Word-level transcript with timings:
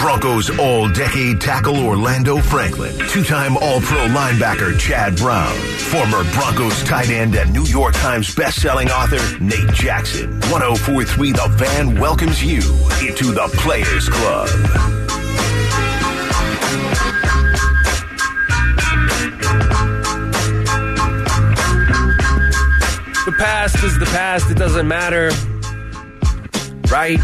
Broncos 0.00 0.48
all 0.58 0.88
decade 0.88 1.42
tackle 1.42 1.76
Orlando 1.86 2.38
Franklin, 2.38 2.96
two 3.08 3.22
time 3.22 3.58
All 3.58 3.82
Pro 3.82 4.06
linebacker 4.08 4.78
Chad 4.78 5.16
Brown, 5.16 5.54
former 5.76 6.24
Broncos 6.32 6.82
tight 6.84 7.10
end 7.10 7.34
and 7.34 7.52
New 7.52 7.64
York 7.64 7.92
Times 7.94 8.34
best-selling 8.34 8.88
author 8.88 9.20
Nate 9.44 9.70
Jackson. 9.74 10.30
1043 10.50 11.32
The 11.32 11.54
Fan 11.58 12.00
welcomes 12.00 12.42
you 12.42 12.62
into 13.06 13.32
the 13.32 13.50
Players 13.58 14.08
Club. 14.08 14.48
The 23.26 23.36
past 23.36 23.84
is 23.84 23.98
the 23.98 24.06
past. 24.06 24.50
It 24.50 24.56
doesn't 24.56 24.88
matter. 24.88 25.30
Right? 26.90 27.20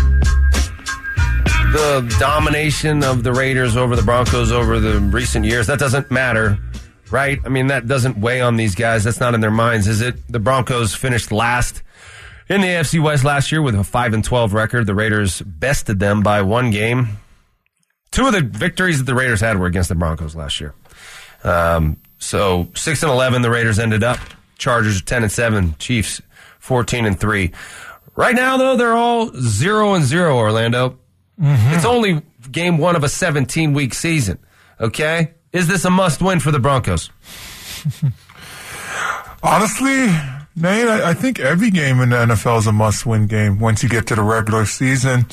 The 1.72 2.16
domination 2.18 3.04
of 3.04 3.22
the 3.22 3.32
Raiders 3.32 3.76
over 3.76 3.96
the 3.96 4.02
Broncos 4.02 4.50
over 4.52 4.80
the 4.80 4.98
recent 5.00 5.44
years, 5.44 5.66
that 5.66 5.78
doesn't 5.78 6.10
matter. 6.10 6.58
Right? 7.10 7.38
I 7.44 7.48
mean, 7.48 7.66
that 7.66 7.86
doesn't 7.86 8.18
weigh 8.18 8.40
on 8.40 8.56
these 8.56 8.74
guys. 8.74 9.04
That's 9.04 9.20
not 9.20 9.34
in 9.34 9.40
their 9.40 9.50
minds, 9.50 9.86
is 9.86 10.00
it? 10.00 10.16
The 10.30 10.38
Broncos 10.38 10.94
finished 10.94 11.30
last 11.30 11.82
in 12.48 12.60
the 12.60 12.68
AFC 12.68 13.02
West 13.02 13.24
last 13.24 13.52
year 13.52 13.62
with 13.62 13.74
a 13.74 13.84
5 13.84 14.14
and 14.14 14.24
12 14.24 14.54
record. 14.54 14.86
The 14.86 14.94
Raiders 14.94 15.42
bested 15.42 15.98
them 15.98 16.22
by 16.22 16.42
one 16.42 16.70
game. 16.70 17.18
Two 18.10 18.26
of 18.26 18.32
the 18.32 18.40
victories 18.40 18.98
that 18.98 19.04
the 19.04 19.14
Raiders 19.14 19.40
had 19.40 19.58
were 19.58 19.66
against 19.66 19.88
the 19.88 19.94
Broncos 19.94 20.34
last 20.34 20.60
year. 20.60 20.74
Um, 21.44 21.98
so 22.18 22.68
6 22.74 23.02
and 23.02 23.12
11 23.12 23.42
the 23.42 23.50
Raiders 23.50 23.78
ended 23.78 24.02
up. 24.02 24.18
Chargers 24.58 25.02
10 25.02 25.24
and 25.24 25.32
7, 25.32 25.74
Chiefs 25.78 26.22
14 26.60 27.04
and 27.04 27.20
3. 27.20 27.52
Right 28.14 28.34
now 28.34 28.56
though, 28.56 28.76
they're 28.76 28.96
all 28.96 29.30
0 29.34 29.94
and 29.94 30.04
0 30.04 30.36
Orlando. 30.36 30.98
Mm-hmm. 31.40 31.74
It's 31.74 31.84
only 31.84 32.22
game 32.50 32.78
1 32.78 32.96
of 32.96 33.04
a 33.04 33.08
17 33.08 33.72
week 33.72 33.94
season. 33.94 34.38
Okay? 34.80 35.32
Is 35.52 35.68
this 35.68 35.84
a 35.84 35.90
must 35.90 36.20
win 36.20 36.40
for 36.40 36.50
the 36.50 36.58
Broncos? 36.58 37.10
Honestly, 39.42 40.08
Nate, 40.56 40.88
I, 40.88 41.10
I 41.10 41.14
think 41.14 41.38
every 41.38 41.70
game 41.70 42.00
in 42.00 42.08
the 42.08 42.16
NFL 42.16 42.60
is 42.60 42.66
a 42.66 42.72
must-win 42.72 43.26
game 43.26 43.58
once 43.58 43.82
you 43.82 43.90
get 43.90 44.06
to 44.06 44.14
the 44.14 44.22
regular 44.22 44.64
season, 44.64 45.26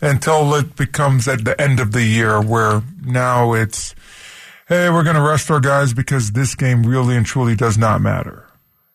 until 0.00 0.54
it 0.54 0.76
becomes 0.76 1.26
at 1.26 1.44
the 1.44 1.60
end 1.60 1.80
of 1.80 1.90
the 1.90 2.04
year 2.04 2.40
where 2.40 2.82
now 3.04 3.54
it's, 3.54 3.96
hey, 4.68 4.88
we're 4.88 5.02
going 5.02 5.16
to 5.16 5.22
rest 5.22 5.50
our 5.50 5.58
guys 5.58 5.92
because 5.92 6.30
this 6.30 6.54
game 6.54 6.84
really 6.84 7.16
and 7.16 7.26
truly 7.26 7.56
does 7.56 7.76
not 7.76 8.00
matter. 8.00 8.46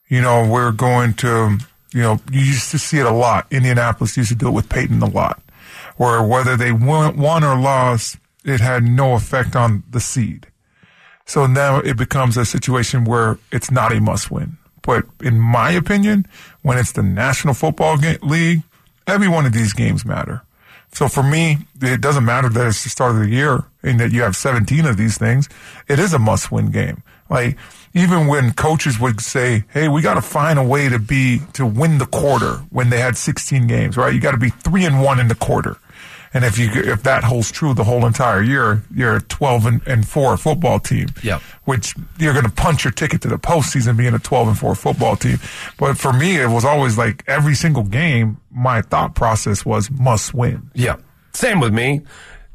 You 0.07 0.21
know, 0.21 0.47
we're 0.49 0.71
going 0.71 1.15
to, 1.15 1.57
you 1.93 2.01
know, 2.01 2.21
you 2.31 2.39
used 2.39 2.71
to 2.71 2.79
see 2.79 2.99
it 2.99 3.05
a 3.05 3.11
lot. 3.11 3.45
Indianapolis 3.51 4.15
used 4.15 4.29
to 4.29 4.35
do 4.35 4.47
it 4.47 4.51
with 4.51 4.69
Peyton 4.69 5.01
a 5.01 5.09
lot, 5.09 5.42
where 5.97 6.23
whether 6.23 6.55
they 6.55 6.71
won, 6.71 7.17
won 7.17 7.43
or 7.43 7.57
lost, 7.57 8.17
it 8.43 8.59
had 8.59 8.83
no 8.83 9.13
effect 9.13 9.55
on 9.55 9.83
the 9.89 9.99
seed. 9.99 10.47
So 11.25 11.45
now 11.45 11.79
it 11.79 11.97
becomes 11.97 12.37
a 12.37 12.45
situation 12.45 13.05
where 13.05 13.37
it's 13.51 13.71
not 13.71 13.93
a 13.93 14.01
must 14.01 14.29
win. 14.29 14.57
But 14.81 15.05
in 15.21 15.39
my 15.39 15.71
opinion, 15.71 16.27
when 16.61 16.77
it's 16.77 16.91
the 16.91 17.03
National 17.03 17.53
Football 17.53 17.97
League, 18.21 18.63
every 19.07 19.29
one 19.29 19.45
of 19.45 19.53
these 19.53 19.73
games 19.73 20.05
matter. 20.05 20.41
So 20.91 21.07
for 21.07 21.23
me, 21.23 21.57
it 21.81 22.01
doesn't 22.01 22.25
matter 22.25 22.49
that 22.49 22.67
it's 22.67 22.83
the 22.83 22.89
start 22.89 23.15
of 23.15 23.21
the 23.21 23.29
year 23.29 23.63
and 23.81 23.99
that 23.99 24.11
you 24.11 24.21
have 24.21 24.35
17 24.35 24.85
of 24.85 24.97
these 24.97 25.17
things. 25.17 25.49
It 25.87 25.99
is 25.99 26.13
a 26.13 26.19
must 26.19 26.51
win 26.51 26.69
game. 26.69 27.01
Like 27.29 27.57
even 27.95 28.27
when 28.27 28.53
coaches 28.53 28.99
would 28.99 29.19
say, 29.21 29.63
Hey, 29.69 29.87
we 29.87 30.01
got 30.01 30.15
to 30.15 30.21
find 30.21 30.59
a 30.59 30.63
way 30.63 30.89
to 30.89 30.99
be, 30.99 31.41
to 31.53 31.65
win 31.65 31.97
the 31.97 32.05
quarter 32.05 32.57
when 32.69 32.89
they 32.89 32.99
had 32.99 33.17
16 33.17 33.65
games, 33.65 33.97
right? 33.97 34.13
You 34.13 34.19
got 34.19 34.31
to 34.31 34.37
be 34.37 34.49
three 34.49 34.85
and 34.85 35.01
one 35.01 35.19
in 35.19 35.29
the 35.29 35.35
quarter. 35.35 35.77
And 36.33 36.43
if 36.43 36.57
you, 36.57 36.69
if 36.73 37.03
that 37.03 37.23
holds 37.23 37.51
true 37.51 37.73
the 37.73 37.83
whole 37.83 38.05
entire 38.05 38.41
year, 38.41 38.83
you're 38.93 39.17
a 39.17 39.21
12 39.21 39.65
and, 39.65 39.87
and 39.87 40.07
4 40.07 40.35
football 40.37 40.79
team. 40.79 41.07
Yep. 41.21 41.41
Which 41.65 41.95
you're 42.17 42.33
going 42.33 42.45
to 42.45 42.51
punch 42.51 42.83
your 42.83 42.91
ticket 42.91 43.21
to 43.21 43.27
the 43.27 43.37
postseason 43.37 43.97
being 43.97 44.13
a 44.13 44.19
12 44.19 44.47
and 44.49 44.57
4 44.57 44.75
football 44.75 45.15
team. 45.15 45.37
But 45.77 45.97
for 45.97 46.11
me, 46.11 46.37
it 46.37 46.49
was 46.49 46.65
always 46.65 46.97
like 46.97 47.23
every 47.27 47.55
single 47.55 47.83
game, 47.83 48.37
my 48.51 48.81
thought 48.81 49.13
process 49.15 49.65
was 49.65 49.91
must 49.91 50.33
win. 50.33 50.71
Yeah. 50.73 50.97
Same 51.33 51.59
with 51.59 51.73
me. 51.73 52.01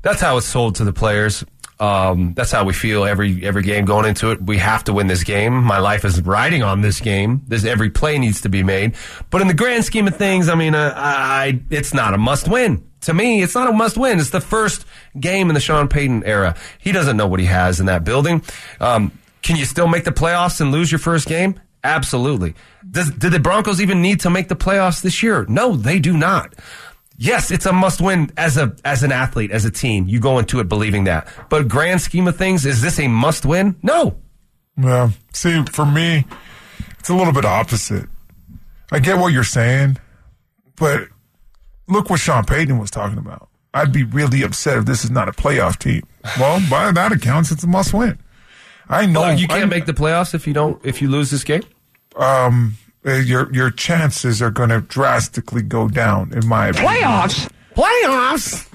That's 0.03 0.21
how 0.21 0.37
it's 0.39 0.47
sold 0.47 0.77
to 0.77 0.85
the 0.85 0.93
players. 0.93 1.45
Um, 1.81 2.35
that's 2.35 2.51
how 2.51 2.65
we 2.65 2.73
feel 2.73 3.05
every 3.05 3.45
every 3.45 3.63
game 3.63 3.85
going 3.85 4.05
into 4.05 4.33
it. 4.33 4.43
We 4.43 4.59
have 4.59 4.83
to 4.85 4.93
win 4.93 5.07
this 5.07 5.23
game. 5.23 5.63
My 5.63 5.79
life 5.79 6.05
is 6.05 6.21
riding 6.21 6.63
on 6.63 6.81
this 6.81 7.01
game. 7.01 7.43
This 7.47 7.65
every 7.65 7.91
play 7.91 8.19
needs 8.19 8.41
to 8.41 8.49
be 8.49 8.65
made. 8.65 8.97
But 9.31 9.43
in 9.43 9.49
the 9.49 9.55
grand 9.55 9.85
scheme 9.85 10.09
of 10.09 10.17
things, 10.17 10.49
I 10.49 10.57
mean, 10.57 10.75
uh, 10.75 10.93
I 10.97 11.61
it's 11.71 11.95
not 11.95 12.15
a 12.15 12.19
must 12.19 12.49
win. 12.49 12.88
To 13.03 13.15
me, 13.15 13.43
it's 13.43 13.55
not 13.55 13.69
a 13.69 13.73
must 13.73 13.97
win. 13.97 14.19
It's 14.19 14.31
the 14.31 14.41
first 14.41 14.85
game 15.19 15.49
in 15.51 15.55
the 15.55 15.61
Sean 15.61 15.89
Payton 15.89 16.25
era. 16.25 16.57
He 16.79 16.93
doesn't 16.93 17.17
know 17.17 17.29
what 17.29 17.41
he 17.41 17.47
has 17.47 17.81
in 17.81 17.87
that 17.87 18.05
building. 18.05 18.43
Um, 18.81 19.13
can 19.43 19.57
you 19.57 19.65
still 19.65 19.89
make 19.89 20.05
the 20.05 20.11
playoffs 20.11 20.61
and 20.61 20.73
lose 20.73 20.91
your 20.91 20.99
first 20.99 21.29
game? 21.29 21.61
Absolutely. 21.85 22.55
Does, 22.91 23.11
did 23.11 23.33
the 23.33 23.39
Broncos 23.39 23.81
even 23.81 24.03
need 24.03 24.21
to 24.21 24.31
make 24.31 24.49
the 24.49 24.57
playoffs 24.57 25.01
this 25.01 25.23
year? 25.23 25.47
No, 25.49 25.77
they 25.77 26.01
do 26.01 26.17
not. 26.17 26.55
Yes, 27.17 27.51
it's 27.51 27.67
a 27.67 27.73
must 27.73 28.01
win 28.01 28.31
as 28.37 28.57
a 28.57 28.77
as 28.85 29.03
an 29.03 29.11
athlete, 29.11 29.51
as 29.51 29.65
a 29.65 29.73
team. 29.73 30.07
You 30.07 30.21
go 30.21 30.39
into 30.39 30.61
it 30.61 30.69
believing 30.69 31.05
that. 31.05 31.27
But 31.49 31.67
grand 31.67 32.01
scheme 32.01 32.29
of 32.29 32.37
things, 32.37 32.65
is 32.65 32.81
this 32.81 33.01
a 33.01 33.09
must 33.09 33.45
win? 33.45 33.75
No. 33.83 34.17
Yeah. 34.77 35.11
See, 35.33 35.65
for 35.65 35.85
me, 35.85 36.27
it's 37.01 37.09
a 37.09 37.15
little 37.15 37.33
bit 37.33 37.45
opposite. 37.45 38.09
I 38.93 39.01
get 39.01 39.19
what 39.19 39.33
you're 39.33 39.43
saying, 39.43 39.99
but 40.77 41.09
look 41.89 42.11
what 42.11 42.21
Sean 42.21 42.45
Payton 42.45 42.79
was 42.79 42.91
talking 42.91 43.19
about. 43.19 43.49
I'd 43.75 43.93
be 43.93 44.03
really 44.05 44.43
upset 44.43 44.79
if 44.79 44.87
this 44.87 45.05
is 45.05 45.11
not 45.11 45.29
a 45.29 45.33
playoff 45.33 45.79
team. 45.79 46.03
Well, 46.39 46.61
by 46.71 46.91
that 46.93 47.13
accounts, 47.13 47.51
it's 47.51 47.63
a 47.65 47.67
must 47.67 47.93
win. 47.93 48.19
I 48.89 49.05
know 49.07 49.21
Well, 49.21 49.39
you 49.39 49.47
can't 49.49 49.65
I- 49.65 49.67
make 49.67 49.87
the 49.87 49.93
playoffs 49.93 50.35
if 50.35 50.47
you 50.47 50.55
don't 50.55 50.85
if 50.85 51.03
you 51.03 51.09
lose 51.11 51.31
this 51.31 51.45
game. 51.45 51.63
um, 52.17 52.77
uh, 53.07 53.13
your 53.13 53.53
your 53.55 53.71
chances 53.71 54.41
are 54.43 54.51
going 54.51 54.71
to 54.71 54.81
drastically 54.81 55.63
go 55.63 55.89
down. 55.89 56.33
In 56.33 56.47
my 56.47 56.69
opinion. 56.69 56.93
Playoffs? 56.95 57.51
Playoffs? 57.77 58.67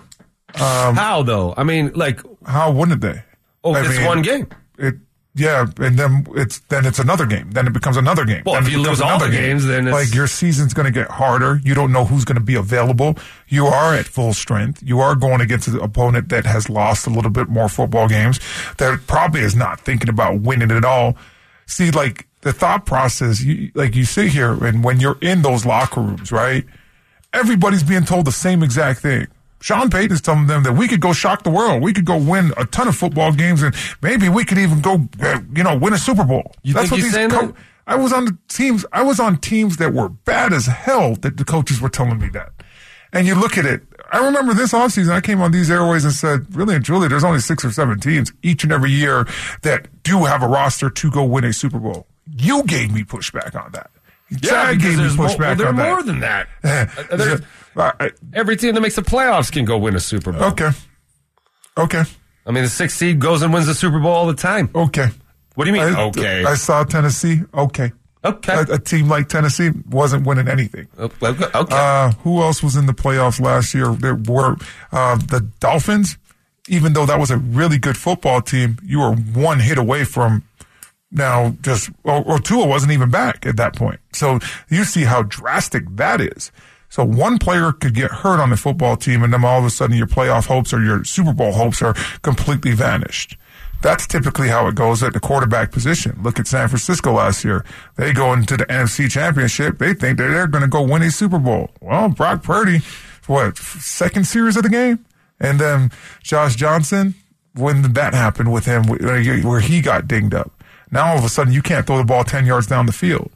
Um, 0.61 0.95
How 0.95 1.23
though? 1.23 1.53
I 1.57 1.63
mean, 1.63 1.91
like, 1.95 2.21
how 2.45 2.71
wouldn't 2.71 3.01
they? 3.01 3.21
oh, 3.63 3.73
I 3.73 3.81
it's 3.81 3.97
mean, 3.97 4.05
one 4.05 4.21
game. 4.21 4.47
It 4.77 4.95
yeah, 5.35 5.65
and 5.79 5.97
then 5.97 6.27
it's 6.35 6.59
then 6.69 6.85
it's 6.85 6.99
another 6.99 7.25
game. 7.25 7.49
Then 7.51 7.65
it 7.65 7.73
becomes 7.73 7.97
another 7.97 8.23
game. 8.23 8.43
Well, 8.45 8.55
Then 8.55 8.65
if 8.67 8.71
you 8.71 8.81
lose 8.81 9.01
all 9.01 9.17
the 9.17 9.29
games, 9.29 9.65
then 9.65 9.87
it's- 9.87 9.93
like 10.07 10.13
your 10.15 10.27
season's 10.27 10.73
going 10.73 10.85
to 10.85 10.91
get 10.91 11.09
harder. 11.09 11.59
You 11.63 11.73
don't 11.73 11.91
know 11.91 12.05
who's 12.05 12.23
going 12.23 12.37
to 12.37 12.43
be 12.43 12.55
available. 12.55 13.17
You 13.47 13.65
are 13.65 13.95
at 13.95 14.05
full 14.05 14.33
strength. 14.33 14.83
You 14.83 14.99
are 14.99 15.15
going 15.15 15.41
against 15.41 15.67
an 15.67 15.79
opponent 15.79 16.29
that 16.29 16.45
has 16.45 16.69
lost 16.69 17.07
a 17.07 17.09
little 17.09 17.31
bit 17.31 17.49
more 17.49 17.67
football 17.67 18.07
games. 18.07 18.39
That 18.77 19.07
probably 19.07 19.41
is 19.41 19.55
not 19.55 19.79
thinking 19.79 20.09
about 20.09 20.41
winning 20.41 20.69
at 20.71 20.85
all. 20.85 21.17
See, 21.65 21.89
like 21.89 22.27
the 22.41 22.53
thought 22.53 22.85
process, 22.85 23.41
you, 23.41 23.71
like 23.73 23.95
you 23.95 24.05
sit 24.05 24.27
here 24.27 24.51
and 24.63 24.83
when 24.83 24.99
you're 24.99 25.17
in 25.21 25.41
those 25.41 25.65
locker 25.65 26.01
rooms, 26.01 26.31
right? 26.31 26.65
Everybody's 27.33 27.81
being 27.83 28.03
told 28.05 28.25
the 28.25 28.31
same 28.31 28.61
exact 28.61 28.99
thing. 28.99 29.27
Sean 29.63 29.89
Payton's 29.89 30.19
telling 30.19 30.47
them 30.47 30.63
that 30.63 30.73
we 30.73 30.89
could 30.89 30.99
go 30.99 31.13
shock 31.13 31.43
the 31.43 31.49
world. 31.49 31.81
We 31.81 31.93
could 31.93 32.03
go 32.03 32.17
win 32.17 32.51
a 32.57 32.65
ton 32.65 32.89
of 32.89 32.97
football 32.97 33.31
games, 33.31 33.63
and 33.63 33.73
maybe 34.01 34.27
we 34.27 34.43
could 34.43 34.57
even 34.57 34.81
go, 34.81 35.07
uh, 35.21 35.39
you 35.55 35.63
know, 35.63 35.77
win 35.77 35.93
a 35.93 35.97
Super 35.97 36.25
Bowl. 36.25 36.53
You 36.63 36.73
think 36.73 36.91
he's 36.91 37.13
saying 37.13 37.29
that? 37.29 37.53
I 37.87 37.95
was 37.95 38.11
on 38.11 38.25
the 38.25 38.37
teams. 38.49 38.85
I 38.91 39.03
was 39.03 39.21
on 39.21 39.37
teams 39.37 39.77
that 39.77 39.93
were 39.93 40.09
bad 40.09 40.51
as 40.51 40.65
hell. 40.65 41.15
That 41.15 41.37
the 41.37 41.45
coaches 41.45 41.79
were 41.79 41.87
telling 41.87 42.19
me 42.19 42.27
that. 42.33 42.51
And 43.13 43.25
you 43.25 43.35
look 43.35 43.57
at 43.57 43.65
it. 43.65 43.83
I 44.11 44.25
remember 44.25 44.53
this 44.53 44.73
offseason, 44.73 45.13
I 45.13 45.21
came 45.21 45.39
on 45.39 45.53
these 45.53 45.71
airways 45.71 46.03
and 46.03 46.13
said, 46.13 46.53
really 46.53 46.75
and 46.75 46.83
truly, 46.83 47.07
there's 47.07 47.23
only 47.23 47.39
six 47.39 47.63
or 47.63 47.71
seven 47.71 48.01
teams 48.01 48.33
each 48.43 48.65
and 48.65 48.73
every 48.73 48.91
year 48.91 49.25
that 49.61 50.03
do 50.03 50.25
have 50.25 50.43
a 50.43 50.47
roster 50.47 50.89
to 50.89 51.09
go 51.09 51.23
win 51.23 51.45
a 51.45 51.53
Super 51.53 51.79
Bowl. 51.79 52.05
You 52.29 52.63
gave 52.63 52.91
me 52.91 53.05
pushback 53.05 53.55
on 53.55 53.71
that. 53.71 53.91
Chad 54.41 54.77
because 54.77 54.77
gave 54.77 54.97
me 54.97 55.03
there's 55.03 55.17
more, 55.17 55.27
pushback 55.27 55.57
well, 55.59 55.67
on 55.69 55.75
that. 55.75 55.89
more 55.89 56.03
than 56.03 56.19
that. 56.21 56.47
Uh, 56.63 57.15
there's- 57.17 57.41
every 58.33 58.55
team 58.55 58.75
that 58.75 58.81
makes 58.81 58.95
the 58.95 59.01
playoffs 59.01 59.51
can 59.51 59.65
go 59.65 59.77
win 59.77 59.95
a 59.95 59.99
Super 59.99 60.31
Bowl. 60.31 60.43
okay. 60.43 60.69
Okay. 61.77 62.03
I 62.45 62.51
mean, 62.51 62.63
the 62.63 62.69
sixth 62.69 62.97
seed 62.97 63.19
goes 63.19 63.41
and 63.41 63.53
wins 63.53 63.67
the 63.67 63.73
Super 63.73 63.99
Bowl 63.99 64.11
all 64.13 64.27
the 64.27 64.35
time. 64.35 64.69
Okay. 64.75 65.07
What 65.55 65.65
do 65.65 65.71
you 65.71 65.73
mean? 65.73 65.95
I, 65.95 66.03
okay. 66.03 66.43
I 66.43 66.55
saw 66.55 66.83
Tennessee. 66.83 67.41
Okay. 67.53 67.91
okay. 68.23 68.53
A, 68.53 68.73
a 68.73 68.79
team 68.79 69.07
like 69.07 69.27
Tennessee 69.29 69.71
wasn't 69.89 70.25
winning 70.27 70.47
anything. 70.47 70.87
okay. 70.99 71.27
okay. 71.27 71.75
Uh, 71.75 72.11
who 72.23 72.41
else 72.41 72.61
was 72.61 72.75
in 72.75 72.85
the 72.85 72.93
playoffs 72.93 73.39
last 73.41 73.73
year? 73.73 73.91
There 73.93 74.15
were 74.15 74.57
uh, 74.91 75.15
the 75.17 75.47
Dolphins. 75.59 76.17
Even 76.69 76.93
though 76.93 77.05
that 77.05 77.19
was 77.19 77.29
a 77.29 77.37
really 77.37 77.77
good 77.77 77.97
football 77.97 78.41
team, 78.41 78.77
you 78.85 78.99
were 78.99 79.13
one 79.13 79.59
hit 79.59 79.77
away 79.77 80.05
from 80.05 80.43
now 81.13 81.55
just 81.61 81.89
or, 82.03 82.23
or 82.23 82.39
Tua 82.39 82.65
wasn't 82.65 82.91
even 82.91 83.09
back 83.09 83.45
at 83.45 83.57
that 83.57 83.75
point. 83.75 83.99
So 84.13 84.39
you 84.69 84.83
see 84.83 85.03
how 85.03 85.23
drastic 85.23 85.83
that 85.95 86.19
is. 86.19 86.51
So 86.89 87.03
one 87.03 87.39
player 87.39 87.71
could 87.71 87.95
get 87.95 88.11
hurt 88.11 88.39
on 88.39 88.51
the 88.51 88.57
football 88.57 88.97
team, 88.97 89.23
and 89.23 89.33
then 89.33 89.43
all 89.43 89.57
of 89.57 89.65
a 89.65 89.71
sudden 89.71 89.97
your 89.97 90.05
playoff 90.05 90.45
hopes 90.45 90.73
or 90.73 90.83
your 90.83 91.03
Super 91.03 91.33
Bowl 91.33 91.53
hopes 91.53 91.81
are 91.81 91.95
completely 92.21 92.73
vanished. 92.73 93.35
That's 93.81 94.07
typically 94.07 94.47
how 94.47 94.67
it 94.67 94.75
goes 94.75 95.03
at 95.03 95.13
the 95.13 95.19
quarterback 95.19 95.71
position. 95.71 96.19
Look 96.21 96.39
at 96.39 96.47
San 96.47 96.69
Francisco 96.69 97.13
last 97.13 97.43
year. 97.43 97.65
They 97.95 98.13
go 98.13 98.31
into 98.31 98.55
the 98.55 98.65
NFC 98.67 99.09
Championship. 99.09 99.77
They 99.77 99.93
think 99.93 100.19
that 100.19 100.29
they're 100.29 100.47
going 100.47 100.61
to 100.61 100.69
go 100.69 100.83
win 100.83 101.01
a 101.01 101.11
Super 101.11 101.39
Bowl. 101.39 101.71
Well, 101.81 102.09
Brock 102.09 102.43
Purdy, 102.43 102.81
what 103.27 103.57
second 103.57 104.25
series 104.25 104.55
of 104.55 104.63
the 104.63 104.69
game? 104.69 105.03
And 105.39 105.59
then 105.59 105.91
Josh 106.21 106.55
Johnson, 106.55 107.15
when 107.55 107.81
did 107.81 107.95
that 107.95 108.13
happen 108.13 108.51
with 108.51 108.65
him 108.65 108.83
where 108.83 109.59
he 109.59 109.81
got 109.81 110.07
dinged 110.07 110.33
up? 110.33 110.62
Now 110.93 111.11
all 111.11 111.17
of 111.17 111.25
a 111.25 111.29
sudden 111.29 111.51
you 111.51 111.63
can't 111.63 111.87
throw 111.87 111.97
the 111.97 112.03
ball 112.03 112.23
10 112.23 112.45
yards 112.45 112.67
down 112.67 112.85
the 112.85 112.93
field. 112.93 113.31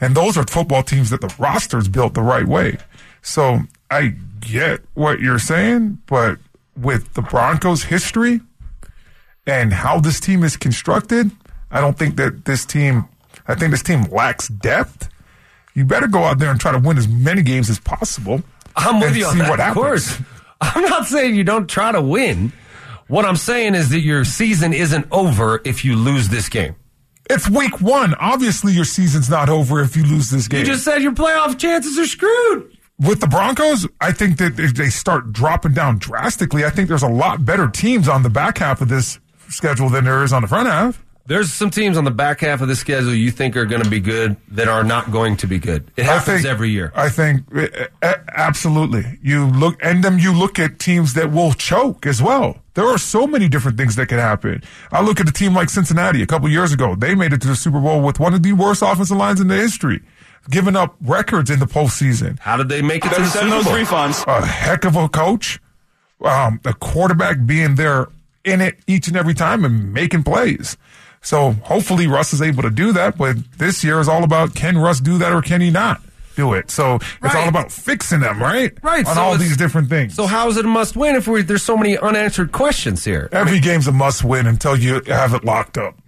And 0.00 0.14
those 0.14 0.36
are 0.38 0.44
football 0.44 0.82
teams 0.82 1.10
that 1.10 1.20
the 1.20 1.32
roster's 1.38 1.88
built 1.88 2.14
the 2.14 2.22
right 2.22 2.46
way. 2.46 2.78
So 3.20 3.60
I 3.90 4.14
get 4.40 4.80
what 4.94 5.20
you're 5.20 5.38
saying, 5.38 5.98
but 6.06 6.38
with 6.74 7.12
the 7.12 7.22
Broncos' 7.22 7.84
history 7.84 8.40
and 9.46 9.74
how 9.74 10.00
this 10.00 10.20
team 10.20 10.42
is 10.42 10.56
constructed, 10.56 11.30
I 11.70 11.80
don't 11.82 11.98
think 11.98 12.16
that 12.16 12.46
this 12.46 12.64
team, 12.64 13.04
I 13.46 13.54
think 13.54 13.72
this 13.72 13.82
team 13.82 14.04
lacks 14.04 14.48
depth. 14.48 15.10
You 15.74 15.84
better 15.84 16.06
go 16.06 16.24
out 16.24 16.38
there 16.38 16.50
and 16.50 16.58
try 16.58 16.72
to 16.72 16.78
win 16.78 16.96
as 16.96 17.06
many 17.06 17.42
games 17.42 17.68
as 17.68 17.78
possible. 17.78 18.42
I'm 18.74 19.00
with 19.00 19.16
you 19.16 19.26
on 19.26 19.36
that. 19.38 19.60
Of 19.60 19.74
course. 19.74 20.18
I'm 20.62 20.84
not 20.84 21.06
saying 21.06 21.34
you 21.34 21.44
don't 21.44 21.68
try 21.68 21.92
to 21.92 22.00
win. 22.00 22.52
What 23.08 23.26
I'm 23.26 23.36
saying 23.36 23.74
is 23.74 23.90
that 23.90 24.00
your 24.00 24.24
season 24.24 24.72
isn't 24.72 25.06
over 25.12 25.60
if 25.64 25.84
you 25.84 25.96
lose 25.96 26.28
this 26.28 26.48
game. 26.48 26.74
It's 27.28 27.48
week 27.48 27.80
one. 27.80 28.14
Obviously, 28.14 28.72
your 28.72 28.84
season's 28.84 29.28
not 29.28 29.48
over 29.48 29.80
if 29.80 29.96
you 29.96 30.04
lose 30.04 30.30
this 30.30 30.48
game. 30.48 30.60
You 30.60 30.66
just 30.66 30.84
said 30.84 31.02
your 31.02 31.12
playoff 31.12 31.58
chances 31.58 31.98
are 31.98 32.06
screwed. 32.06 32.76
With 32.98 33.20
the 33.20 33.26
Broncos, 33.26 33.86
I 34.00 34.12
think 34.12 34.38
that 34.38 34.58
if 34.58 34.74
they 34.74 34.88
start 34.88 35.32
dropping 35.32 35.74
down 35.74 35.98
drastically, 35.98 36.64
I 36.64 36.70
think 36.70 36.88
there's 36.88 37.02
a 37.02 37.08
lot 37.08 37.44
better 37.44 37.68
teams 37.68 38.08
on 38.08 38.22
the 38.22 38.30
back 38.30 38.58
half 38.58 38.80
of 38.80 38.88
this 38.88 39.18
schedule 39.48 39.90
than 39.90 40.04
there 40.04 40.22
is 40.22 40.32
on 40.32 40.42
the 40.42 40.48
front 40.48 40.68
half. 40.68 41.02
There's 41.26 41.52
some 41.52 41.70
teams 41.70 41.96
on 41.96 42.04
the 42.04 42.12
back 42.12 42.40
half 42.40 42.60
of 42.60 42.68
the 42.68 42.76
schedule 42.76 43.12
you 43.12 43.32
think 43.32 43.56
are 43.56 43.66
going 43.66 43.82
to 43.82 43.90
be 43.90 43.98
good 43.98 44.36
that 44.52 44.68
are 44.68 44.84
not 44.84 45.10
going 45.10 45.36
to 45.38 45.48
be 45.48 45.58
good. 45.58 45.90
It 45.96 46.04
happens 46.04 46.42
think, 46.42 46.46
every 46.46 46.70
year. 46.70 46.92
I 46.94 47.08
think 47.08 47.44
uh, 47.54 48.14
absolutely. 48.28 49.18
You 49.22 49.46
look 49.46 49.76
and 49.82 50.04
then 50.04 50.20
you 50.20 50.32
look 50.32 50.60
at 50.60 50.78
teams 50.78 51.14
that 51.14 51.32
will 51.32 51.52
choke 51.52 52.06
as 52.06 52.22
well. 52.22 52.62
There 52.76 52.86
are 52.86 52.98
so 52.98 53.26
many 53.26 53.48
different 53.48 53.78
things 53.78 53.96
that 53.96 54.08
could 54.08 54.18
happen. 54.18 54.62
I 54.92 55.00
look 55.00 55.18
at 55.18 55.26
a 55.26 55.32
team 55.32 55.54
like 55.54 55.70
Cincinnati 55.70 56.20
a 56.20 56.26
couple 56.26 56.46
years 56.50 56.74
ago. 56.74 56.94
They 56.94 57.14
made 57.14 57.32
it 57.32 57.40
to 57.40 57.48
the 57.48 57.56
Super 57.56 57.80
Bowl 57.80 58.02
with 58.02 58.20
one 58.20 58.34
of 58.34 58.42
the 58.42 58.52
worst 58.52 58.82
offensive 58.82 59.16
lines 59.16 59.40
in 59.40 59.48
the 59.48 59.56
history, 59.56 60.02
giving 60.50 60.76
up 60.76 60.94
records 61.00 61.48
in 61.48 61.58
the 61.58 61.64
postseason. 61.64 62.38
How 62.38 62.58
did 62.58 62.68
they 62.68 62.82
make 62.82 63.06
it 63.06 63.14
to 63.14 63.22
the 63.22 63.28
Super 63.28 63.48
Bowl? 63.48 63.62
those 63.62 63.72
refunds. 63.72 64.26
A 64.26 64.44
heck 64.44 64.84
of 64.84 64.94
a 64.94 65.08
coach, 65.08 65.58
um, 66.22 66.60
a 66.66 66.74
quarterback 66.74 67.46
being 67.46 67.76
there 67.76 68.08
in 68.44 68.60
it 68.60 68.78
each 68.86 69.08
and 69.08 69.16
every 69.16 69.34
time 69.34 69.64
and 69.64 69.94
making 69.94 70.24
plays. 70.24 70.76
So 71.22 71.52
hopefully 71.52 72.06
Russ 72.06 72.34
is 72.34 72.42
able 72.42 72.62
to 72.62 72.70
do 72.70 72.92
that. 72.92 73.16
But 73.16 73.38
this 73.56 73.82
year 73.84 74.00
is 74.00 74.08
all 74.08 74.22
about 74.22 74.54
can 74.54 74.76
Russ 74.76 75.00
do 75.00 75.16
that 75.16 75.32
or 75.32 75.40
can 75.40 75.62
he 75.62 75.70
not? 75.70 76.02
Do 76.36 76.52
it. 76.52 76.70
So 76.70 77.00
it's 77.22 77.34
all 77.34 77.48
about 77.48 77.72
fixing 77.72 78.20
them, 78.20 78.40
right? 78.40 78.72
Right. 78.82 79.06
On 79.06 79.14
so 79.14 79.20
all 79.20 79.36
these 79.36 79.56
different 79.56 79.88
things. 79.88 80.14
So 80.14 80.26
how 80.26 80.48
is 80.48 80.56
it 80.56 80.64
a 80.64 80.68
must 80.68 80.96
win 80.96 81.16
if 81.16 81.24
there's 81.46 81.64
so 81.64 81.76
many 81.76 81.98
unanswered 81.98 82.52
questions 82.52 83.04
here? 83.04 83.28
Every 83.32 83.50
I 83.50 83.54
mean, 83.54 83.62
game's 83.62 83.88
a 83.88 83.92
must 83.92 84.22
win 84.22 84.46
until 84.46 84.76
you 84.76 85.00
have 85.06 85.34
it 85.34 85.44
locked 85.44 85.78
up. 85.78 85.98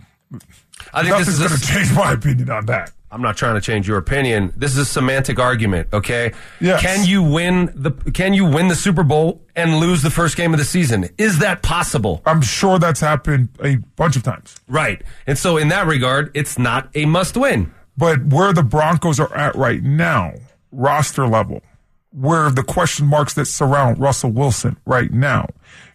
I 0.93 1.03
think 1.03 1.19
Nothing's 1.19 1.39
going 1.39 1.51
to 1.51 1.61
change 1.61 1.93
my 1.93 2.13
opinion 2.13 2.51
on 2.51 2.67
that. 2.67 2.93
I'm 3.11 3.23
not 3.23 3.39
trying 3.39 3.55
to 3.55 3.61
change 3.61 3.89
your 3.89 3.97
opinion. 3.97 4.53
This 4.55 4.73
is 4.73 4.79
a 4.79 4.85
semantic 4.85 5.39
argument, 5.39 5.89
okay? 5.95 6.33
Yes. 6.61 6.83
Can 6.83 7.07
you 7.07 7.23
win 7.23 7.73
the 7.75 7.91
Can 8.13 8.35
you 8.35 8.45
win 8.45 8.69
the 8.69 8.75
Super 8.75 9.03
Bowl 9.03 9.41
and 9.57 9.81
lose 9.81 10.03
the 10.03 10.11
first 10.11 10.37
game 10.37 10.53
of 10.53 10.59
the 10.59 10.65
season? 10.65 11.09
Is 11.17 11.39
that 11.39 11.63
possible? 11.63 12.21
I'm 12.27 12.43
sure 12.43 12.79
that's 12.79 13.01
happened 13.01 13.49
a 13.65 13.77
bunch 13.97 14.17
of 14.17 14.25
times. 14.25 14.57
Right. 14.69 15.01
And 15.27 15.39
so 15.39 15.57
in 15.57 15.69
that 15.69 15.87
regard, 15.87 16.31
it's 16.35 16.59
not 16.59 16.91
a 16.95 17.07
must 17.07 17.37
win. 17.37 17.73
But 17.99 18.27
where 18.27 18.53
the 18.53 18.62
Broncos 18.62 19.19
are 19.19 19.35
at 19.35 19.55
right 19.56 19.83
now, 19.83 20.35
roster 20.73 21.27
level, 21.27 21.62
where 22.12 22.50
the 22.50 22.62
question 22.62 23.06
marks 23.06 23.35
that 23.35 23.47
surround 23.47 23.99
Russell 23.99 24.31
Wilson 24.31 24.77
right 24.87 25.11
now, 25.12 25.49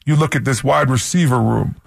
you 0.05 0.15
look 0.15 0.35
at 0.35 0.43
this 0.43 0.63
wide 0.63 0.89
receiver 0.89 1.39
room 1.39 1.77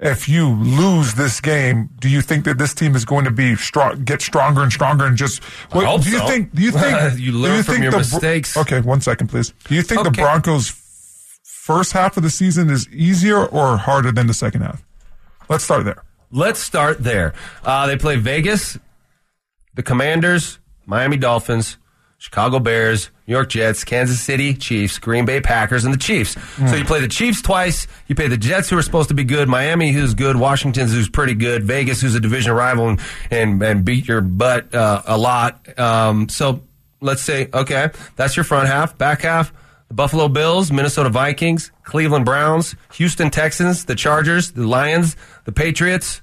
if 0.00 0.28
you 0.28 0.48
lose 0.48 1.14
this 1.14 1.40
game, 1.40 1.90
do 2.00 2.08
you 2.08 2.22
think 2.22 2.46
that 2.46 2.56
this 2.56 2.72
team 2.72 2.96
is 2.96 3.04
going 3.04 3.26
to 3.26 3.30
be 3.30 3.54
strong, 3.56 4.02
get 4.04 4.22
stronger 4.22 4.62
and 4.62 4.72
stronger, 4.72 5.04
and 5.04 5.16
just? 5.16 5.42
What, 5.72 6.02
do 6.02 6.10
you 6.10 6.18
so. 6.18 6.26
think? 6.26 6.54
Do 6.54 6.62
you 6.62 6.72
think 6.72 7.18
you 7.18 7.32
learn 7.32 7.58
you 7.58 7.62
from 7.62 7.74
think 7.74 7.82
your 7.82 7.92
the, 7.92 7.98
mistakes? 7.98 8.56
Okay, 8.56 8.80
one 8.80 9.02
second, 9.02 9.28
please. 9.28 9.52
Do 9.64 9.74
you 9.74 9.82
think 9.82 10.00
okay. 10.00 10.10
the 10.10 10.16
Broncos' 10.16 10.70
first 11.42 11.92
half 11.92 12.16
of 12.16 12.22
the 12.22 12.30
season 12.30 12.70
is 12.70 12.88
easier 12.88 13.44
or 13.44 13.76
harder 13.76 14.10
than 14.10 14.26
the 14.26 14.34
second 14.34 14.62
half? 14.62 14.82
Let's 15.48 15.64
start 15.64 15.84
there. 15.84 16.02
Let's 16.32 16.60
start 16.60 17.02
there. 17.02 17.34
Uh, 17.62 17.86
they 17.86 17.96
play 17.96 18.16
Vegas, 18.16 18.78
the 19.74 19.82
Commanders, 19.82 20.58
Miami 20.86 21.16
Dolphins, 21.16 21.78
Chicago 22.18 22.58
Bears, 22.58 23.10
New 23.26 23.32
York 23.32 23.48
Jets, 23.48 23.82
Kansas 23.82 24.20
City 24.20 24.52
Chiefs, 24.52 24.98
Green 24.98 25.24
Bay 25.24 25.40
Packers, 25.40 25.86
and 25.86 25.94
the 25.94 25.98
Chiefs. 25.98 26.34
Mm. 26.34 26.68
So 26.68 26.76
you 26.76 26.84
play 26.84 27.00
the 27.00 27.08
Chiefs 27.08 27.40
twice. 27.40 27.86
You 28.08 28.14
play 28.14 28.28
the 28.28 28.36
Jets, 28.36 28.68
who 28.68 28.76
are 28.76 28.82
supposed 28.82 29.08
to 29.08 29.14
be 29.14 29.24
good, 29.24 29.48
Miami, 29.48 29.90
who's 29.90 30.12
good, 30.12 30.36
Washington, 30.36 30.86
who's 30.86 31.08
pretty 31.08 31.32
good, 31.32 31.64
Vegas, 31.64 32.02
who's 32.02 32.14
a 32.14 32.20
division 32.20 32.52
rival 32.52 32.90
and 32.90 33.00
and, 33.30 33.62
and 33.62 33.84
beat 33.86 34.06
your 34.06 34.20
butt 34.20 34.74
uh, 34.74 35.02
a 35.06 35.16
lot. 35.16 35.78
Um, 35.78 36.28
so 36.28 36.62
let's 37.00 37.22
say, 37.22 37.48
okay, 37.54 37.88
that's 38.16 38.36
your 38.36 38.44
front 38.44 38.68
half. 38.68 38.98
Back 38.98 39.22
half, 39.22 39.54
the 39.88 39.94
Buffalo 39.94 40.28
Bills, 40.28 40.70
Minnesota 40.70 41.08
Vikings, 41.08 41.72
Cleveland 41.84 42.26
Browns, 42.26 42.76
Houston 42.94 43.30
Texans, 43.30 43.86
the 43.86 43.94
Chargers, 43.94 44.52
the 44.52 44.66
Lions, 44.66 45.16
the 45.44 45.52
Patriots. 45.52 46.20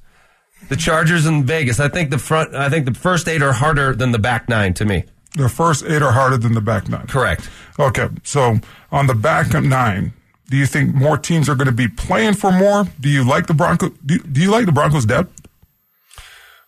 The 0.69 0.75
Chargers 0.75 1.25
in 1.25 1.45
Vegas. 1.45 1.79
I 1.79 1.87
think 1.89 2.09
the 2.09 2.17
front. 2.17 2.55
I 2.55 2.69
think 2.69 2.85
the 2.85 2.93
first 2.93 3.27
eight 3.27 3.41
are 3.41 3.53
harder 3.53 3.93
than 3.95 4.11
the 4.11 4.19
back 4.19 4.49
nine 4.49 4.73
to 4.75 4.85
me. 4.85 5.05
The 5.35 5.49
first 5.49 5.85
eight 5.85 6.01
are 6.01 6.11
harder 6.11 6.37
than 6.37 6.53
the 6.53 6.61
back 6.61 6.89
nine. 6.89 7.07
Correct. 7.07 7.49
Okay, 7.79 8.09
so 8.23 8.59
on 8.91 9.07
the 9.07 9.13
back 9.13 9.53
nine, 9.53 10.13
do 10.49 10.57
you 10.57 10.65
think 10.65 10.95
more 10.95 11.17
teams 11.17 11.47
are 11.47 11.55
going 11.55 11.67
to 11.67 11.71
be 11.71 11.87
playing 11.87 12.33
for 12.33 12.51
more? 12.51 12.85
Do 12.99 13.09
you 13.09 13.23
like 13.23 13.47
the 13.47 13.53
Broncos? 13.53 13.91
Do, 14.05 14.17
do 14.19 14.41
you 14.41 14.49
like 14.49 14.65
the 14.65 14.71
Broncos' 14.71 15.05
depth? 15.05 15.47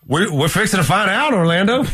We're, 0.06 0.34
we're 0.34 0.48
fixing 0.48 0.80
to 0.80 0.84
find 0.84 1.10
out, 1.10 1.34
Orlando. 1.34 1.86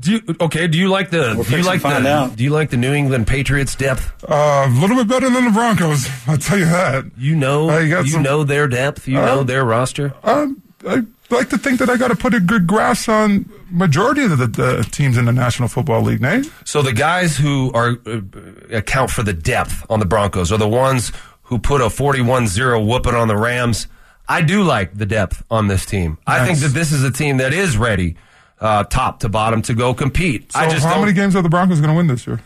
Do 0.00 0.12
you, 0.12 0.36
okay? 0.40 0.68
Do 0.68 0.78
you 0.78 0.88
like 0.88 1.10
the? 1.10 1.34
We're 1.36 1.44
do 1.44 1.56
you 1.58 1.62
like 1.62 1.82
the? 1.82 1.88
Out. 1.88 2.34
Do 2.34 2.42
you 2.42 2.50
like 2.50 2.70
the 2.70 2.78
New 2.78 2.94
England 2.94 3.26
Patriots 3.26 3.74
depth? 3.74 4.24
Uh, 4.26 4.66
a 4.66 4.80
little 4.80 4.96
bit 4.96 5.06
better 5.06 5.28
than 5.28 5.44
the 5.44 5.50
Broncos. 5.50 6.08
I'll 6.26 6.38
tell 6.38 6.58
you 6.58 6.64
that. 6.64 7.04
You 7.18 7.36
know, 7.36 7.68
uh, 7.68 7.78
you, 7.80 7.98
you 7.98 8.06
some, 8.06 8.22
know 8.22 8.42
their 8.42 8.68
depth. 8.68 9.06
You 9.06 9.18
uh, 9.18 9.26
know 9.26 9.42
their 9.42 9.64
roster. 9.64 10.14
Um, 10.22 10.62
I 10.86 11.04
like 11.30 11.50
to 11.50 11.58
think 11.58 11.78
that 11.80 11.90
I 11.90 11.96
got 11.96 12.08
to 12.08 12.16
put 12.16 12.34
a 12.34 12.40
good 12.40 12.66
grasp 12.66 13.08
on 13.08 13.50
majority 13.70 14.24
of 14.24 14.38
the, 14.38 14.46
the, 14.46 14.88
teams 14.90 15.16
in 15.16 15.26
the 15.26 15.32
National 15.32 15.68
Football 15.68 16.02
League, 16.02 16.20
Nate. 16.20 16.50
So 16.64 16.82
the 16.82 16.92
guys 16.92 17.36
who 17.36 17.70
are 17.72 17.98
uh, 18.06 18.20
account 18.70 19.10
for 19.10 19.22
the 19.22 19.32
depth 19.32 19.84
on 19.90 20.00
the 20.00 20.06
Broncos 20.06 20.52
are 20.52 20.58
the 20.58 20.68
ones 20.68 21.12
who 21.42 21.58
put 21.58 21.80
a 21.80 21.86
41-0 21.86 22.86
whooping 22.86 23.14
on 23.14 23.28
the 23.28 23.36
Rams. 23.36 23.86
I 24.28 24.42
do 24.42 24.62
like 24.62 24.94
the 24.94 25.06
depth 25.06 25.42
on 25.50 25.68
this 25.68 25.86
team. 25.86 26.18
Nice. 26.26 26.40
I 26.40 26.46
think 26.46 26.58
that 26.58 26.68
this 26.68 26.92
is 26.92 27.02
a 27.02 27.10
team 27.10 27.38
that 27.38 27.54
is 27.54 27.76
ready, 27.76 28.16
uh, 28.60 28.84
top 28.84 29.20
to 29.20 29.28
bottom, 29.28 29.62
to 29.62 29.74
go 29.74 29.94
compete. 29.94 30.52
So 30.52 30.58
I 30.58 30.68
just 30.68 30.84
how 30.84 31.00
many 31.00 31.12
games 31.12 31.34
are 31.34 31.42
the 31.42 31.48
Broncos 31.48 31.80
going 31.80 31.90
to 31.90 31.96
win 31.96 32.06
this 32.06 32.26
year? 32.26 32.40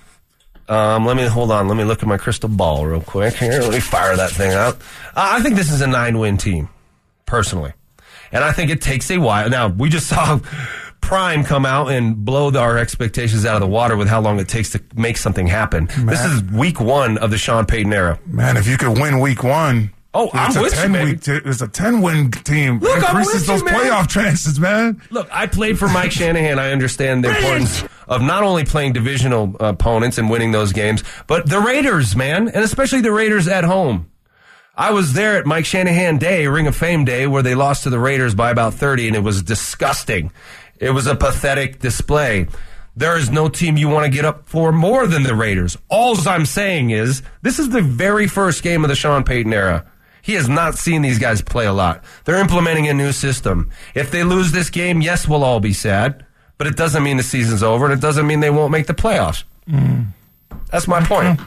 Um, 0.68 1.04
let 1.04 1.16
me 1.16 1.26
hold 1.26 1.50
on. 1.50 1.66
Let 1.66 1.76
me 1.76 1.84
look 1.84 2.02
at 2.02 2.08
my 2.08 2.18
crystal 2.18 2.48
ball 2.48 2.86
real 2.86 3.00
quick 3.00 3.34
here. 3.34 3.60
Let 3.60 3.72
me 3.72 3.80
fire 3.80 4.16
that 4.16 4.30
thing 4.30 4.52
up. 4.52 4.76
Uh, 5.14 5.34
I 5.34 5.42
think 5.42 5.56
this 5.56 5.72
is 5.72 5.80
a 5.80 5.86
nine-win 5.88 6.38
team, 6.38 6.68
personally. 7.26 7.72
And 8.32 8.42
I 8.42 8.52
think 8.52 8.70
it 8.70 8.80
takes 8.80 9.10
a 9.10 9.18
while. 9.18 9.48
Now, 9.50 9.68
we 9.68 9.88
just 9.88 10.06
saw 10.08 10.40
Prime 11.00 11.44
come 11.44 11.66
out 11.66 11.88
and 11.88 12.24
blow 12.24 12.50
the, 12.50 12.58
our 12.60 12.78
expectations 12.78 13.44
out 13.44 13.54
of 13.56 13.60
the 13.60 13.66
water 13.66 13.96
with 13.96 14.08
how 14.08 14.20
long 14.20 14.40
it 14.40 14.48
takes 14.48 14.70
to 14.70 14.80
make 14.96 15.18
something 15.18 15.46
happen. 15.46 15.88
Man. 15.98 16.06
This 16.06 16.24
is 16.24 16.42
week 16.44 16.80
one 16.80 17.18
of 17.18 17.30
the 17.30 17.38
Sean 17.38 17.66
Payton 17.66 17.92
era. 17.92 18.18
Man, 18.26 18.56
if 18.56 18.66
you 18.66 18.78
could 18.78 18.98
win 18.98 19.20
week 19.20 19.42
one. 19.44 19.92
Oh, 20.14 20.28
I'm 20.34 20.60
with 20.60 20.74
10 20.74 20.92
you, 20.92 21.04
week, 21.04 21.26
It's 21.26 21.62
a 21.62 21.68
10 21.68 22.02
win 22.02 22.30
team. 22.30 22.80
Look, 22.80 22.98
increases 22.98 23.46
those 23.46 23.62
you, 23.62 23.68
playoff 23.68 24.10
chances, 24.10 24.60
man. 24.60 25.00
Look, 25.10 25.26
I 25.32 25.46
played 25.46 25.78
for 25.78 25.88
Mike 25.88 26.12
Shanahan. 26.12 26.58
I 26.58 26.70
understand 26.70 27.24
the 27.24 27.30
importance 27.30 27.82
of 28.08 28.20
not 28.20 28.42
only 28.42 28.64
playing 28.64 28.92
divisional 28.92 29.56
opponents 29.58 30.18
and 30.18 30.28
winning 30.28 30.52
those 30.52 30.72
games, 30.72 31.02
but 31.26 31.48
the 31.48 31.60
Raiders, 31.60 32.14
man, 32.14 32.48
and 32.48 32.62
especially 32.62 33.00
the 33.00 33.12
Raiders 33.12 33.48
at 33.48 33.64
home. 33.64 34.10
I 34.74 34.92
was 34.92 35.12
there 35.12 35.36
at 35.36 35.44
Mike 35.44 35.66
Shanahan 35.66 36.16
Day, 36.16 36.46
Ring 36.46 36.66
of 36.66 36.74
Fame 36.74 37.04
Day, 37.04 37.26
where 37.26 37.42
they 37.42 37.54
lost 37.54 37.82
to 37.82 37.90
the 37.90 37.98
Raiders 37.98 38.34
by 38.34 38.50
about 38.50 38.72
30, 38.74 39.08
and 39.08 39.16
it 39.16 39.22
was 39.22 39.42
disgusting. 39.42 40.32
It 40.78 40.90
was 40.90 41.06
a 41.06 41.14
pathetic 41.14 41.78
display. 41.78 42.46
There 42.96 43.16
is 43.16 43.30
no 43.30 43.48
team 43.48 43.76
you 43.76 43.88
want 43.88 44.06
to 44.06 44.10
get 44.10 44.24
up 44.24 44.48
for 44.48 44.72
more 44.72 45.06
than 45.06 45.24
the 45.24 45.34
Raiders. 45.34 45.76
All 45.90 46.16
I'm 46.26 46.46
saying 46.46 46.90
is, 46.90 47.22
this 47.42 47.58
is 47.58 47.68
the 47.68 47.82
very 47.82 48.26
first 48.26 48.62
game 48.62 48.82
of 48.82 48.88
the 48.88 48.94
Sean 48.94 49.24
Payton 49.24 49.52
era. 49.52 49.86
He 50.22 50.34
has 50.34 50.48
not 50.48 50.76
seen 50.76 51.02
these 51.02 51.18
guys 51.18 51.42
play 51.42 51.66
a 51.66 51.72
lot. 51.72 52.02
They're 52.24 52.40
implementing 52.40 52.88
a 52.88 52.94
new 52.94 53.12
system. 53.12 53.70
If 53.94 54.10
they 54.10 54.24
lose 54.24 54.52
this 54.52 54.70
game, 54.70 55.02
yes, 55.02 55.28
we'll 55.28 55.44
all 55.44 55.60
be 55.60 55.72
sad, 55.72 56.24
but 56.58 56.66
it 56.66 56.76
doesn't 56.76 57.02
mean 57.02 57.18
the 57.18 57.22
season's 57.22 57.62
over, 57.62 57.84
and 57.84 57.92
it 57.92 58.00
doesn't 58.00 58.26
mean 58.26 58.40
they 58.40 58.50
won't 58.50 58.72
make 58.72 58.86
the 58.86 58.94
playoffs. 58.94 59.44
Mm. 59.68 60.06
That's 60.70 60.88
my 60.88 61.04
point. 61.04 61.40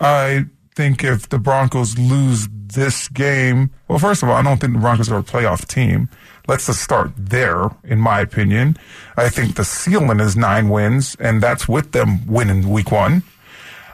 I 0.00 0.46
think 0.78 1.02
if 1.02 1.28
the 1.28 1.40
Broncos 1.40 1.98
lose 1.98 2.46
this 2.52 3.08
game, 3.08 3.70
well, 3.88 3.98
first 3.98 4.22
of 4.22 4.28
all, 4.28 4.36
I 4.36 4.42
don't 4.42 4.60
think 4.60 4.74
the 4.74 4.78
Broncos 4.78 5.10
are 5.10 5.18
a 5.18 5.24
playoff 5.24 5.66
team. 5.66 6.08
Let's 6.46 6.66
just 6.66 6.80
start 6.80 7.10
there, 7.16 7.70
in 7.82 7.98
my 7.98 8.20
opinion. 8.20 8.76
I 9.16 9.28
think 9.28 9.56
the 9.56 9.64
ceiling 9.64 10.20
is 10.20 10.36
nine 10.36 10.68
wins, 10.68 11.16
and 11.18 11.42
that's 11.42 11.66
with 11.66 11.90
them 11.90 12.24
winning 12.28 12.70
week 12.70 12.92
one. 12.92 13.24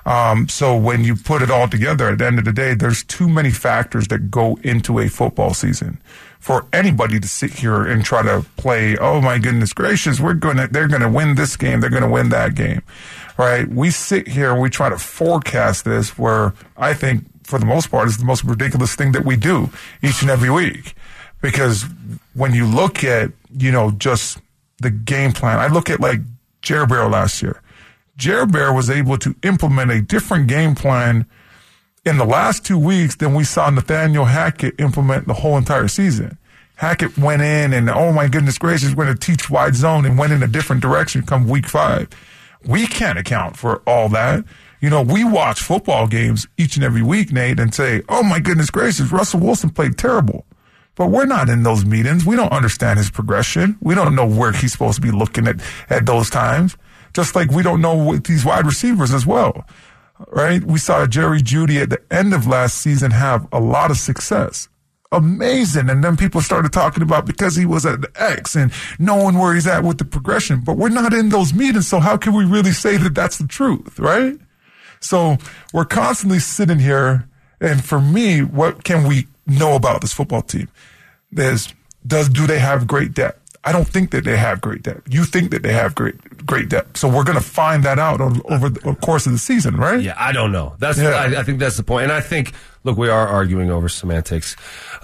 Um, 0.05 0.47
so 0.51 0.77
when 0.77 1.05
you 1.05 1.17
put 1.17 1.41
it 1.41 1.51
all 1.51 1.69
together, 1.69 2.09
at 2.09 2.19
the 2.19 2.27
end 2.27 2.39
of 2.39 2.45
the 2.45 2.53
day, 2.53 2.75
there's 2.75 3.03
too 3.03 3.31
many 3.31 3.51
factors 3.51 4.09
that 4.09 4.31
go 4.31 4.59
into 4.63 4.99
a 4.99 5.09
football 5.09 5.55
season 5.55 6.03
for 6.39 6.67
anybody 6.75 7.19
to 7.19 7.27
sit 7.27 7.55
here 7.55 7.83
and 7.87 8.05
try 8.05 8.23
to 8.23 8.45
play. 8.59 8.99
Oh 8.99 9.23
my 9.23 9.39
goodness 9.39 9.73
gracious, 9.73 10.21
we're 10.21 10.35
gonna, 10.35 10.69
they're 10.69 10.89
gonna 10.89 11.11
win 11.11 11.37
this 11.37 11.57
game, 11.57 11.81
they're 11.81 11.89
gonna 11.89 12.11
win 12.11 12.29
that 12.29 12.55
game, 12.55 12.83
right? 13.37 13.69
We 13.69 13.91
sit 13.91 14.29
here 14.29 14.53
and 14.53 14.61
we 14.61 14.71
try 14.71 14.89
to 14.89 14.99
forecast 14.99 15.85
this, 15.85 16.19
where 16.19 16.55
I 16.77 16.95
think 16.95 17.25
for 17.45 17.59
the 17.59 17.67
most 17.67 17.91
part 17.91 18.09
is 18.09 18.19
the 18.19 18.25
most 18.25 18.45
ridiculous 18.45 18.95
thing 18.95 19.13
that 19.13 19.25
we 19.25 19.37
do 19.37 19.71
each 20.03 20.23
and 20.23 20.31
every 20.31 20.51
week, 20.51 20.95
because 21.43 21.85
when 22.35 22.55
you 22.55 22.67
look 22.67 23.05
at 23.05 23.31
you 23.57 23.71
know 23.71 23.91
just 23.93 24.39
the 24.81 24.91
game 24.91 25.33
plan, 25.33 25.59
I 25.59 25.69
look 25.69 25.91
at 25.91 26.01
like 26.01 26.21
Jer 26.63 26.87
Bear 26.87 27.09
last 27.09 27.43
year. 27.43 27.61
Jer 28.17 28.47
Bear 28.47 28.73
was 28.73 28.91
able 28.91 29.19
to 29.19 29.35
implement 29.43 29.91
a 29.91 30.01
different 30.01 30.47
game 30.47 30.75
plan 30.75 31.27
in 32.05 32.19
the 32.19 32.25
last 32.25 32.65
two 32.65 32.79
weeks 32.79 33.17
than 33.17 33.35
we 33.35 33.45
saw 33.45 33.71
Nathaniel 33.71 34.27
Hackett 34.27 34.79
implement 34.79 35.27
the 35.27 35.35
whole 35.35 35.57
entire 35.57 35.89
season. 35.89 36.39
Hackett 36.77 37.17
went 37.17 37.43
in 37.43 37.73
and, 37.73 37.89
oh 37.89 38.13
my 38.13 38.29
goodness 38.29 38.59
gracious, 38.59 38.95
we're 38.95 39.05
going 39.07 39.17
to 39.17 39.27
teach 39.27 39.49
wide 39.49 39.75
zone 39.75 40.05
and 40.05 40.19
went 40.19 40.33
in 40.33 40.43
a 40.43 40.49
different 40.49 40.83
direction 40.83 41.23
come 41.23 41.49
week 41.49 41.67
five. 41.67 42.09
We 42.67 42.87
can't 42.87 43.19
account 43.19 43.57
for 43.57 43.83
all 43.87 44.09
that. 44.11 44.45
You 44.81 44.91
know, 44.91 45.03
we 45.03 45.25
watch 45.25 45.61
football 45.61 46.07
games 46.07 46.47
each 46.59 46.77
and 46.77 46.85
every 46.85 47.03
week, 47.03 47.33
Nate, 47.33 47.59
and 47.59 47.75
say, 47.75 48.03
oh 48.09 48.23
my 48.23 48.39
goodness 48.39 48.71
gracious, 48.71 49.11
Russell 49.11 49.41
Wilson 49.41 49.71
played 49.71 49.97
terrible. 49.97 50.45
But 50.95 51.09
we're 51.09 51.27
not 51.27 51.49
in 51.49 51.63
those 51.63 51.85
meetings. 51.85 52.25
We 52.25 52.37
don't 52.37 52.53
understand 52.53 52.99
his 52.99 53.11
progression. 53.11 53.77
We 53.81 53.95
don't 53.95 54.15
know 54.15 54.27
where 54.27 54.53
he's 54.53 54.73
supposed 54.73 54.97
to 54.97 55.01
be 55.01 55.11
looking 55.11 55.49
at 55.49 55.57
at 55.91 56.07
those 56.07 56.31
times. 56.31 56.77
Just 57.15 57.35
like 57.35 57.51
we 57.51 57.63
don't 57.63 57.81
know 57.81 57.97
with 57.97 58.25
these 58.25 58.45
wide 58.45 58.67
receivers 58.67 59.13
as 59.13 59.27
well 59.27 59.67
right? 60.29 60.63
We 60.65 60.79
saw 60.79 61.07
Jerry 61.07 61.41
Jeudy 61.41 61.81
at 61.81 61.91
the 61.91 62.03
end 62.11 62.35
of 62.35 62.47
last 62.47 62.79
season 62.79 63.11
have 63.11 63.47
a 63.53 63.61
lot 63.61 63.91
of 63.91 63.97
success. 63.97 64.69
Amazing. 65.13 65.91
And 65.91 66.03
then 66.03 66.17
people 66.17 66.41
started 66.41 66.73
talking 66.73 67.03
about 67.03 67.27
because 67.27 67.55
he 67.55 67.67
was 67.67 67.87
at 67.87 68.01
the 68.01 68.11
X 68.17 68.57
and 68.57 68.73
knowing 68.99 69.39
where 69.39 69.55
he's 69.55 69.67
at 69.67 69.85
with 69.85 69.99
the 69.99 70.05
progression. 70.05 70.61
But 70.61 70.77
we're 70.77 70.89
not 70.89 71.15
in 71.15 71.29
those 71.29 71.55
meetings. 71.55 71.89
So 71.89 72.01
how 72.01 72.17
can 72.17 72.35
we 72.35 72.45
really 72.45 72.73
say 72.73 72.97
that 72.97 73.15
that's 73.15 73.39
the 73.39 73.47
truth, 73.47 73.99
right? 73.99 74.39
So 75.01 75.37
we're 75.73 75.85
constantly 75.85 76.41
sitting 76.41 76.79
here. 76.81 77.29
And 77.61 77.85
for 77.85 78.01
me, 78.01 78.43
what 78.43 78.83
can 78.85 79.07
we 79.07 79.29
know 79.47 79.77
about 79.77 80.01
this 80.01 80.13
football 80.13 80.43
team? 80.43 80.69
There's, 81.31 81.73
does, 82.07 82.29
do 82.29 82.47
they 82.47 82.59
have 82.59 82.87
great 82.87 83.15
depth? 83.15 83.41
I 83.65 83.73
don't 83.73 83.89
think 83.89 84.11
that 84.11 84.25
they 84.25 84.37
have 84.37 84.61
great 84.61 84.83
depth. 84.83 85.13
You 85.13 85.25
think 85.25 85.51
that 85.53 85.63
they 85.63 85.73
have 85.73 85.95
great 85.95 86.47
great 86.47 86.69
depth. 86.69 86.99
So 86.99 87.09
we're 87.09 87.25
going 87.25 87.39
to 87.39 87.45
find 87.45 87.83
that 87.85 87.99
out 87.99 88.21
over 88.21 88.69
the 88.69 88.95
course 88.97 89.25
of 89.25 89.33
the 89.33 89.39
season, 89.39 89.77
right? 89.77 90.01
Yeah, 90.01 90.15
I 90.19 90.33
don't 90.33 90.53
know. 90.53 90.75
That's 90.79 90.99
yeah. 90.99 91.11
I, 91.11 91.41
I, 91.41 91.43
think 91.43 91.61
that's 91.61 91.79
the 91.79 91.83
point. 91.83 92.05
And 92.05 92.13
I 92.13 92.21
think 92.21 92.53
look, 92.85 92.97
we 92.97 93.09
are 93.09 93.27
arguing 93.27 93.71
over 93.71 93.89
semantics. 93.89 94.57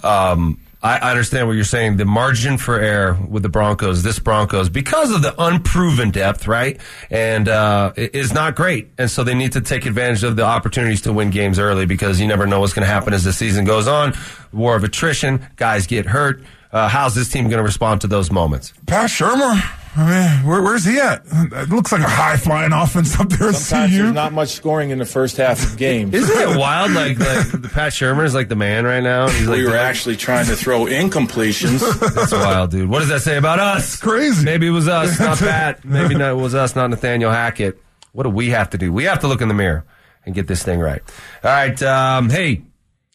Um, 0.03 0.61
I, 0.83 1.11
understand 1.11 1.47
what 1.47 1.55
you're 1.55 1.65
saying. 1.65 1.99
The 1.99 2.07
margin 2.07 2.57
for 2.57 2.81
error 2.81 3.19
with 3.29 3.43
the 3.43 3.51
Broncos, 3.51 4.03
this 4.03 4.19
Broncos, 4.19 4.71
because 4.71 5.11
of 5.11 5.21
the 5.21 5.35
unproven 5.39 6.11
depth, 6.11 6.47
right, 6.47 6.81
and 7.11 7.49
uh, 7.49 7.93
is 7.97 8.33
not 8.33 8.55
great. 8.55 8.89
And 8.97 9.11
so 9.11 9.23
they 9.23 9.35
need 9.35 9.53
to 9.53 9.61
take 9.61 9.85
advantage 9.85 10.23
of 10.23 10.37
the 10.37 10.45
opportunities 10.45 11.03
to 11.03 11.13
win 11.13 11.29
games 11.29 11.59
early 11.59 11.85
because 11.85 12.19
you 12.19 12.27
never 12.27 12.47
know 12.47 12.61
what's 12.61 12.73
going 12.73 12.87
to 12.87 12.93
happen 12.93 13.13
as 13.13 13.25
the 13.25 13.33
season 13.33 13.67
goes 13.67 13.87
on. 13.87 14.15
War 14.53 14.75
of 14.75 14.85
attrition, 14.85 15.47
guys 15.57 15.87
get 15.87 16.07
hurt 16.07 16.43
uh, 16.73 16.89
how's 16.89 17.15
this 17.15 17.29
team 17.29 17.45
going 17.45 17.59
to 17.59 17.65
respond 17.65 18.01
to 18.03 18.07
those 18.07 18.31
moments? 18.31 18.73
Pat 18.87 19.11
Shurmur. 19.11 19.61
I 19.97 20.39
mean, 20.39 20.47
where, 20.49 20.63
where's 20.63 20.85
he 20.85 20.99
at? 21.01 21.23
It 21.33 21.69
looks 21.69 21.91
like 21.91 22.01
a 22.03 22.09
high 22.09 22.37
flying 22.37 22.73
offense 22.73 23.19
up 23.19 23.29
there. 23.29 23.53
Sometimes 23.53 23.97
there's 23.97 24.13
not 24.13 24.33
much 24.33 24.51
scoring 24.51 24.91
in 24.91 24.99
the 24.99 25.05
first 25.05 25.37
half 25.37 25.65
of 25.65 25.77
games. 25.77 26.15
Isn't 26.15 26.51
it 26.51 26.57
wild? 26.59 26.93
Like, 26.93 27.19
like 27.19 27.51
the 27.51 27.69
Pat 27.73 27.93
Shurmur 27.93 28.25
is 28.25 28.33
like 28.35 28.49
the 28.49 28.55
man 28.57 28.85
right 28.85 29.03
now. 29.03 29.29
He's 29.29 29.49
like 29.49 29.59
we 29.59 29.65
were 29.67 29.77
actually 29.77 30.17
trying 30.17 30.47
to 30.47 30.55
throw 30.55 30.85
incompletions. 30.85 31.81
That's 32.15 32.31
wild, 32.33 32.71
dude. 32.71 32.89
What 32.89 33.01
does 33.01 33.09
that 33.09 33.23
say 33.23 33.37
about 33.37 33.59
us? 33.59 33.95
It's 33.95 34.03
crazy. 34.03 34.45
Maybe 34.45 34.69
it 34.69 34.71
was 34.71 34.87
us, 34.87 35.19
not 35.19 35.39
Pat. 35.39 35.85
Maybe 35.85 36.15
not, 36.15 36.31
it 36.31 36.41
was 36.41 36.55
us, 36.55 36.77
not 36.77 36.89
Nathaniel 36.91 37.33
Hackett. 37.33 37.83
What 38.13 38.23
do 38.25 38.31
we 38.31 38.51
have 38.51 38.71
to 38.71 38.79
do? 38.79 38.93
We 38.93 39.05
have 39.05 39.21
to 39.21 39.29
look 39.29 39.41
in 39.41 39.49
the 39.49 39.55
mirror 39.55 39.85
and 40.25 40.35
get 40.35 40.47
this 40.47 40.63
thing 40.63 40.79
right. 40.79 41.03
All 41.43 41.51
right. 41.51 41.83
Um, 41.83 42.31
hey, 42.31 42.63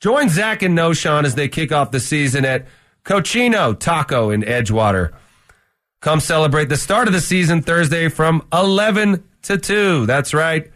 join 0.01 0.27
Zach 0.29 0.61
and 0.61 0.77
Knowshon 0.77 1.23
as 1.23 1.35
they 1.35 1.47
kick 1.47 1.71
off 1.71 1.91
the 1.91 1.99
season 2.01 2.43
at 2.43 2.65
Cochino 3.05 3.79
Taco 3.79 4.29
in 4.29 4.41
Edgewater. 4.41 5.13
Come 6.05 6.19
celebrate 6.19 6.69
the 6.69 6.77
start 6.77 7.07
of 7.07 7.15
the 7.15 7.19
season 7.19 7.63
Thursday 7.63 8.09
from 8.09 8.45
11 8.53 9.23
to 9.41 9.57
2. 9.57 10.05
That's 10.05 10.35
right. 10.35 10.71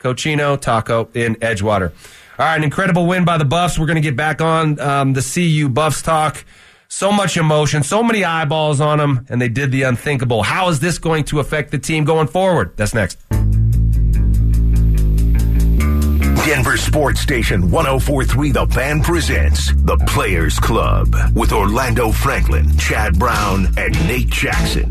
Cochino 0.00 0.60
Taco 0.60 1.08
in 1.14 1.36
Edgewater. 1.36 1.92
All 2.36 2.46
right, 2.46 2.56
an 2.56 2.64
incredible 2.64 3.06
win 3.06 3.24
by 3.24 3.38
the 3.38 3.44
Buffs. 3.44 3.78
We're 3.78 3.86
going 3.86 3.94
to 3.94 4.02
get 4.02 4.16
back 4.16 4.40
on 4.40 4.80
um, 4.80 5.12
the 5.12 5.22
CU 5.22 5.68
Buffs 5.68 6.02
talk. 6.02 6.44
So 6.88 7.12
much 7.12 7.36
emotion, 7.36 7.84
so 7.84 8.02
many 8.02 8.24
eyeballs 8.24 8.80
on 8.80 8.98
them, 8.98 9.24
and 9.28 9.40
they 9.40 9.48
did 9.48 9.70
the 9.70 9.84
unthinkable. 9.84 10.42
How 10.42 10.68
is 10.68 10.80
this 10.80 10.98
going 10.98 11.26
to 11.26 11.38
affect 11.38 11.70
the 11.70 11.78
team 11.78 12.02
going 12.04 12.26
forward? 12.26 12.76
That's 12.76 12.92
next. 12.92 13.21
Denver 16.44 16.76
Sports 16.76 17.20
Station 17.20 17.70
1043 17.70 18.50
The 18.50 18.66
Fan 18.66 19.00
presents 19.00 19.72
The 19.76 19.96
Players 20.08 20.58
Club 20.58 21.14
with 21.36 21.52
Orlando 21.52 22.10
Franklin, 22.10 22.76
Chad 22.78 23.16
Brown, 23.16 23.68
and 23.76 23.92
Nate 24.08 24.28
Jackson. 24.28 24.90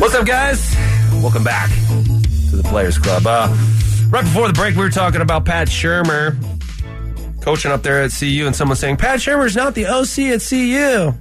What's 0.00 0.14
up, 0.14 0.26
guys? 0.26 0.74
Welcome 1.22 1.44
back 1.44 1.68
to 1.70 2.56
the 2.56 2.62
Players 2.64 2.98
Club. 2.98 3.26
Uh, 3.26 3.48
right 4.10 4.24
before 4.24 4.46
the 4.46 4.52
break, 4.52 4.74
we 4.74 4.82
were 4.82 4.90
talking 4.90 5.20
about 5.20 5.44
Pat 5.44 5.68
Shurmur 5.68 6.36
coaching 7.42 7.70
up 7.70 7.82
there 7.82 8.02
at 8.02 8.10
CU, 8.10 8.44
and 8.46 8.54
someone 8.54 8.76
saying 8.76 8.96
Pat 8.96 9.20
Shurmur's 9.20 9.54
not 9.54 9.74
the 9.74 9.86
OC 9.86 10.34
at 10.34 10.40
CU. 10.40 11.14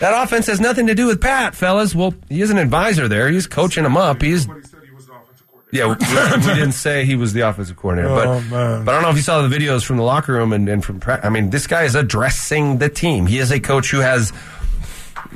That 0.00 0.22
offense 0.22 0.46
has 0.46 0.60
nothing 0.60 0.86
to 0.86 0.94
do 0.94 1.06
with 1.06 1.20
Pat, 1.20 1.54
fellas. 1.54 1.94
Well, 1.94 2.14
he 2.28 2.40
is 2.40 2.50
an 2.50 2.58
advisor 2.58 3.08
there. 3.08 3.28
He's 3.28 3.46
coaching 3.46 3.84
him 3.84 3.96
up. 3.96 4.22
He's 4.22 4.46
yeah, 5.70 5.86
we, 5.86 5.92
we, 5.92 6.54
didn't 6.54 6.72
say 6.72 7.04
he 7.04 7.16
was 7.16 7.32
the 7.32 7.42
offensive 7.42 7.76
coordinator, 7.76 8.14
but 8.14 8.26
oh, 8.26 8.42
but 8.84 8.90
I 8.90 8.94
don't 8.94 9.02
know 9.02 9.10
if 9.10 9.16
you 9.16 9.22
saw 9.22 9.46
the 9.46 9.54
videos 9.54 9.84
from 9.84 9.96
the 9.96 10.02
locker 10.02 10.32
room 10.32 10.52
and, 10.52 10.68
and 10.68 10.84
from. 10.84 11.00
I 11.06 11.28
mean, 11.28 11.50
this 11.50 11.66
guy 11.66 11.84
is 11.84 11.94
addressing 11.94 12.78
the 12.78 12.88
team. 12.88 13.26
He 13.26 13.38
is 13.38 13.50
a 13.50 13.60
coach 13.60 13.90
who 13.90 13.98
has 13.98 14.32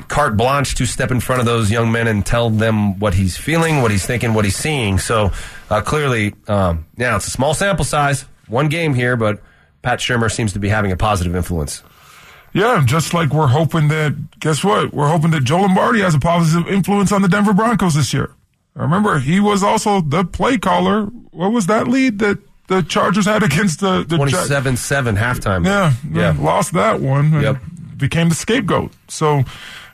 carte 0.09 0.37
blanche 0.37 0.75
to 0.77 0.87
step 0.87 1.11
in 1.11 1.21
front 1.21 1.41
of 1.41 1.47
those 1.47 1.71
young 1.71 1.93
men 1.93 2.07
and 2.07 2.25
tell 2.25 2.51
them 2.51 2.99
what 2.99 3.15
he's 3.15 3.37
feeling, 3.37 3.83
what 3.83 3.91
he's 3.91 4.07
thinking, 4.07 4.33
what 4.35 4.45
he's 4.45 4.57
seeing. 4.57 4.99
So 4.99 5.33
uh, 5.71 5.83
clearly, 5.83 6.35
um, 6.49 6.87
yeah, 6.97 7.17
it's 7.17 7.27
a 7.27 7.31
small 7.31 7.53
sample 7.55 7.85
size, 7.85 8.25
one 8.49 8.69
game 8.69 8.95
here, 8.95 9.17
but 9.17 9.43
Pat 9.83 9.99
Shurmur 9.99 10.31
seems 10.31 10.55
to 10.55 10.59
be 10.59 10.69
having 10.69 10.93
a 10.93 10.97
positive 10.97 11.35
influence. 11.35 11.83
Yeah, 12.55 12.83
just 12.85 13.15
like 13.15 13.31
we're 13.33 13.47
hoping 13.47 13.89
that. 13.89 14.39
Guess 14.39 14.63
what? 14.63 14.93
We're 14.93 15.09
hoping 15.09 15.31
that 15.31 15.45
Joe 15.45 15.61
Lombardi 15.63 16.01
has 16.01 16.15
a 16.15 16.19
positive 16.19 16.69
influence 16.69 17.11
on 17.11 17.23
the 17.23 17.29
Denver 17.29 17.55
Broncos 17.55 17.95
this 17.95 18.13
year. 18.13 18.35
Remember, 18.75 19.19
he 19.19 19.39
was 19.41 19.63
also 19.63 20.01
the 20.01 20.25
play 20.25 20.59
caller. 20.59 21.05
What 21.31 21.53
was 21.53 21.67
that 21.67 21.89
lead 21.89 22.19
that 22.21 22.39
the 22.69 22.83
Chargers 22.83 23.27
had 23.27 23.43
against 23.43 23.81
the, 23.81 24.05
the 24.07 24.17
27 24.17 24.77
7 24.77 25.17
halftime? 25.17 25.67
Yeah, 25.67 25.93
yeah. 26.11 26.35
Lost 26.39 26.73
that 26.73 27.01
one. 27.01 27.33
Yep. 27.33 27.59
Became 27.97 28.29
the 28.31 28.35
scapegoat. 28.35 28.93
So, 29.09 29.45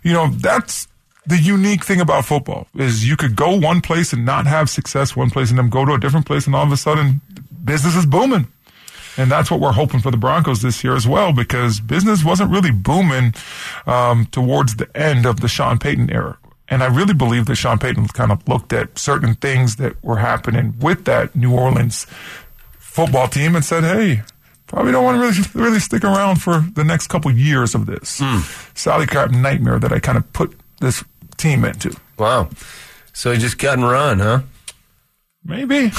you 0.03 0.13
know, 0.13 0.29
that's 0.29 0.89
the 1.27 1.37
unique 1.37 1.85
thing 1.85 2.01
about 2.01 2.25
football 2.25 2.67
is 2.75 3.07
you 3.07 3.17
could 3.17 3.37
go 3.37 3.55
one 3.59 3.83
place 3.83 4.15
and 4.15 4.25
not 4.25 4.47
have 4.47 4.71
success 4.71 5.15
one 5.15 5.29
place 5.29 5.51
and 5.51 5.59
then 5.59 5.69
go 5.69 5.85
to 5.85 5.93
a 5.93 6.01
different 6.01 6.25
place 6.25 6.47
and 6.47 6.57
all 6.57 6.65
of 6.65 6.73
a 6.73 6.77
sudden 6.77 7.21
business 7.65 7.95
is 7.95 8.07
booming. 8.07 8.47
And 9.19 9.31
that's 9.31 9.51
what 9.51 9.59
we're 9.59 9.73
hoping 9.73 10.01
for 10.01 10.13
the 10.13 10.17
Broncos 10.17 10.63
this 10.63 10.85
year 10.85 10.95
as 10.95 11.07
well, 11.07 11.33
because 11.33 11.81
business 11.81 12.25
wasn't 12.25 12.53
really 12.53 12.71
booming 12.71 13.35
um, 13.85 14.27
towards 14.27 14.77
the 14.77 14.89
end 14.97 15.27
of 15.27 15.41
the 15.41 15.49
Sean 15.49 15.77
Payton 15.79 16.11
era. 16.11 16.39
And 16.71 16.83
I 16.83 16.87
really 16.87 17.15
believe 17.15 17.47
that 17.47 17.57
Sean 17.57 17.79
Payton 17.79 18.09
kind 18.09 18.31
of 18.31 18.47
looked 18.47 18.73
at 18.73 18.99
certain 18.99 19.35
things 19.35 19.77
that 19.77 20.03
were 20.05 20.19
happening 20.19 20.75
with 20.81 21.05
that 21.07 21.35
New 21.35 21.55
Orleans 21.55 22.07
football 22.79 23.29
team 23.29 23.57
and 23.57 23.65
said, 23.65 23.85
hey, 23.85 24.23
probably 24.67 24.93
don't 24.93 25.05
want 25.05 25.17
to 25.17 25.21
really, 25.21 25.67
really 25.67 25.81
stick 25.81 26.05
around 26.05 26.37
for 26.37 26.65
the 26.75 26.85
next 26.85 27.07
couple 27.07 27.31
years 27.31 27.75
of 27.75 27.87
this 27.87 28.21
mm. 28.21 28.77
salary 28.77 29.07
cap 29.07 29.31
nightmare 29.31 29.79
that 29.79 29.93
I 29.93 29.99
kind 29.99 30.19
of 30.19 30.31
put 30.33 30.55
this 30.81 31.03
team 31.37 31.65
into. 31.65 31.97
Wow. 32.19 32.51
So 33.13 33.33
he 33.33 33.39
just 33.39 33.59
cut 33.59 33.79
and 33.79 33.89
run, 33.89 34.19
huh? 34.19 34.43
Maybe. 35.45 35.91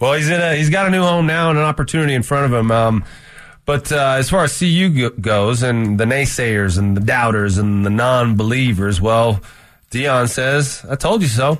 Well, 0.00 0.14
he's 0.14 0.28
in 0.28 0.40
a 0.40 0.54
he's 0.54 0.70
got 0.70 0.86
a 0.86 0.90
new 0.90 1.02
home 1.02 1.26
now 1.26 1.50
and 1.50 1.58
an 1.58 1.64
opportunity 1.64 2.14
in 2.14 2.22
front 2.22 2.46
of 2.46 2.58
him. 2.58 2.70
Um, 2.70 3.04
but 3.64 3.92
uh, 3.92 4.16
as 4.18 4.30
far 4.30 4.44
as 4.44 4.58
CU 4.58 4.88
go- 4.90 5.16
goes, 5.20 5.62
and 5.62 5.98
the 5.98 6.04
naysayers 6.04 6.78
and 6.78 6.96
the 6.96 7.00
doubters 7.00 7.58
and 7.58 7.84
the 7.84 7.90
non-believers, 7.90 9.00
well, 9.00 9.40
Deion 9.90 10.28
says, 10.28 10.84
"I 10.88 10.96
told 10.96 11.22
you 11.22 11.28
so." 11.28 11.58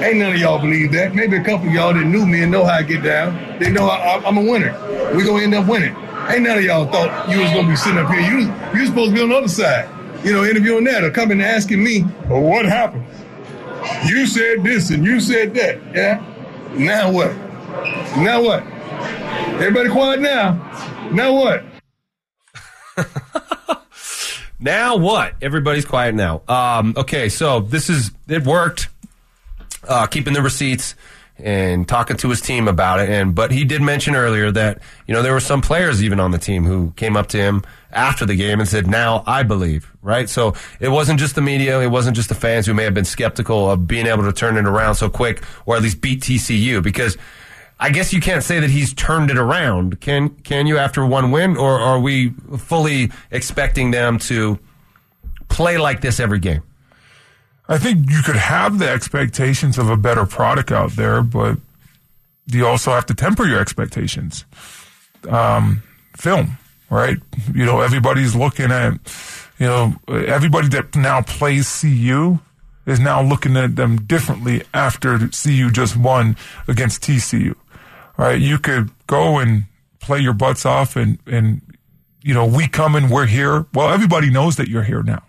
Ain't 0.00 0.18
none 0.18 0.34
of 0.34 0.38
y'all 0.38 0.60
believe 0.60 0.92
that. 0.92 1.14
Maybe 1.14 1.36
a 1.36 1.42
couple 1.42 1.66
of 1.66 1.74
y'all 1.74 1.92
that 1.92 2.04
knew 2.04 2.24
me 2.24 2.42
and 2.42 2.52
know 2.52 2.64
how 2.64 2.74
I 2.74 2.82
get 2.82 3.02
down. 3.02 3.58
They 3.58 3.68
know 3.70 3.88
I, 3.88 4.22
am 4.28 4.38
a 4.38 4.42
winner. 4.42 4.72
We're 5.12 5.24
gonna 5.24 5.42
end 5.42 5.54
up 5.54 5.66
winning. 5.66 5.96
Ain't 6.28 6.42
none 6.42 6.58
of 6.58 6.64
y'all 6.64 6.86
thought 6.86 7.28
you 7.28 7.40
was 7.40 7.50
gonna 7.50 7.66
be 7.66 7.74
sitting 7.74 7.98
up 7.98 8.08
here. 8.12 8.20
You 8.20 8.54
you 8.78 8.86
supposed 8.86 9.10
to 9.10 9.16
be 9.16 9.22
on 9.22 9.30
the 9.30 9.36
other 9.36 9.48
side, 9.48 9.88
you 10.24 10.32
know, 10.32 10.44
interviewing 10.44 10.84
that 10.84 11.02
or 11.02 11.10
coming 11.10 11.40
and 11.40 11.42
asking 11.42 11.82
me, 11.82 12.04
well, 12.28 12.42
what 12.42 12.64
happened? 12.64 13.06
You 14.06 14.26
said 14.26 14.62
this 14.62 14.90
and 14.90 15.04
you 15.04 15.18
said 15.20 15.54
that. 15.54 15.80
Yeah. 15.92 16.22
Now 16.76 17.10
what? 17.10 17.34
Now 18.16 18.42
what? 18.42 18.62
Everybody 19.54 19.88
quiet 19.88 20.20
now. 20.20 20.52
Now 21.10 21.32
what? 21.34 21.64
now 24.60 24.96
what? 24.96 25.34
Everybody's 25.40 25.84
quiet 25.84 26.14
now. 26.14 26.42
Um, 26.48 26.94
okay, 26.96 27.28
so 27.28 27.60
this 27.60 27.88
is 27.90 28.10
it 28.28 28.44
worked. 28.44 28.88
Uh, 29.86 30.06
keeping 30.06 30.34
the 30.34 30.42
receipts 30.42 30.96
and 31.38 31.86
talking 31.86 32.16
to 32.16 32.28
his 32.28 32.40
team 32.40 32.66
about 32.66 33.00
it. 33.00 33.08
And 33.08 33.34
but 33.34 33.50
he 33.52 33.64
did 33.64 33.80
mention 33.80 34.14
earlier 34.14 34.50
that 34.50 34.80
you 35.06 35.14
know 35.14 35.22
there 35.22 35.32
were 35.32 35.40
some 35.40 35.60
players 35.60 36.02
even 36.02 36.20
on 36.20 36.32
the 36.32 36.38
team 36.38 36.64
who 36.64 36.92
came 36.96 37.16
up 37.16 37.28
to 37.28 37.38
him 37.38 37.62
after 37.92 38.26
the 38.26 38.34
game 38.34 38.60
and 38.60 38.68
said, 38.68 38.86
"Now 38.86 39.22
I 39.26 39.44
believe." 39.44 39.90
Right. 40.02 40.28
So 40.28 40.54
it 40.80 40.88
wasn't 40.88 41.20
just 41.20 41.34
the 41.34 41.42
media, 41.42 41.80
it 41.80 41.88
wasn't 41.88 42.16
just 42.16 42.28
the 42.28 42.34
fans 42.34 42.66
who 42.66 42.74
may 42.74 42.84
have 42.84 42.94
been 42.94 43.04
skeptical 43.04 43.70
of 43.70 43.86
being 43.86 44.06
able 44.06 44.24
to 44.24 44.32
turn 44.32 44.56
it 44.56 44.66
around 44.66 44.96
so 44.96 45.08
quick, 45.08 45.42
or 45.66 45.76
at 45.76 45.82
least 45.82 46.00
beat 46.00 46.22
TCU 46.22 46.82
because. 46.82 47.16
I 47.80 47.90
guess 47.90 48.12
you 48.12 48.20
can't 48.20 48.42
say 48.42 48.58
that 48.60 48.70
he's 48.70 48.92
turned 48.92 49.30
it 49.30 49.38
around. 49.38 50.00
Can 50.00 50.30
can 50.30 50.66
you 50.66 50.78
after 50.78 51.06
one 51.06 51.30
win, 51.30 51.56
or 51.56 51.78
are 51.78 52.00
we 52.00 52.30
fully 52.58 53.10
expecting 53.30 53.92
them 53.92 54.18
to 54.20 54.58
play 55.48 55.78
like 55.78 56.00
this 56.00 56.18
every 56.18 56.40
game? 56.40 56.62
I 57.68 57.78
think 57.78 58.10
you 58.10 58.22
could 58.22 58.36
have 58.36 58.78
the 58.78 58.88
expectations 58.88 59.78
of 59.78 59.90
a 59.90 59.96
better 59.96 60.24
product 60.24 60.72
out 60.72 60.92
there, 60.92 61.22
but 61.22 61.58
you 62.46 62.66
also 62.66 62.92
have 62.92 63.06
to 63.06 63.14
temper 63.14 63.46
your 63.46 63.60
expectations. 63.60 64.44
Um, 65.28 65.82
film, 66.16 66.58
right? 66.90 67.18
You 67.54 67.64
know, 67.64 67.80
everybody's 67.80 68.34
looking 68.34 68.70
at, 68.70 68.94
you 69.58 69.66
know, 69.66 69.94
everybody 70.08 70.68
that 70.68 70.96
now 70.96 71.22
plays 71.22 71.80
CU 71.80 72.38
is 72.86 72.98
now 72.98 73.20
looking 73.20 73.56
at 73.56 73.76
them 73.76 73.98
differently 74.02 74.62
after 74.72 75.18
CU 75.18 75.70
just 75.70 75.96
won 75.96 76.36
against 76.66 77.02
TCU, 77.02 77.54
right? 78.18 78.38
You 78.38 78.58
could 78.58 78.90
go 79.06 79.38
and 79.38 79.64
play 80.00 80.18
your 80.18 80.34
butts 80.34 80.66
off 80.66 80.96
and, 80.96 81.18
and, 81.26 81.62
you 82.22 82.34
know, 82.34 82.44
we 82.44 82.68
come 82.68 82.94
and 82.94 83.10
we're 83.10 83.26
here. 83.26 83.66
Well, 83.72 83.88
everybody 83.88 84.28
knows 84.28 84.56
that 84.56 84.68
you're 84.68 84.82
here 84.82 85.02
now. 85.02 85.22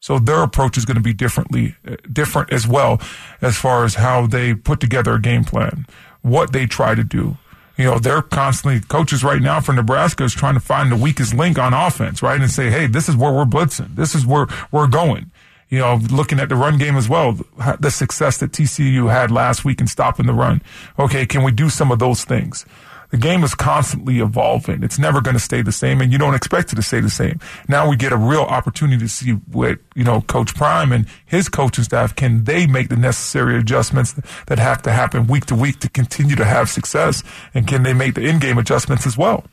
So 0.00 0.18
their 0.18 0.42
approach 0.42 0.78
is 0.78 0.86
going 0.86 0.96
to 0.96 1.02
be 1.02 1.12
differently, 1.12 1.76
uh, 1.86 1.96
different 2.10 2.52
as 2.52 2.66
well 2.66 3.00
as 3.42 3.56
far 3.56 3.84
as 3.84 3.96
how 3.96 4.26
they 4.26 4.54
put 4.54 4.80
together 4.80 5.14
a 5.14 5.20
game 5.20 5.44
plan, 5.44 5.86
what 6.22 6.52
they 6.52 6.66
try 6.66 6.94
to 6.94 7.04
do. 7.04 7.36
You 7.76 7.84
know, 7.84 7.98
they're 7.98 8.22
constantly 8.22 8.80
coaches 8.80 9.24
right 9.24 9.40
now 9.40 9.60
for 9.60 9.72
Nebraska 9.72 10.24
is 10.24 10.34
trying 10.34 10.54
to 10.54 10.60
find 10.60 10.92
the 10.92 10.96
weakest 10.96 11.34
link 11.34 11.58
on 11.58 11.72
offense, 11.72 12.22
right? 12.22 12.40
And 12.40 12.50
say, 12.50 12.70
hey, 12.70 12.86
this 12.86 13.08
is 13.08 13.16
where 13.16 13.32
we're 13.32 13.44
blitzing. 13.44 13.96
This 13.96 14.14
is 14.14 14.26
where 14.26 14.46
we're 14.70 14.86
going. 14.86 15.30
You 15.70 15.78
know, 15.78 16.00
looking 16.10 16.40
at 16.40 16.48
the 16.48 16.56
run 16.56 16.78
game 16.78 16.96
as 16.96 17.08
well, 17.08 17.38
the 17.78 17.90
success 17.90 18.38
that 18.38 18.52
TCU 18.52 19.10
had 19.10 19.30
last 19.30 19.64
week 19.64 19.80
in 19.80 19.86
stopping 19.86 20.26
the 20.26 20.34
run. 20.34 20.62
Okay, 20.98 21.24
can 21.26 21.42
we 21.42 21.52
do 21.52 21.70
some 21.70 21.90
of 21.92 21.98
those 21.98 22.24
things? 22.24 22.66
the 23.10 23.16
game 23.16 23.42
is 23.42 23.54
constantly 23.54 24.20
evolving. 24.20 24.82
It's 24.82 24.98
never 24.98 25.20
going 25.20 25.34
to 25.34 25.40
stay 25.40 25.62
the 25.62 25.72
same, 25.72 26.00
and 26.00 26.12
you 26.12 26.18
don't 26.18 26.34
expect 26.34 26.72
it 26.72 26.76
to 26.76 26.82
stay 26.82 27.00
the 27.00 27.10
same. 27.10 27.40
Now 27.68 27.88
we 27.88 27.96
get 27.96 28.12
a 28.12 28.16
real 28.16 28.42
opportunity 28.42 28.98
to 28.98 29.08
see 29.08 29.32
what 29.32 29.78
you 29.94 30.04
know, 30.04 30.22
Coach 30.22 30.54
Prime 30.54 30.92
and 30.92 31.06
his 31.26 31.48
coaching 31.48 31.84
staff 31.84 32.14
can 32.14 32.44
they 32.44 32.66
make 32.66 32.88
the 32.88 32.96
necessary 32.96 33.58
adjustments 33.58 34.14
that 34.46 34.58
have 34.58 34.82
to 34.82 34.92
happen 34.92 35.26
week 35.26 35.46
to 35.46 35.54
week 35.54 35.80
to 35.80 35.90
continue 35.90 36.36
to 36.36 36.44
have 36.44 36.70
success, 36.70 37.22
and 37.52 37.66
can 37.66 37.82
they 37.82 37.92
make 37.92 38.14
the 38.14 38.22
in-game 38.22 38.58
adjustments 38.58 39.06
as 39.06 39.18
well? 39.18 39.44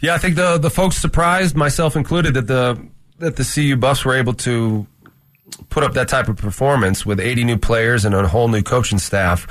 Yeah, 0.00 0.14
I 0.14 0.18
think 0.18 0.36
the 0.36 0.58
the 0.58 0.70
folks 0.70 0.96
surprised, 0.96 1.54
myself 1.54 1.94
included, 1.94 2.34
that 2.34 2.46
the 2.46 2.82
that 3.18 3.36
the 3.36 3.44
CU 3.44 3.76
Buffs 3.76 4.04
were 4.04 4.14
able 4.14 4.32
to 4.32 4.86
put 5.68 5.84
up 5.84 5.94
that 5.94 6.08
type 6.08 6.28
of 6.28 6.36
performance 6.36 7.04
with 7.06 7.20
80 7.20 7.44
new 7.44 7.58
players 7.58 8.04
and 8.04 8.14
a 8.14 8.26
whole 8.28 8.48
new 8.48 8.62
coaching 8.62 8.98
staff. 8.98 9.46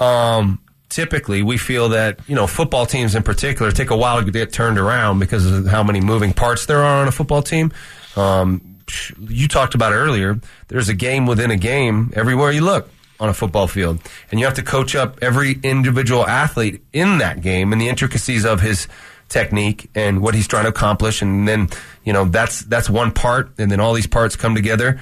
Um, 0.00 0.62
typically 0.92 1.42
we 1.42 1.56
feel 1.56 1.88
that 1.88 2.20
you 2.28 2.34
know 2.34 2.46
football 2.46 2.84
teams 2.84 3.14
in 3.14 3.22
particular 3.22 3.72
take 3.72 3.88
a 3.90 3.96
while 3.96 4.22
to 4.22 4.30
get 4.30 4.52
turned 4.52 4.78
around 4.78 5.18
because 5.18 5.46
of 5.46 5.66
how 5.66 5.82
many 5.82 6.02
moving 6.02 6.34
parts 6.34 6.66
there 6.66 6.82
are 6.82 7.00
on 7.00 7.08
a 7.08 7.12
football 7.12 7.42
team. 7.42 7.72
Um, 8.14 8.76
you 9.18 9.48
talked 9.48 9.74
about 9.74 9.92
earlier. 9.92 10.38
There's 10.68 10.90
a 10.90 10.94
game 10.94 11.26
within 11.26 11.50
a 11.50 11.56
game 11.56 12.12
everywhere 12.14 12.52
you 12.52 12.60
look 12.60 12.90
on 13.18 13.30
a 13.30 13.34
football 13.34 13.66
field, 13.66 14.00
and 14.30 14.38
you 14.38 14.44
have 14.44 14.56
to 14.56 14.62
coach 14.62 14.94
up 14.94 15.18
every 15.22 15.58
individual 15.62 16.26
athlete 16.26 16.82
in 16.92 17.18
that 17.18 17.40
game 17.40 17.72
and 17.72 17.80
the 17.80 17.88
intricacies 17.88 18.44
of 18.44 18.60
his 18.60 18.86
technique 19.30 19.88
and 19.94 20.20
what 20.20 20.34
he's 20.34 20.46
trying 20.46 20.64
to 20.64 20.68
accomplish. 20.68 21.22
And 21.22 21.48
then 21.48 21.68
you 22.04 22.12
know 22.12 22.26
that's 22.26 22.60
that's 22.62 22.90
one 22.90 23.12
part, 23.12 23.52
and 23.58 23.70
then 23.72 23.80
all 23.80 23.94
these 23.94 24.06
parts 24.06 24.36
come 24.36 24.54
together 24.54 25.00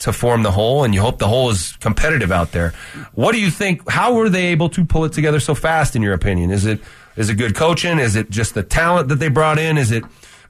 to 0.00 0.12
form 0.12 0.42
the 0.42 0.52
whole, 0.52 0.84
and 0.84 0.94
you 0.94 1.00
hope 1.00 1.18
the 1.18 1.28
whole 1.28 1.50
is 1.50 1.72
competitive 1.76 2.30
out 2.30 2.52
there. 2.52 2.72
What 3.14 3.32
do 3.32 3.40
you 3.40 3.50
think? 3.50 3.88
How 3.90 4.14
were 4.14 4.28
they 4.28 4.46
able 4.46 4.68
to 4.70 4.84
pull 4.84 5.04
it 5.04 5.12
together 5.12 5.40
so 5.40 5.54
fast? 5.54 5.96
In 5.96 6.02
your 6.02 6.14
opinion, 6.14 6.50
is 6.50 6.66
it 6.66 6.80
is 7.16 7.30
it 7.30 7.34
good 7.34 7.54
coaching? 7.54 7.98
Is 7.98 8.14
it 8.16 8.30
just 8.30 8.54
the 8.54 8.62
talent 8.62 9.08
that 9.08 9.16
they 9.16 9.28
brought 9.28 9.58
in? 9.58 9.76
Is 9.76 9.90
it 9.90 10.04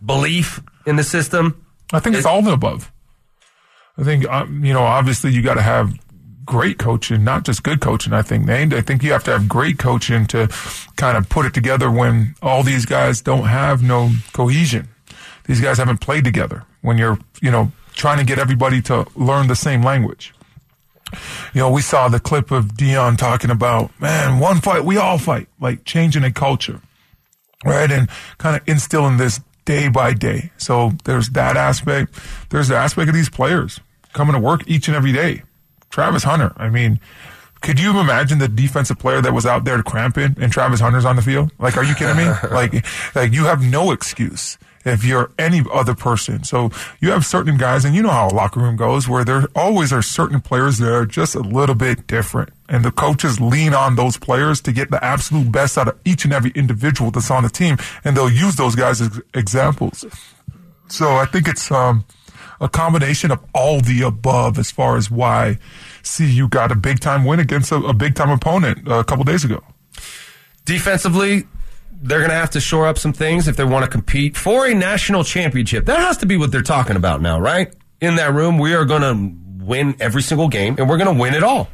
belief 0.04 0.60
in 0.86 0.96
the 0.96 1.04
system? 1.04 1.64
I 1.92 2.00
think 2.00 2.16
it's 2.16 2.26
all 2.26 2.40
of 2.40 2.44
the 2.44 2.52
above. 2.52 2.92
I 3.96 4.04
think 4.04 4.28
um, 4.28 4.64
you 4.64 4.72
know, 4.72 4.82
obviously, 4.82 5.32
you 5.32 5.42
got 5.42 5.54
to 5.54 5.62
have 5.62 5.94
great 6.44 6.78
coaching, 6.78 7.24
not 7.24 7.44
just 7.44 7.62
good 7.62 7.80
coaching. 7.80 8.12
I 8.12 8.22
think 8.22 8.46
Nate. 8.46 8.74
I 8.74 8.80
think 8.82 9.02
you 9.02 9.12
have 9.12 9.24
to 9.24 9.32
have 9.32 9.48
great 9.48 9.78
coaching 9.78 10.26
to 10.26 10.48
kind 10.96 11.16
of 11.16 11.28
put 11.28 11.46
it 11.46 11.54
together 11.54 11.90
when 11.90 12.34
all 12.42 12.62
these 12.62 12.84
guys 12.86 13.20
don't 13.22 13.46
have 13.46 13.82
no 13.82 14.10
cohesion. 14.32 14.88
These 15.44 15.60
guys 15.62 15.78
haven't 15.78 15.98
played 15.98 16.24
together. 16.24 16.64
When 16.82 16.98
you're, 16.98 17.18
you 17.40 17.50
know, 17.50 17.72
trying 17.98 18.18
to 18.18 18.24
get 18.24 18.38
everybody 18.38 18.80
to 18.80 19.06
learn 19.14 19.48
the 19.48 19.56
same 19.56 19.82
language. 19.82 20.32
You 21.52 21.60
know, 21.60 21.70
we 21.70 21.82
saw 21.82 22.08
the 22.08 22.20
clip 22.20 22.50
of 22.50 22.66
Deion 22.68 23.18
talking 23.18 23.50
about, 23.50 23.90
man, 24.00 24.38
one 24.38 24.60
fight, 24.60 24.84
we 24.84 24.96
all 24.96 25.18
fight, 25.18 25.48
like 25.60 25.84
changing 25.84 26.22
a 26.22 26.32
culture, 26.32 26.80
right? 27.64 27.90
And 27.90 28.08
kind 28.38 28.56
of 28.56 28.62
instilling 28.66 29.16
this 29.16 29.40
day 29.64 29.88
by 29.88 30.14
day. 30.14 30.50
So 30.58 30.92
there's 31.04 31.30
that 31.30 31.56
aspect. 31.56 32.18
There's 32.50 32.68
the 32.68 32.76
aspect 32.76 33.08
of 33.08 33.14
these 33.14 33.30
players 33.30 33.80
coming 34.12 34.34
to 34.34 34.40
work 34.40 34.62
each 34.66 34.88
and 34.88 34.96
every 34.96 35.12
day. 35.12 35.42
Travis 35.90 36.24
Hunter, 36.24 36.52
I 36.56 36.68
mean, 36.68 37.00
could 37.60 37.80
you 37.80 37.98
imagine 37.98 38.38
the 38.38 38.48
defensive 38.48 38.98
player 38.98 39.20
that 39.20 39.32
was 39.32 39.46
out 39.46 39.64
there 39.64 39.82
cramping 39.82 40.36
and 40.40 40.52
Travis 40.52 40.80
Hunter's 40.80 41.04
on 41.04 41.16
the 41.16 41.22
field? 41.22 41.52
Like, 41.58 41.76
are 41.76 41.84
you 41.84 41.94
kidding 41.94 42.16
me? 42.16 42.24
like, 42.50 42.84
like 43.14 43.32
you 43.32 43.44
have 43.44 43.62
no 43.62 43.90
excuse 43.90 44.58
if 44.84 45.04
you're 45.04 45.30
any 45.38 45.62
other 45.72 45.94
person. 45.94 46.44
So 46.44 46.70
you 47.00 47.10
have 47.10 47.24
certain 47.24 47.56
guys, 47.56 47.84
and 47.84 47.94
you 47.94 48.02
know 48.02 48.10
how 48.10 48.28
a 48.28 48.34
locker 48.34 48.60
room 48.60 48.76
goes, 48.76 49.08
where 49.08 49.24
there 49.24 49.46
always 49.54 49.92
are 49.92 50.02
certain 50.02 50.40
players 50.40 50.78
that 50.78 50.92
are 50.92 51.06
just 51.06 51.34
a 51.34 51.40
little 51.40 51.74
bit 51.74 52.06
different. 52.06 52.50
And 52.68 52.84
the 52.84 52.90
coaches 52.90 53.40
lean 53.40 53.74
on 53.74 53.96
those 53.96 54.16
players 54.16 54.60
to 54.62 54.72
get 54.72 54.90
the 54.90 55.02
absolute 55.04 55.50
best 55.50 55.78
out 55.78 55.88
of 55.88 55.98
each 56.04 56.24
and 56.24 56.32
every 56.32 56.50
individual 56.50 57.10
that's 57.10 57.30
on 57.30 57.42
the 57.42 57.48
team. 57.48 57.76
And 58.04 58.16
they'll 58.16 58.30
use 58.30 58.56
those 58.56 58.74
guys 58.74 59.00
as 59.00 59.20
examples. 59.34 60.04
So 60.88 61.16
I 61.16 61.26
think 61.26 61.48
it's, 61.48 61.70
um, 61.70 62.04
a 62.60 62.68
combination 62.68 63.30
of 63.30 63.44
all 63.54 63.80
the 63.80 64.02
above 64.02 64.58
as 64.58 64.70
far 64.70 64.96
as 64.96 65.10
why 65.10 65.58
CU 66.16 66.48
got 66.48 66.72
a 66.72 66.74
big 66.74 67.00
time 67.00 67.24
win 67.24 67.40
against 67.40 67.72
a, 67.72 67.76
a 67.76 67.92
big 67.92 68.14
time 68.14 68.30
opponent 68.30 68.88
uh, 68.88 68.94
a 68.94 69.04
couple 69.04 69.24
days 69.24 69.44
ago. 69.44 69.62
Defensively, 70.64 71.44
they're 72.00 72.18
going 72.18 72.30
to 72.30 72.36
have 72.36 72.50
to 72.50 72.60
shore 72.60 72.86
up 72.86 72.98
some 72.98 73.12
things 73.12 73.48
if 73.48 73.56
they 73.56 73.64
want 73.64 73.84
to 73.84 73.90
compete 73.90 74.36
for 74.36 74.66
a 74.66 74.74
national 74.74 75.24
championship. 75.24 75.86
That 75.86 75.98
has 75.98 76.18
to 76.18 76.26
be 76.26 76.36
what 76.36 76.52
they're 76.52 76.62
talking 76.62 76.96
about 76.96 77.20
now, 77.20 77.40
right? 77.40 77.74
In 78.00 78.16
that 78.16 78.34
room, 78.34 78.58
we 78.58 78.74
are 78.74 78.84
going 78.84 79.02
to 79.02 79.64
win 79.64 79.96
every 80.00 80.22
single 80.22 80.48
game 80.48 80.76
and 80.78 80.88
we're 80.88 80.98
going 80.98 81.14
to 81.14 81.20
win 81.20 81.34
it 81.34 81.42
all. 81.42 81.68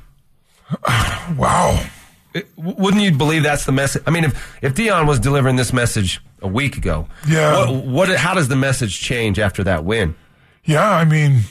wow. 1.37 1.85
It, 2.33 2.49
wouldn't 2.57 3.03
you 3.03 3.13
believe 3.13 3.45
that's 3.45 3.65
the 3.65 3.73
message? 3.73 4.03
I 4.07 4.11
mean, 4.11 4.25
if, 4.25 4.59
if 4.63 4.75
Deion 4.75 5.07
was 5.07 5.21
delivering 5.21 5.57
this 5.57 5.73
message 5.73 6.21
a 6.41 6.49
week 6.49 6.77
ago, 6.77 7.07
yeah. 7.29 7.71
What, 7.71 7.85
what, 7.85 8.17
how 8.17 8.35
does 8.35 8.49
the 8.49 8.57
message 8.57 9.01
change 9.01 9.39
after 9.39 9.63
that 9.65 9.85
win? 9.85 10.17
Yeah, 10.65 10.91
I 10.91 11.05
mean, 11.05 11.43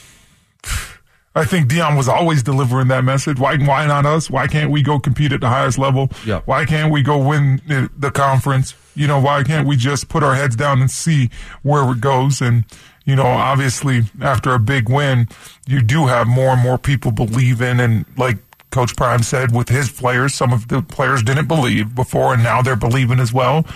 I 1.36 1.46
think 1.46 1.68
Deion 1.68 1.98
was 1.98 2.08
always 2.08 2.44
delivering 2.44 2.90
that 2.90 3.04
message. 3.04 3.40
Why, 3.40 3.58
why 3.58 3.88
not 3.88 4.06
us? 4.06 4.30
Why 4.30 4.46
can't 4.48 4.70
we 4.70 4.84
go 4.84 5.00
compete 5.00 5.32
at 5.34 5.42
the 5.42 5.50
highest 5.50 5.80
level? 5.80 6.10
Yeah. 6.26 6.42
Why 6.46 6.66
can't 6.66 6.92
we 6.92 7.02
go 7.02 7.18
win 7.18 7.62
the 7.98 8.12
conference? 8.12 8.76
You 8.96 9.08
know, 9.08 9.20
why 9.20 9.44
can't 9.44 9.68
we 9.68 9.76
just 9.76 10.10
put 10.10 10.22
our 10.22 10.36
heads 10.36 10.56
down 10.56 10.80
and 10.80 10.92
see 10.92 11.32
where 11.64 11.92
it 11.92 12.02
goes? 12.02 12.40
And, 12.40 12.66
you 13.06 13.16
know, 13.16 13.26
obviously 13.26 14.04
after 14.22 14.54
a 14.54 14.60
big 14.60 14.90
win, 14.90 15.28
you 15.66 15.82
do 15.82 16.06
have 16.06 16.28
more 16.28 16.50
and 16.50 16.62
more 16.62 16.78
people 16.78 17.12
believing 17.12 17.80
and 17.80 18.06
like 18.16 18.38
Coach 18.74 18.96
Prime 18.96 19.22
said 19.22 19.56
with 19.56 19.70
his 19.70 19.92
players, 19.92 20.34
some 20.34 20.52
of 20.52 20.68
the 20.68 20.82
players 20.82 21.22
didn't 21.22 21.48
believe 21.48 21.94
before, 21.94 22.34
and 22.34 22.42
now 22.42 22.64
they're 22.64 22.76
believing 22.76 23.20
as 23.20 23.32
well. 23.32 23.68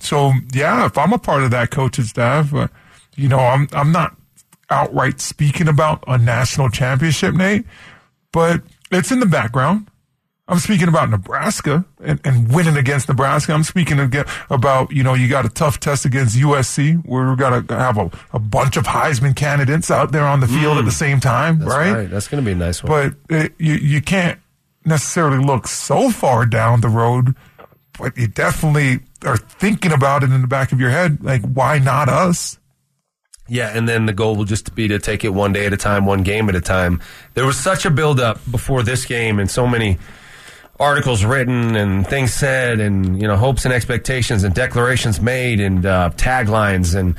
So 0.00 0.32
yeah, 0.52 0.84
if 0.84 0.98
I'm 0.98 1.14
a 1.14 1.18
part 1.18 1.44
of 1.44 1.50
that 1.52 1.70
coaching 1.70 2.04
staff, 2.04 2.52
uh, 2.52 2.68
you 3.16 3.26
know, 3.26 3.38
I'm 3.38 3.68
I'm 3.72 3.90
not 3.90 4.14
outright 4.70 5.20
speaking 5.20 5.68
about 5.68 6.04
a 6.06 6.18
national 6.18 6.70
championship, 6.70 7.34
Nate, 7.34 7.64
but 8.32 8.62
it's 8.90 9.10
in 9.10 9.20
the 9.20 9.26
background. 9.26 9.88
I'm 10.46 10.58
speaking 10.58 10.88
about 10.88 11.08
Nebraska 11.08 11.86
and, 12.02 12.20
and 12.22 12.52
winning 12.54 12.76
against 12.76 13.08
Nebraska. 13.08 13.54
I'm 13.54 13.62
speaking 13.62 13.98
again 13.98 14.26
about, 14.50 14.92
you 14.92 15.02
know, 15.02 15.14
you 15.14 15.26
got 15.26 15.46
a 15.46 15.48
tough 15.48 15.80
test 15.80 16.04
against 16.04 16.36
USC. 16.36 17.02
We're 17.06 17.34
going 17.34 17.66
to 17.66 17.74
have 17.74 17.96
a, 17.96 18.10
a 18.34 18.38
bunch 18.38 18.76
of 18.76 18.84
Heisman 18.84 19.34
candidates 19.34 19.90
out 19.90 20.12
there 20.12 20.26
on 20.26 20.40
the 20.40 20.46
field 20.46 20.76
at 20.76 20.82
mm. 20.82 20.86
the 20.86 20.92
same 20.92 21.18
time, 21.18 21.60
That's 21.60 21.70
right? 21.70 21.92
right. 21.92 22.10
That's 22.10 22.28
going 22.28 22.44
to 22.44 22.46
be 22.46 22.52
a 22.52 22.56
nice 22.56 22.82
one. 22.82 22.90
But 22.90 23.34
it, 23.34 23.54
you, 23.58 23.74
you 23.74 24.02
can't 24.02 24.38
necessarily 24.84 25.42
look 25.42 25.66
so 25.66 26.10
far 26.10 26.44
down 26.44 26.82
the 26.82 26.90
road, 26.90 27.34
but 27.98 28.16
you 28.18 28.28
definitely 28.28 29.00
are 29.24 29.38
thinking 29.38 29.92
about 29.92 30.22
it 30.22 30.30
in 30.30 30.42
the 30.42 30.46
back 30.46 30.72
of 30.72 30.80
your 30.80 30.90
head. 30.90 31.24
Like, 31.24 31.40
why 31.40 31.78
not 31.78 32.10
us? 32.10 32.58
Yeah, 33.46 33.76
and 33.76 33.86
then 33.88 34.06
the 34.06 34.12
goal 34.14 34.36
will 34.36 34.44
just 34.44 34.74
be 34.74 34.88
to 34.88 34.98
take 34.98 35.22
it 35.22 35.28
one 35.28 35.52
day 35.52 35.66
at 35.66 35.72
a 35.72 35.76
time, 35.76 36.06
one 36.06 36.22
game 36.22 36.48
at 36.48 36.54
a 36.54 36.60
time. 36.62 37.02
There 37.34 37.44
was 37.44 37.58
such 37.58 37.84
a 37.84 37.90
buildup 37.90 38.40
before 38.50 38.82
this 38.82 39.04
game, 39.04 39.38
and 39.38 39.50
so 39.50 39.66
many 39.66 39.98
articles 40.80 41.24
written 41.24 41.76
and 41.76 42.06
things 42.06 42.32
said, 42.32 42.80
and 42.80 43.20
you 43.20 43.28
know 43.28 43.36
hopes 43.36 43.64
and 43.64 43.72
expectations 43.72 44.44
and 44.44 44.54
declarations 44.54 45.20
made, 45.20 45.60
and 45.60 45.86
uh, 45.86 46.10
taglines 46.16 46.94
and 46.94 47.14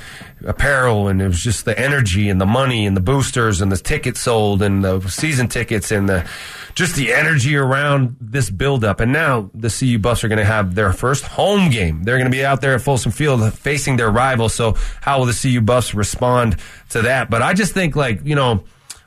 apparel, 0.45 1.07
and 1.07 1.21
it 1.21 1.27
was 1.27 1.39
just 1.39 1.65
the 1.65 1.77
energy 1.79 2.29
and 2.29 2.39
the 2.39 2.45
money 2.45 2.85
and 2.85 2.95
the 2.95 3.01
boosters 3.01 3.61
and 3.61 3.71
the 3.71 3.77
tickets 3.77 4.19
sold 4.19 4.61
and 4.61 4.83
the 4.83 5.01
season 5.09 5.47
tickets 5.47 5.91
and 5.91 6.09
the 6.09 6.27
just 6.75 6.95
the 6.95 7.13
energy 7.13 7.55
around 7.55 8.17
this 8.19 8.49
buildup. 8.49 8.99
And 8.99 9.13
now 9.13 9.49
the 9.53 9.69
CU 9.69 9.97
Buffs 9.97 10.23
are 10.23 10.27
going 10.27 10.39
to 10.39 10.45
have 10.45 10.75
their 10.75 10.91
first 10.91 11.23
home 11.23 11.69
game. 11.69 12.03
They're 12.03 12.17
going 12.17 12.29
to 12.29 12.35
be 12.37 12.45
out 12.45 12.59
there 12.59 12.75
at 12.75 12.81
Folsom 12.81 13.13
Field 13.13 13.53
facing 13.53 13.95
their 13.95 14.11
rival. 14.11 14.49
So 14.49 14.75
how 15.01 15.19
will 15.19 15.25
the 15.25 15.39
CU 15.41 15.61
Buffs 15.61 15.93
respond 15.93 16.57
to 16.89 17.01
that? 17.03 17.29
But 17.29 17.41
I 17.41 17.53
just 17.53 17.73
think 17.73 17.95
like, 17.95 18.25
you 18.25 18.35
know, 18.35 18.65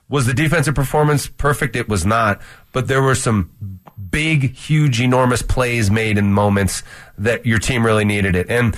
was 0.08 0.24
the 0.24 0.32
defensive 0.32 0.74
performance 0.74 1.26
perfect? 1.26 1.76
It 1.76 1.88
was 1.88 2.06
not, 2.06 2.40
but 2.72 2.88
there 2.88 3.02
were 3.02 3.14
some 3.14 3.50
big, 4.10 4.54
huge, 4.54 5.00
enormous 5.00 5.42
plays 5.42 5.90
made 5.90 6.18
in 6.18 6.32
moments 6.32 6.82
that 7.18 7.44
your 7.44 7.58
team 7.58 7.84
really 7.84 8.04
needed 8.04 8.36
it. 8.36 8.48
And 8.48 8.76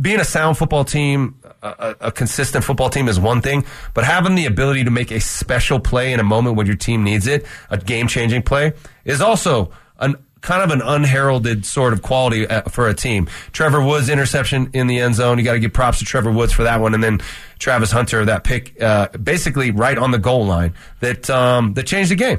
being 0.00 0.20
a 0.20 0.24
sound 0.24 0.58
football 0.58 0.84
team, 0.84 1.40
a, 1.62 1.96
a, 2.00 2.12
consistent 2.12 2.64
football 2.64 2.90
team 2.90 3.08
is 3.08 3.18
one 3.18 3.40
thing, 3.40 3.64
but 3.94 4.04
having 4.04 4.34
the 4.34 4.44
ability 4.44 4.84
to 4.84 4.90
make 4.90 5.10
a 5.10 5.20
special 5.20 5.80
play 5.80 6.12
in 6.12 6.20
a 6.20 6.24
moment 6.24 6.56
when 6.56 6.66
your 6.66 6.76
team 6.76 7.02
needs 7.02 7.26
it, 7.26 7.46
a 7.70 7.78
game 7.78 8.06
changing 8.06 8.42
play, 8.42 8.74
is 9.04 9.20
also 9.20 9.72
an 9.98 10.16
kind 10.42 10.62
of 10.62 10.70
an 10.70 10.80
unheralded 10.80 11.66
sort 11.66 11.92
of 11.92 12.02
quality 12.02 12.46
uh, 12.46 12.62
for 12.62 12.88
a 12.88 12.94
team. 12.94 13.26
Trevor 13.52 13.82
Woods 13.82 14.08
interception 14.08 14.70
in 14.74 14.86
the 14.86 15.00
end 15.00 15.14
zone. 15.16 15.38
You 15.38 15.44
got 15.44 15.54
to 15.54 15.58
give 15.58 15.72
props 15.72 15.98
to 15.98 16.04
Trevor 16.04 16.30
Woods 16.30 16.52
for 16.52 16.62
that 16.62 16.80
one, 16.80 16.94
and 16.94 17.02
then 17.02 17.20
Travis 17.58 17.90
Hunter 17.90 18.24
that 18.24 18.44
pick, 18.44 18.80
uh, 18.80 19.08
basically 19.08 19.72
right 19.72 19.98
on 19.98 20.12
the 20.12 20.18
goal 20.18 20.46
line 20.46 20.74
that 21.00 21.28
um, 21.30 21.74
that 21.74 21.86
changed 21.86 22.10
the 22.10 22.16
game. 22.16 22.38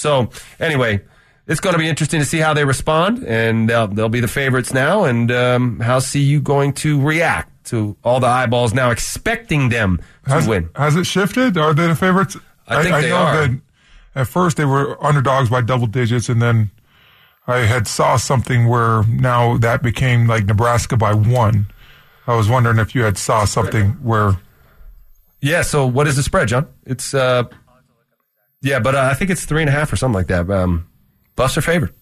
So 0.00 0.30
anyway, 0.58 1.02
it's 1.46 1.60
going 1.60 1.74
to 1.74 1.78
be 1.78 1.88
interesting 1.88 2.20
to 2.20 2.26
see 2.26 2.38
how 2.38 2.54
they 2.54 2.64
respond, 2.64 3.24
and 3.24 3.68
they'll, 3.68 3.88
they'll 3.88 4.08
be 4.08 4.20
the 4.20 4.28
favorites 4.28 4.72
now. 4.72 5.04
And 5.04 5.30
um, 5.30 5.80
how 5.80 6.00
you 6.14 6.40
going 6.40 6.72
to 6.74 7.00
react 7.00 7.66
to 7.66 7.96
all 8.02 8.20
the 8.20 8.26
eyeballs 8.26 8.72
now 8.72 8.90
expecting 8.90 9.68
them 9.68 10.00
to 10.24 10.30
has, 10.30 10.48
win? 10.48 10.70
Has 10.74 10.96
it 10.96 11.04
shifted? 11.04 11.58
Are 11.58 11.74
they 11.74 11.86
the 11.86 11.94
favorites? 11.94 12.36
I 12.66 12.82
think 12.82 12.94
I, 12.94 13.00
they 13.02 13.08
know 13.10 13.16
are. 13.16 13.48
that 13.48 13.60
at 14.14 14.26
first 14.26 14.56
they 14.56 14.64
were 14.64 15.02
underdogs 15.04 15.50
by 15.50 15.60
double 15.60 15.86
digits, 15.86 16.28
and 16.28 16.40
then 16.40 16.70
I 17.46 17.58
had 17.58 17.86
saw 17.86 18.16
something 18.16 18.68
where 18.68 19.04
now 19.04 19.56
that 19.58 19.82
became 19.82 20.26
like 20.26 20.46
Nebraska 20.46 20.96
by 20.96 21.14
one. 21.14 21.66
I 22.26 22.36
was 22.36 22.48
wondering 22.48 22.78
if 22.78 22.94
you 22.94 23.02
had 23.02 23.18
saw 23.18 23.44
something 23.44 23.90
where 24.02 24.38
Yeah. 25.40 25.62
So 25.62 25.86
what 25.86 26.06
is 26.06 26.16
the 26.16 26.22
spread, 26.22 26.48
John? 26.48 26.68
It's 26.86 27.12
uh, 27.12 27.44
yeah, 28.62 28.78
but 28.80 28.94
uh, 28.94 29.08
I 29.10 29.14
think 29.14 29.30
it's 29.30 29.44
three 29.44 29.62
and 29.62 29.68
a 29.68 29.72
half 29.72 29.92
or 29.92 29.96
something 29.96 30.14
like 30.14 30.28
that. 30.28 30.50
Um, 30.50 30.86
Buffs 31.36 31.56
are 31.56 31.62
favored. 31.62 31.94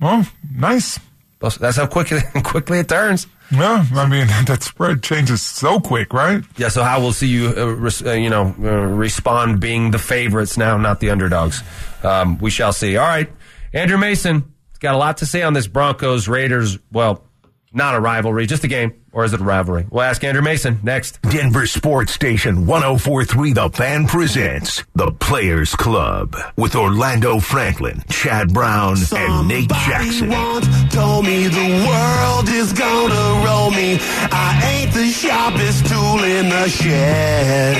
oh 0.00 0.28
nice. 0.54 0.98
Buffs, 1.38 1.56
that's 1.58 1.76
how 1.76 1.86
quickly 1.86 2.20
quickly 2.44 2.78
it 2.78 2.88
turns. 2.88 3.26
Yeah, 3.50 3.84
I 3.94 4.08
mean 4.08 4.26
that 4.46 4.62
spread 4.62 5.02
changes 5.02 5.42
so 5.42 5.78
quick, 5.80 6.12
right? 6.12 6.42
Yeah. 6.56 6.68
So 6.68 6.82
how 6.82 7.00
will 7.00 7.12
CU, 7.12 7.52
uh, 7.56 7.66
res, 7.66 8.04
uh, 8.04 8.12
you 8.12 8.30
know, 8.30 8.54
uh, 8.62 8.86
respond 8.86 9.60
being 9.60 9.90
the 9.90 9.98
favorites 9.98 10.56
now, 10.56 10.76
not 10.76 11.00
the 11.00 11.10
underdogs? 11.10 11.62
Um, 12.02 12.38
we 12.38 12.50
shall 12.50 12.72
see. 12.72 12.96
All 12.96 13.06
right, 13.06 13.30
Andrew 13.72 13.98
Mason 13.98 14.34
has 14.70 14.78
got 14.78 14.94
a 14.94 14.98
lot 14.98 15.18
to 15.18 15.26
say 15.26 15.42
on 15.42 15.52
this 15.52 15.66
Broncos 15.66 16.28
Raiders. 16.28 16.78
Well, 16.90 17.24
not 17.72 17.94
a 17.94 18.00
rivalry, 18.00 18.46
just 18.46 18.64
a 18.64 18.68
game, 18.68 18.94
or 19.12 19.24
is 19.24 19.32
it 19.32 19.40
rivalry? 19.40 19.86
We'll 19.90 20.02
ask 20.02 20.22
Andrew 20.24 20.42
Mason 20.42 20.80
next. 20.82 21.20
Denver 21.22 21.66
Sports 21.66 22.12
Station 22.12 22.66
1043 22.66 23.52
The 23.52 23.68
Fan 23.70 24.06
presents 24.06 24.84
The 24.94 25.10
Players 25.12 25.74
Club 25.74 26.36
with 26.56 26.74
Orlando 26.74 27.38
Franklin, 27.38 28.02
Chad 28.08 28.52
Brown, 28.52 28.96
and 29.14 29.48
Nate 29.48 29.68
Jackson. 29.68 30.30
once 30.30 30.66
told 30.94 31.26
me 31.26 31.46
the 31.48 31.86
world 31.88 32.48
is 32.48 32.72
gonna 32.72 33.44
roll 33.46 33.70
me. 33.70 33.98
I 34.30 34.60
ain't 34.74 34.92
the 34.92 35.06
sharpest 35.08 35.86
tool 35.86 36.22
in 36.24 36.48
the 36.48 36.68
shed. 36.68 37.76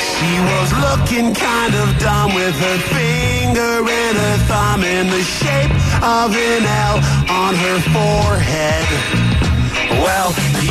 She 0.00 0.38
was 0.38 0.72
looking 0.78 1.34
kind 1.34 1.74
of 1.74 1.98
dumb 1.98 2.34
with 2.34 2.54
her 2.54 2.78
finger 2.94 3.88
and 3.88 4.16
her 4.16 4.36
thumb 4.46 4.84
in 4.84 5.08
the 5.08 5.22
shape 5.22 5.70
of 6.02 6.34
an 6.34 6.64
L 6.64 6.96
on 7.30 7.54
her 7.54 7.80
forehead. 7.92 9.29
Well, 9.90 10.30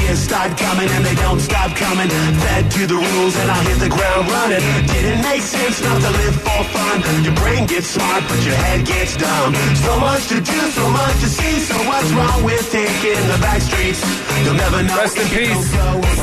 years 0.09 0.19
start 0.19 0.57
coming 0.57 0.89
and 0.89 1.05
they 1.05 1.15
don't 1.15 1.39
stop 1.39 1.75
coming. 1.75 2.09
Fed 2.09 2.71
to 2.71 2.87
the 2.87 2.95
rules 2.95 3.35
and 3.37 3.51
I 3.51 3.59
hit 3.67 3.79
the 3.79 3.89
ground 3.89 4.25
running. 4.31 4.63
Didn't 4.87 5.21
make 5.21 5.41
sense 5.41 5.81
not 5.81 6.01
to 6.01 6.09
live 6.09 6.35
for 6.41 6.63
fun. 6.73 6.97
Your 7.23 7.35
brain 7.35 7.65
gets 7.67 7.87
smart, 7.87 8.23
but 8.27 8.39
your 8.45 8.55
head 8.55 8.85
gets 8.85 9.17
dumb. 9.17 9.53
So 9.85 9.99
much 9.99 10.27
to 10.29 10.41
do, 10.41 10.59
so 10.71 10.89
much 10.89 11.15
to 11.21 11.29
see. 11.29 11.59
So 11.59 11.75
what's 11.85 12.09
wrong 12.11 12.43
with 12.43 12.63
taking 12.71 13.21
the 13.29 13.37
back 13.41 13.61
streets? 13.61 14.01
You'll 14.43 14.55
never 14.55 14.81
know. 14.83 14.97
Rest 14.97 15.17
in 15.17 15.27
peace. 15.29 15.65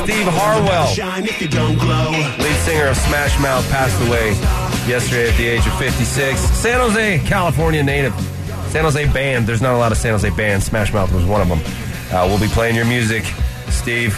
Steve 0.03 0.27
Harwell. 0.27 0.87
Shine 0.87 1.25
if 1.25 1.41
you 1.41 1.47
don't 1.47 1.77
glow. 1.77 2.11
Lead 2.11 2.59
singer 2.67 2.87
of 2.87 2.97
Smash 2.97 3.39
Mouth 3.39 3.67
passed 3.69 3.99
away 4.07 4.35
yesterday 4.87 5.29
at 5.29 5.37
the 5.37 5.47
age 5.47 5.65
of 5.67 5.77
56. 5.77 6.39
San 6.39 6.79
Jose, 6.79 7.19
California 7.25 7.83
native. 7.83 8.13
San 8.69 8.83
Jose 8.83 9.05
band. 9.13 9.47
There's 9.47 9.61
not 9.61 9.75
a 9.75 9.77
lot 9.77 9.91
of 9.91 9.97
San 9.97 10.11
Jose 10.11 10.29
bands. 10.31 10.65
Smash 10.65 10.91
Mouth 10.93 11.13
was 11.13 11.25
one 11.25 11.41
of 11.41 11.47
them. 11.47 11.86
Uh, 12.09 12.25
we'll 12.27 12.39
be 12.39 12.47
playing 12.47 12.75
your 12.75 12.85
music, 12.85 13.23
Steve, 13.69 14.13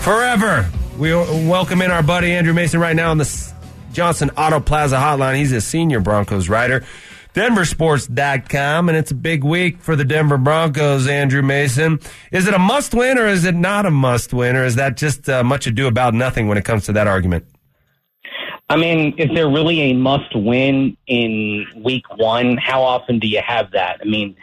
forever. 0.00 0.68
We 0.98 1.14
welcome 1.14 1.82
in 1.82 1.90
our 1.90 2.02
buddy 2.02 2.32
Andrew 2.32 2.54
Mason 2.54 2.80
right 2.80 2.96
now 2.96 3.10
on 3.10 3.18
the 3.18 3.52
Johnson 3.92 4.30
Auto 4.30 4.60
Plaza 4.60 4.96
hotline. 4.96 5.36
He's 5.36 5.52
a 5.52 5.60
senior 5.60 6.00
Broncos 6.00 6.48
writer. 6.48 6.84
DenverSports.com, 7.34 8.88
and 8.88 8.98
it's 8.98 9.10
a 9.10 9.14
big 9.14 9.42
week 9.42 9.80
for 9.80 9.96
the 9.96 10.04
Denver 10.04 10.36
Broncos, 10.36 11.06
Andrew 11.06 11.42
Mason. 11.42 11.98
Is 12.30 12.46
it 12.46 12.54
a 12.54 12.58
must 12.58 12.94
win 12.94 13.18
or 13.18 13.26
is 13.26 13.44
it 13.44 13.54
not 13.54 13.86
a 13.86 13.90
must 13.90 14.32
win, 14.34 14.54
or 14.56 14.64
is 14.64 14.74
that 14.76 14.96
just 14.96 15.28
uh, 15.28 15.42
much 15.42 15.66
ado 15.66 15.86
about 15.86 16.14
nothing 16.14 16.48
when 16.48 16.58
it 16.58 16.64
comes 16.64 16.84
to 16.86 16.92
that 16.92 17.06
argument? 17.06 17.46
I 18.68 18.76
mean, 18.76 19.14
is 19.18 19.28
there 19.34 19.48
really 19.48 19.80
a 19.80 19.92
must 19.92 20.34
win 20.34 20.96
in 21.06 21.66
week 21.76 22.04
one? 22.16 22.56
How 22.56 22.82
often 22.82 23.18
do 23.18 23.28
you 23.28 23.42
have 23.46 23.70
that? 23.72 24.00
I 24.00 24.04
mean, 24.04 24.36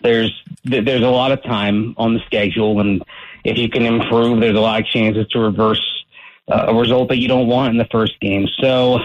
there's 0.00 0.42
there's 0.64 1.02
a 1.02 1.08
lot 1.08 1.32
of 1.32 1.42
time 1.42 1.94
on 1.96 2.14
the 2.14 2.20
schedule, 2.26 2.80
and 2.80 3.02
if 3.44 3.58
you 3.58 3.68
can 3.68 3.84
improve, 3.84 4.40
there's 4.40 4.56
a 4.56 4.60
lot 4.60 4.80
of 4.80 4.86
chances 4.86 5.26
to 5.28 5.38
reverse 5.38 6.04
uh, 6.48 6.66
a 6.68 6.74
result 6.74 7.08
that 7.08 7.18
you 7.18 7.28
don't 7.28 7.46
want 7.46 7.70
in 7.70 7.78
the 7.78 7.88
first 7.90 8.18
game. 8.20 8.48
So, 8.60 8.98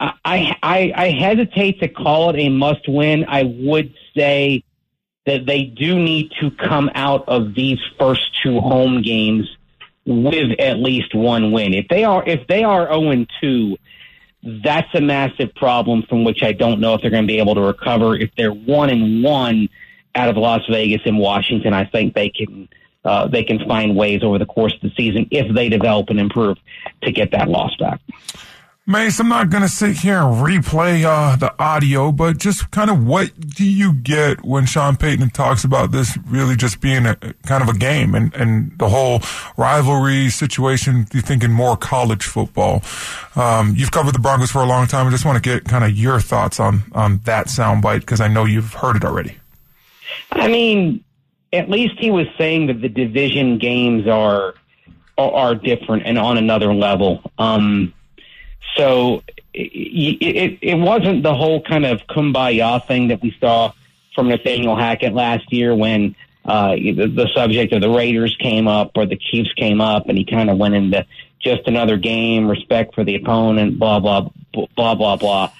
I 0.00 0.56
I, 0.62 0.92
I 0.94 1.10
hesitate 1.10 1.80
to 1.80 1.88
call 1.88 2.30
it 2.30 2.38
a 2.38 2.48
must 2.48 2.88
win. 2.88 3.24
I 3.28 3.44
would 3.44 3.94
say 4.16 4.64
that 5.26 5.46
they 5.46 5.64
do 5.64 5.98
need 5.98 6.32
to 6.40 6.50
come 6.50 6.90
out 6.94 7.28
of 7.28 7.54
these 7.54 7.78
first 7.98 8.22
two 8.42 8.60
home 8.60 9.02
games 9.02 9.48
with 10.04 10.58
at 10.58 10.78
least 10.78 11.14
one 11.14 11.52
win. 11.52 11.74
If 11.74 11.88
they 11.88 12.04
are 12.04 12.24
if 12.26 12.46
they 12.48 12.64
are 12.64 12.88
0 12.88 13.26
2, 13.40 13.76
that's 14.64 14.92
a 14.94 15.00
massive 15.00 15.54
problem 15.54 16.02
from 16.08 16.24
which 16.24 16.42
I 16.42 16.52
don't 16.52 16.80
know 16.80 16.94
if 16.94 17.02
they're 17.02 17.10
going 17.10 17.24
to 17.24 17.32
be 17.32 17.38
able 17.38 17.54
to 17.54 17.60
recover. 17.60 18.16
If 18.16 18.30
they're 18.36 18.52
one 18.52 18.90
and 18.90 19.22
one 19.22 19.68
out 20.14 20.28
of 20.28 20.36
Las 20.36 20.62
Vegas 20.68 21.02
and 21.04 21.18
Washington, 21.18 21.72
I 21.72 21.84
think 21.84 22.14
they 22.14 22.30
can 22.30 22.68
uh, 23.04 23.26
they 23.26 23.42
can 23.42 23.58
find 23.66 23.96
ways 23.96 24.22
over 24.22 24.38
the 24.38 24.46
course 24.46 24.74
of 24.74 24.80
the 24.80 24.92
season 24.96 25.26
if 25.30 25.52
they 25.54 25.68
develop 25.68 26.08
and 26.10 26.20
improve 26.20 26.56
to 27.02 27.10
get 27.10 27.32
that 27.32 27.48
loss 27.48 27.74
back. 27.76 28.00
Mace, 28.84 29.20
I'm 29.20 29.28
not 29.28 29.48
going 29.48 29.62
to 29.62 29.68
sit 29.68 29.98
here 29.98 30.18
and 30.18 30.44
replay 30.44 31.04
uh, 31.04 31.36
the 31.36 31.54
audio, 31.62 32.10
but 32.10 32.38
just 32.38 32.68
kind 32.72 32.90
of 32.90 33.06
what 33.06 33.30
do 33.38 33.64
you 33.64 33.92
get 33.92 34.44
when 34.44 34.66
Sean 34.66 34.96
Payton 34.96 35.30
talks 35.30 35.62
about 35.62 35.92
this 35.92 36.18
really 36.26 36.56
just 36.56 36.80
being 36.80 37.06
a 37.06 37.14
kind 37.46 37.62
of 37.62 37.68
a 37.68 37.78
game 37.78 38.16
and, 38.16 38.34
and 38.34 38.76
the 38.80 38.88
whole 38.88 39.20
rivalry 39.56 40.30
situation? 40.30 41.06
You 41.12 41.20
thinking 41.20 41.52
more 41.52 41.76
college 41.76 42.24
football? 42.24 42.82
Um, 43.36 43.74
you've 43.76 43.92
covered 43.92 44.16
the 44.16 44.18
Broncos 44.18 44.50
for 44.50 44.62
a 44.62 44.66
long 44.66 44.88
time. 44.88 45.06
I 45.06 45.10
just 45.10 45.24
want 45.24 45.42
to 45.42 45.48
get 45.48 45.64
kind 45.64 45.84
of 45.84 45.96
your 45.96 46.18
thoughts 46.18 46.58
on 46.58 46.82
on 46.90 47.18
that 47.18 47.46
soundbite 47.46 48.00
because 48.00 48.20
I 48.20 48.26
know 48.26 48.44
you've 48.44 48.74
heard 48.74 48.96
it 48.96 49.04
already. 49.04 49.36
I 50.30 50.48
mean, 50.48 51.04
at 51.52 51.68
least 51.68 51.94
he 51.98 52.10
was 52.10 52.26
saying 52.38 52.66
that 52.68 52.80
the 52.80 52.88
division 52.88 53.58
games 53.58 54.06
are 54.06 54.54
are, 55.18 55.32
are 55.32 55.54
different 55.54 56.04
and 56.06 56.18
on 56.18 56.38
another 56.38 56.72
level. 56.72 57.22
Um, 57.38 57.92
so 58.76 59.22
it, 59.52 60.18
it, 60.22 60.58
it 60.62 60.74
wasn't 60.74 61.22
the 61.22 61.34
whole 61.34 61.62
kind 61.62 61.84
of 61.84 62.00
kumbaya 62.06 62.84
thing 62.86 63.08
that 63.08 63.20
we 63.20 63.36
saw 63.38 63.72
from 64.14 64.28
Nathaniel 64.28 64.76
Hackett 64.76 65.12
last 65.12 65.52
year 65.52 65.74
when 65.74 66.14
uh, 66.44 66.74
the, 66.74 67.06
the 67.06 67.28
subject 67.34 67.72
of 67.72 67.80
the 67.80 67.90
Raiders 67.90 68.36
came 68.36 68.66
up 68.66 68.92
or 68.96 69.06
the 69.06 69.16
Chiefs 69.16 69.52
came 69.54 69.80
up, 69.80 70.08
and 70.08 70.18
he 70.18 70.24
kind 70.24 70.50
of 70.50 70.58
went 70.58 70.74
into 70.74 71.06
just 71.40 71.66
another 71.66 71.96
game, 71.96 72.48
respect 72.48 72.94
for 72.94 73.04
the 73.04 73.16
opponent, 73.16 73.78
blah 73.78 74.00
blah 74.00 74.28
blah 74.76 74.94
blah 74.94 75.16
blah. 75.16 75.52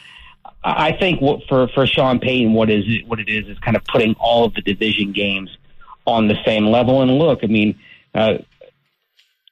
I 0.65 0.93
think 0.93 1.21
what, 1.21 1.41
for 1.49 1.69
for 1.69 1.87
Sean 1.87 2.21
Payton, 2.21 2.53
what 2.53 2.71
is 2.71 2.85
what 3.07 3.19
it 3.19 3.29
is 3.29 3.49
is 3.49 3.59
kind 3.59 3.77
of 3.77 3.85
putting 3.85 4.15
all 4.15 4.45
of 4.45 4.55
the 4.55 4.63
division 4.63 5.13
games 5.13 5.51
on 6.07 6.29
the 6.29 6.37
same 6.45 6.67
level. 6.67 7.03
And 7.03 7.19
look, 7.19 7.41
I 7.43 7.47
mean, 7.47 7.79
uh, 8.15 8.39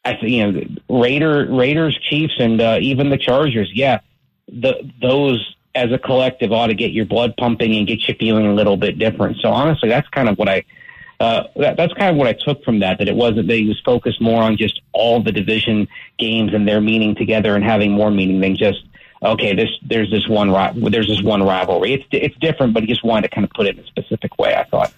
I 0.04 0.14
think 0.14 0.28
you 0.28 0.52
know 0.52 0.62
Raider, 0.88 1.46
Raiders, 1.50 1.98
Chiefs, 2.08 2.34
and 2.38 2.60
uh, 2.60 2.78
even 2.80 3.10
the 3.10 3.18
Chargers. 3.18 3.70
Yeah, 3.74 4.00
the 4.48 4.90
those 5.00 5.56
as 5.74 5.92
a 5.92 5.98
collective 5.98 6.52
ought 6.52 6.68
to 6.68 6.74
get 6.74 6.92
your 6.92 7.06
blood 7.06 7.34
pumping 7.36 7.76
and 7.76 7.86
get 7.86 8.06
you 8.08 8.14
feeling 8.18 8.46
a 8.46 8.54
little 8.54 8.76
bit 8.76 8.98
different. 8.98 9.38
So 9.38 9.50
honestly, 9.50 9.88
that's 9.88 10.08
kind 10.08 10.28
of 10.28 10.38
what 10.38 10.48
I. 10.48 10.64
Uh, 11.18 11.44
that, 11.56 11.76
that's 11.76 11.92
kind 11.92 12.10
of 12.10 12.16
what 12.16 12.26
I 12.26 12.32
took 12.32 12.64
from 12.64 12.78
that. 12.78 12.98
That 12.98 13.08
it 13.08 13.14
wasn't 13.14 13.48
that 13.48 13.56
he 13.56 13.68
was 13.68 13.78
focused 13.84 14.22
more 14.22 14.42
on 14.42 14.56
just 14.56 14.80
all 14.92 15.22
the 15.22 15.32
division 15.32 15.86
games 16.18 16.54
and 16.54 16.66
their 16.66 16.80
meaning 16.80 17.14
together 17.14 17.54
and 17.54 17.62
having 17.62 17.92
more 17.92 18.10
meaning 18.10 18.40
than 18.40 18.56
just 18.56 18.84
okay. 19.22 19.54
This 19.54 19.70
there's 19.82 20.10
this 20.10 20.28
one 20.28 20.50
there's 20.90 21.08
this 21.08 21.22
one 21.22 21.42
rivalry. 21.42 21.94
It's 21.94 22.04
it's 22.10 22.36
different, 22.38 22.74
but 22.74 22.82
he 22.82 22.86
just 22.86 23.04
wanted 23.04 23.28
to 23.28 23.34
kind 23.34 23.44
of 23.44 23.50
put 23.50 23.66
it 23.66 23.78
in 23.78 23.84
a 23.84 23.86
specific 23.86 24.38
way. 24.38 24.54
I 24.54 24.64
thought. 24.64 24.92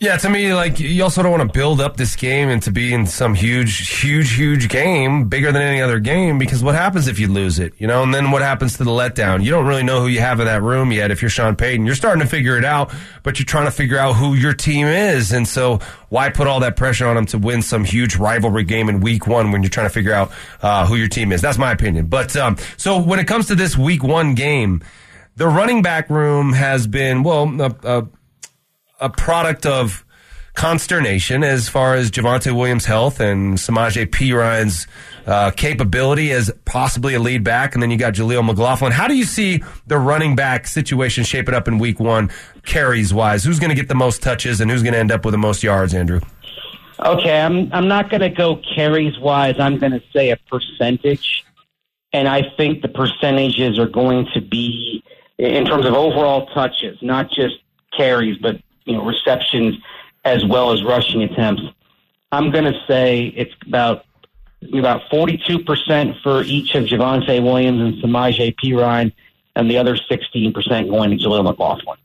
Yeah, 0.00 0.16
to 0.18 0.30
me, 0.30 0.54
like 0.54 0.78
you 0.78 1.02
also 1.02 1.24
don't 1.24 1.32
want 1.36 1.52
to 1.52 1.58
build 1.58 1.80
up 1.80 1.96
this 1.96 2.14
game 2.14 2.50
into 2.50 2.70
being 2.70 3.04
some 3.04 3.34
huge, 3.34 4.00
huge, 4.00 4.32
huge 4.32 4.68
game, 4.68 5.28
bigger 5.28 5.50
than 5.50 5.60
any 5.60 5.82
other 5.82 5.98
game. 5.98 6.38
Because 6.38 6.62
what 6.62 6.76
happens 6.76 7.08
if 7.08 7.18
you 7.18 7.26
lose 7.26 7.58
it, 7.58 7.72
you 7.78 7.88
know? 7.88 8.04
And 8.04 8.14
then 8.14 8.30
what 8.30 8.40
happens 8.40 8.76
to 8.76 8.84
the 8.84 8.92
letdown? 8.92 9.42
You 9.42 9.50
don't 9.50 9.66
really 9.66 9.82
know 9.82 10.00
who 10.00 10.06
you 10.06 10.20
have 10.20 10.38
in 10.38 10.46
that 10.46 10.62
room 10.62 10.92
yet. 10.92 11.10
If 11.10 11.20
you're 11.20 11.30
Sean 11.30 11.56
Payton, 11.56 11.84
you're 11.84 11.96
starting 11.96 12.22
to 12.22 12.28
figure 12.28 12.56
it 12.56 12.64
out, 12.64 12.94
but 13.24 13.40
you're 13.40 13.46
trying 13.46 13.64
to 13.64 13.72
figure 13.72 13.98
out 13.98 14.12
who 14.12 14.34
your 14.34 14.54
team 14.54 14.86
is. 14.86 15.32
And 15.32 15.48
so, 15.48 15.80
why 16.10 16.30
put 16.30 16.46
all 16.46 16.60
that 16.60 16.76
pressure 16.76 17.08
on 17.08 17.16
them 17.16 17.26
to 17.26 17.38
win 17.38 17.60
some 17.60 17.82
huge 17.82 18.14
rivalry 18.14 18.62
game 18.62 18.88
in 18.88 19.00
Week 19.00 19.26
One 19.26 19.50
when 19.50 19.64
you're 19.64 19.70
trying 19.70 19.88
to 19.88 19.92
figure 19.92 20.14
out 20.14 20.30
uh, 20.62 20.86
who 20.86 20.94
your 20.94 21.08
team 21.08 21.32
is? 21.32 21.42
That's 21.42 21.58
my 21.58 21.72
opinion. 21.72 22.06
But 22.06 22.36
um, 22.36 22.56
so 22.76 23.02
when 23.02 23.18
it 23.18 23.26
comes 23.26 23.48
to 23.48 23.56
this 23.56 23.76
Week 23.76 24.04
One 24.04 24.36
game. 24.36 24.80
The 25.36 25.46
running 25.46 25.82
back 25.82 26.10
room 26.10 26.52
has 26.52 26.88
been, 26.88 27.22
well, 27.22 27.62
uh, 27.62 27.70
uh, 27.84 28.02
a 29.00 29.08
product 29.08 29.66
of 29.66 30.04
consternation 30.54 31.44
as 31.44 31.68
far 31.68 31.94
as 31.94 32.10
Javonte 32.10 32.54
Williams' 32.54 32.84
health 32.84 33.20
and 33.20 33.56
Samaje 33.56 34.10
Perine's 34.10 34.88
uh, 35.24 35.52
capability 35.52 36.32
as 36.32 36.50
possibly 36.64 37.14
a 37.14 37.20
lead 37.20 37.44
back, 37.44 37.74
and 37.74 37.82
then 37.82 37.92
you 37.92 37.96
got 37.96 38.14
Jaleel 38.14 38.44
McLaughlin. 38.44 38.90
How 38.90 39.06
do 39.06 39.14
you 39.14 39.24
see 39.24 39.62
the 39.86 39.98
running 39.98 40.34
back 40.34 40.66
situation 40.66 41.22
shaping 41.22 41.54
up 41.54 41.68
in 41.68 41.78
Week 41.78 42.00
One, 42.00 42.30
carries 42.64 43.14
wise? 43.14 43.44
Who's 43.44 43.60
going 43.60 43.70
to 43.70 43.76
get 43.76 43.86
the 43.86 43.94
most 43.94 44.20
touches 44.20 44.60
and 44.60 44.68
who's 44.68 44.82
going 44.82 44.94
to 44.94 44.98
end 44.98 45.12
up 45.12 45.24
with 45.24 45.32
the 45.32 45.38
most 45.38 45.62
yards, 45.62 45.94
Andrew? 45.94 46.20
Okay, 46.98 47.40
I'm 47.40 47.72
I'm 47.72 47.86
not 47.86 48.10
going 48.10 48.22
to 48.22 48.28
go 48.28 48.60
carries 48.74 49.16
wise. 49.20 49.60
I'm 49.60 49.78
going 49.78 49.92
to 49.92 50.02
say 50.12 50.30
a 50.30 50.36
percentage, 50.50 51.44
and 52.12 52.26
I 52.26 52.50
think 52.56 52.82
the 52.82 52.88
percentages 52.88 53.78
are 53.78 53.88
going 53.88 54.26
to 54.34 54.40
be 54.40 55.04
in 55.38 55.64
terms 55.66 55.86
of 55.86 55.94
overall 55.94 56.46
touches, 56.46 56.98
not 57.00 57.30
just 57.30 57.54
carries, 57.96 58.38
but 58.38 58.60
you 58.88 58.96
know 58.96 59.04
receptions 59.04 59.76
as 60.24 60.44
well 60.44 60.72
as 60.72 60.82
rushing 60.82 61.22
attempts. 61.22 61.62
I'm 62.32 62.50
going 62.50 62.64
to 62.64 62.78
say 62.86 63.26
it's 63.36 63.54
about 63.66 64.04
about 64.72 65.02
42% 65.10 66.20
for 66.22 66.42
each 66.42 66.74
of 66.74 66.84
Javonte 66.84 67.42
Williams 67.42 67.80
and 67.80 68.02
Samaje 68.02 68.54
Perine, 68.56 69.12
and 69.54 69.70
the 69.70 69.78
other 69.78 69.96
16% 69.96 70.90
going 70.90 71.10
to 71.10 71.16
Jaleel 71.16 71.44
McLaughlin. 71.44 71.96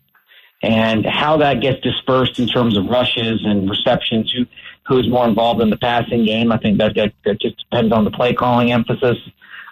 And 0.62 1.06
how 1.06 1.38
that 1.38 1.62
gets 1.62 1.82
dispersed 1.82 2.40
in 2.40 2.48
terms 2.48 2.78
of 2.78 2.86
rushes 2.86 3.44
and 3.44 3.70
receptions, 3.70 4.32
who 4.32 4.46
who's 4.86 5.10
more 5.10 5.28
involved 5.28 5.62
in 5.62 5.70
the 5.70 5.78
passing 5.78 6.26
game, 6.26 6.52
I 6.52 6.58
think 6.58 6.78
that 6.78 6.96
that, 6.96 7.14
that 7.26 7.40
just 7.40 7.58
depends 7.58 7.94
on 7.94 8.04
the 8.04 8.12
play 8.12 8.34
calling 8.34 8.72
emphasis, 8.72 9.18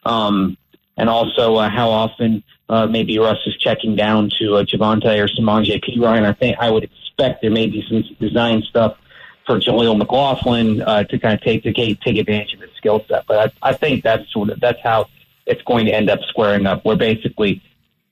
um, 0.05 0.57
and 0.97 1.09
also 1.09 1.55
uh, 1.55 1.69
how 1.69 1.89
often 1.89 2.43
uh, 2.69 2.87
maybe 2.87 3.19
Russ 3.19 3.39
is 3.45 3.55
checking 3.57 3.95
down 3.95 4.29
to 4.39 4.55
uh, 4.55 4.63
Javonte 4.63 5.17
or 5.17 5.27
Samaje 5.27 5.83
Perine. 5.83 6.25
I 6.25 6.33
think 6.33 6.57
I 6.59 6.69
would 6.69 6.89
expect 7.21 7.41
there 7.41 7.51
may 7.51 7.67
be 7.67 7.83
some 7.87 8.03
design 8.19 8.61
stuff 8.63 8.97
for 9.45 9.59
Jaleel 9.59 9.97
McLaughlin 9.97 10.81
uh, 10.81 11.03
to 11.03 11.19
kind 11.19 11.33
of 11.33 11.41
take, 11.41 11.63
take 11.63 12.01
take 12.01 12.17
advantage 12.17 12.53
of 12.53 12.61
his 12.61 12.71
skill 12.77 13.03
set. 13.07 13.25
But 13.27 13.53
I, 13.61 13.69
I 13.69 13.73
think 13.73 14.03
that's 14.03 14.31
sort 14.31 14.49
of 14.49 14.59
that's 14.59 14.79
how 14.83 15.07
it's 15.45 15.61
going 15.63 15.85
to 15.85 15.93
end 15.93 16.09
up 16.09 16.19
squaring 16.27 16.65
up. 16.65 16.85
Where 16.85 16.95
basically, 16.95 17.61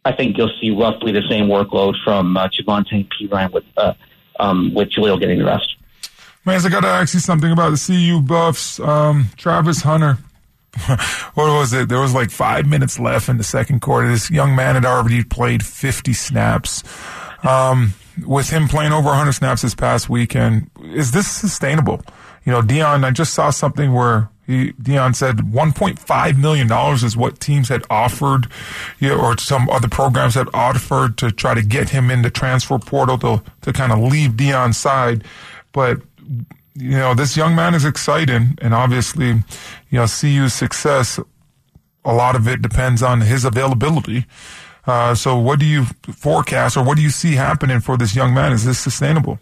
I 0.05 0.11
think 0.11 0.37
you'll 0.37 0.51
see 0.61 0.71
roughly 0.71 1.11
the 1.11 1.23
same 1.29 1.45
workload 1.47 1.95
from 2.03 2.37
uh, 2.37 2.47
Javonte 2.47 2.91
and 2.91 3.09
Perine 3.09 3.51
with 3.51 3.65
uh, 3.77 3.93
um, 4.39 4.73
with 4.73 4.89
Jaleel 4.89 5.19
getting 5.19 5.39
the 5.39 5.45
rest. 5.45 5.75
Man, 6.45 6.65
I 6.65 6.69
got 6.69 6.81
to 6.81 6.87
ask 6.87 7.13
you 7.13 7.19
something 7.19 7.51
about 7.51 7.71
the 7.71 7.83
CU 7.85 8.21
Buffs. 8.21 8.79
Um, 8.79 9.27
Travis 9.37 9.81
Hunter. 9.81 10.17
what 11.33 11.47
was 11.53 11.73
it? 11.73 11.89
There 11.89 11.99
was 11.99 12.13
like 12.13 12.29
five 12.31 12.65
minutes 12.67 12.99
left 12.99 13.27
in 13.27 13.37
the 13.37 13.43
second 13.43 13.81
quarter. 13.81 14.07
This 14.07 14.29
young 14.31 14.55
man 14.55 14.75
had 14.75 14.85
already 14.85 15.23
played 15.23 15.65
50 15.65 16.13
snaps. 16.13 16.83
Um, 17.43 17.93
with 18.25 18.49
him 18.49 18.67
playing 18.67 18.91
over 18.91 19.09
100 19.09 19.33
snaps 19.33 19.61
this 19.61 19.75
past 19.75 20.09
weekend, 20.09 20.69
is 20.83 21.11
this 21.11 21.27
sustainable? 21.27 22.01
You 22.45 22.51
know, 22.53 22.61
Deion, 22.61 23.03
I 23.03 23.11
just 23.11 23.33
saw 23.33 23.49
something 23.49 23.93
where 23.93 24.29
he, 24.49 24.71
Deion 24.73 25.15
said 25.15 25.37
1.5 25.37 26.37
million 26.39 26.67
dollars 26.67 27.03
is 27.03 27.15
what 27.15 27.39
teams 27.39 27.69
had 27.69 27.83
offered, 27.89 28.47
you 28.97 29.09
know, 29.09 29.19
or 29.19 29.37
some 29.37 29.69
other 29.69 29.87
programs 29.87 30.33
had 30.33 30.47
offered 30.53 31.17
to 31.19 31.31
try 31.31 31.53
to 31.53 31.61
get 31.61 31.89
him 31.89 32.09
in 32.09 32.23
the 32.23 32.31
transfer 32.31 32.79
portal 32.79 33.19
to 33.19 33.43
to 33.61 33.71
kind 33.71 33.91
of 33.91 33.99
leave 33.99 34.31
Deion's 34.31 34.77
side. 34.77 35.23
But 35.71 36.01
you 36.73 36.97
know, 36.97 37.13
this 37.13 37.37
young 37.37 37.55
man 37.55 37.75
is 37.75 37.85
exciting, 37.85 38.57
and 38.61 38.73
obviously, 38.73 39.27
you 39.27 39.99
know, 39.99 40.07
CU's 40.07 40.53
success. 40.53 41.19
A 42.05 42.13
lot 42.13 42.35
of 42.35 42.47
it 42.47 42.61
depends 42.61 43.03
on 43.03 43.21
his 43.21 43.45
availability. 43.45 44.25
Uh, 44.89 45.13
so, 45.13 45.37
what 45.37 45.59
do 45.59 45.67
you 45.67 45.85
forecast, 46.15 46.75
or 46.75 46.83
what 46.83 46.97
do 46.97 47.03
you 47.03 47.11
see 47.11 47.35
happening 47.35 47.79
for 47.79 47.95
this 47.95 48.15
young 48.15 48.33
man? 48.33 48.51
Is 48.51 48.65
this 48.65 48.79
sustainable? 48.79 49.37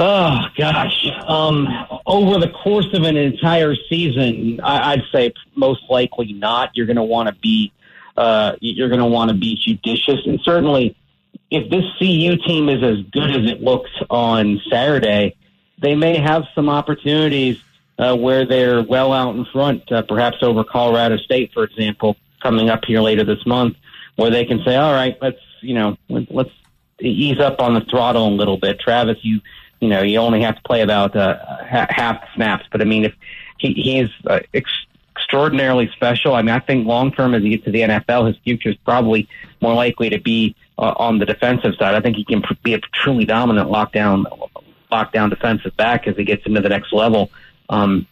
Oh 0.00 0.40
gosh! 0.56 1.06
Um, 1.28 1.68
over 2.04 2.40
the 2.40 2.48
course 2.48 2.88
of 2.92 3.04
an 3.04 3.16
entire 3.16 3.76
season, 3.88 4.60
I, 4.64 4.96
would 4.96 5.04
say 5.12 5.32
most 5.54 5.82
likely 5.88 6.32
not. 6.32 6.70
You're 6.74 6.86
going 6.86 6.96
to 6.96 7.04
want 7.04 7.28
to 7.28 7.36
be 7.36 7.72
uh, 8.16 8.56
you're 8.60 8.88
going 8.88 9.00
to 9.00 9.06
want 9.06 9.30
to 9.30 9.36
be 9.36 9.54
judicious, 9.54 10.26
and 10.26 10.40
certainly, 10.42 10.96
if 11.52 11.70
this 11.70 11.84
CU 12.00 12.36
team 12.38 12.68
is 12.68 12.82
as 12.82 13.04
good 13.12 13.30
as 13.30 13.48
it 13.48 13.62
looks 13.62 13.92
on 14.10 14.60
Saturday, 14.68 15.36
they 15.78 15.94
may 15.94 16.18
have 16.18 16.46
some 16.52 16.68
opportunities 16.68 17.62
uh, 18.00 18.16
where 18.16 18.44
they're 18.44 18.82
well 18.82 19.12
out 19.12 19.36
in 19.36 19.44
front, 19.44 19.92
uh, 19.92 20.02
perhaps 20.02 20.38
over 20.42 20.64
Colorado 20.64 21.16
State, 21.16 21.52
for 21.52 21.62
example 21.62 22.16
coming 22.42 22.70
up 22.70 22.84
here 22.84 23.00
later 23.00 23.24
this 23.24 23.44
month 23.46 23.76
where 24.16 24.30
they 24.30 24.44
can 24.44 24.62
say, 24.64 24.76
all 24.76 24.92
right, 24.92 25.16
let's, 25.22 25.40
you 25.60 25.74
know, 25.74 25.96
let's 26.08 26.50
ease 27.00 27.40
up 27.40 27.60
on 27.60 27.74
the 27.74 27.80
throttle 27.82 28.28
a 28.28 28.30
little 28.30 28.58
bit. 28.58 28.78
Travis, 28.80 29.18
you, 29.22 29.40
you 29.80 29.88
know, 29.88 30.02
you 30.02 30.18
only 30.18 30.42
have 30.42 30.56
to 30.56 30.62
play 30.62 30.82
about 30.82 31.16
uh, 31.16 31.38
half 31.64 32.20
the 32.20 32.26
snaps. 32.34 32.66
But 32.70 32.82
I 32.82 32.84
mean, 32.84 33.04
if 33.04 33.14
he, 33.58 33.72
he 33.72 34.00
is 34.00 34.10
uh, 34.26 34.40
ex- 34.54 34.86
extraordinarily 35.16 35.88
special, 35.94 36.34
I 36.34 36.42
mean, 36.42 36.54
I 36.54 36.60
think 36.60 36.86
long 36.86 37.12
term 37.12 37.34
as 37.34 37.42
he 37.42 37.50
gets 37.50 37.64
to 37.64 37.70
the 37.70 37.80
NFL, 37.80 38.26
his 38.26 38.36
future 38.44 38.70
is 38.70 38.76
probably 38.84 39.28
more 39.60 39.74
likely 39.74 40.10
to 40.10 40.20
be 40.20 40.54
uh, 40.78 40.94
on 40.96 41.18
the 41.18 41.26
defensive 41.26 41.74
side. 41.78 41.94
I 41.94 42.00
think 42.00 42.16
he 42.16 42.24
can 42.24 42.42
be 42.62 42.74
a 42.74 42.78
truly 42.92 43.24
dominant 43.24 43.70
lockdown, 43.70 44.24
lockdown 44.90 45.30
defensive 45.30 45.76
back 45.76 46.06
as 46.06 46.16
he 46.16 46.24
gets 46.24 46.44
into 46.44 46.60
the 46.60 46.68
next 46.68 46.92
level. 46.92 47.30
Um, 47.68 48.06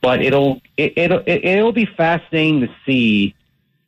but 0.00 0.22
it'll 0.22 0.60
it, 0.76 0.92
it'll 0.96 1.22
it'll 1.26 1.72
be 1.72 1.86
fascinating 1.86 2.60
to 2.60 2.68
see 2.86 3.34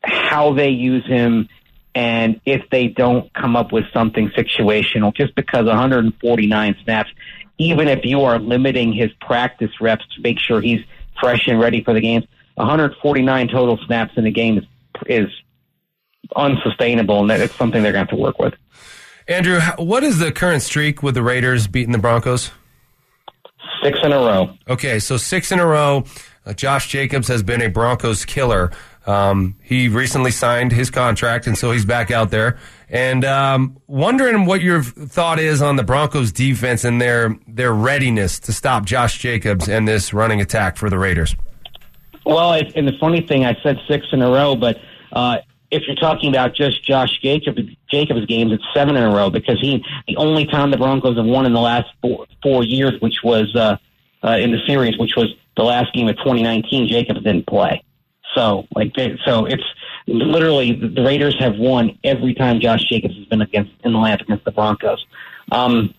how 0.03 0.53
they 0.53 0.71
use 0.71 1.07
him 1.07 1.49
and 1.95 2.41
if 2.47 2.69
they 2.71 2.89
don't 2.89 3.33
come 3.35 3.57
up 3.57 3.73
with 3.73 3.85
something 3.93 4.31
situational, 4.31 5.15
just 5.15 5.35
because 5.35 5.67
149 5.67 6.77
snaps, 6.85 7.11
even 7.59 7.89
if 7.89 8.05
you 8.05 8.23
are 8.23 8.39
limiting 8.39 8.93
his 8.93 9.11
practice 9.21 9.81
reps 9.81 10.05
to 10.15 10.21
make 10.23 10.39
sure 10.39 10.61
he's 10.61 10.81
fresh 11.21 11.47
and 11.49 11.59
ready 11.59 11.83
for 11.83 11.93
the 11.93 12.01
games, 12.01 12.25
149 12.55 13.49
total 13.49 13.79
snaps 13.87 14.13
in 14.17 14.25
a 14.27 14.31
game 14.31 14.59
is, 14.59 14.65
is 15.07 15.29
unsustainable, 16.37 17.21
and 17.21 17.31
that 17.31 17.41
it's 17.41 17.55
something 17.57 17.83
they're 17.83 17.93
going 17.93 18.07
to 18.07 18.11
have 18.11 18.19
to 18.19 18.23
work 18.23 18.39
with. 18.39 18.55
Andrew, 19.27 19.61
what 19.77 20.03
is 20.03 20.19
the 20.19 20.33
current 20.33 20.63
streak 20.63 21.03
with 21.03 21.15
the 21.15 21.23
Raiders 21.23 21.67
beating 21.67 21.93
the 21.93 21.99
Broncos? 21.99 22.51
Six 23.83 23.99
in 24.03 24.13
a 24.13 24.19
row. 24.19 24.57
Okay, 24.69 24.99
so 24.99 25.17
six 25.17 25.51
in 25.51 25.59
a 25.59 25.67
row. 25.67 26.05
Uh, 26.45 26.53
Josh 26.53 26.89
Jacobs 26.89 27.29
has 27.29 27.43
been 27.43 27.63
a 27.63 27.69
Broncos 27.69 28.25
killer. 28.25 28.71
Um, 29.07 29.57
he 29.63 29.89
recently 29.89 30.31
signed 30.31 30.73
his 30.73 30.91
contract, 30.91 31.47
and 31.47 31.57
so 31.57 31.73
he's 31.73 31.85
back 31.85 32.11
out 32.11 32.31
there. 32.31 32.59
And 32.89 33.25
um, 33.25 33.79
wondering 33.87 34.47
what 34.47 34.61
your 34.61 34.83
thought 34.83 35.39
is 35.39 35.63
on 35.63 35.77
the 35.77 35.83
Broncos 35.83 36.33
defense 36.33 36.85
and 36.85 37.01
their 37.01 37.39
their 37.47 37.73
readiness 37.73 38.39
to 38.41 38.53
stop 38.53 38.85
Josh 38.85 39.19
Jacobs 39.19 39.69
and 39.69 39.87
this 39.87 40.13
running 40.13 40.41
attack 40.41 40.77
for 40.77 40.91
the 40.91 40.99
Raiders. 40.99 41.35
Well, 42.27 42.53
it, 42.53 42.73
and 42.77 42.87
the 42.87 42.97
funny 43.01 43.27
thing, 43.27 43.45
I 43.45 43.57
said 43.63 43.79
six 43.89 44.07
in 44.13 44.21
a 44.23 44.31
row, 44.31 44.55
but 44.55 44.79
uh, 45.13 45.39
if 45.71 45.85
you're 45.87 45.97
talking 45.97 46.29
about 46.31 46.55
just 46.55 46.85
Josh 46.85 47.19
Jacobs, 47.21 47.61
Jacobs 47.91 48.27
games, 48.27 48.53
it's 48.53 48.65
seven 48.75 48.97
in 48.97 49.03
a 49.03 49.15
row 49.15 49.31
because 49.31 49.61
he 49.61 49.85
the 50.07 50.17
only 50.17 50.45
time 50.47 50.71
the 50.71 50.77
Broncos 50.77 51.17
have 51.17 51.27
won 51.27 51.47
in 51.47 51.53
the 51.53 51.61
last 51.61 51.89
four, 52.03 52.27
four 52.43 52.65
years, 52.65 53.01
which 53.01 53.19
was 53.23 53.55
uh, 53.55 53.77
uh, 54.23 54.37
in 54.37 54.53
the 54.53 54.59
series, 54.67 54.99
which 54.99 55.17
was 55.17 55.35
the 55.57 55.63
last 55.63 55.93
game 55.93 56.09
of 56.09 56.17
2019, 56.17 56.89
Jacobs 56.89 57.23
didn't 57.23 57.47
play. 57.47 57.83
So 58.35 58.67
like, 58.75 58.95
they, 58.95 59.19
so 59.25 59.47
it's 59.47 59.65
literally 60.07 60.73
the 60.73 61.03
Raiders 61.03 61.37
have 61.41 61.57
won 61.57 61.99
every 62.05 62.35
time 62.35 62.61
Josh 62.61 62.85
Jacobs 62.89 63.17
has 63.17 63.27
been 63.27 63.43
against 63.43 63.73
in 63.85 63.93
the 63.93 63.99
last 63.99 64.23
against 64.23 64.45
the 64.45 64.53
Broncos. 64.53 65.05
Um, 65.51 65.95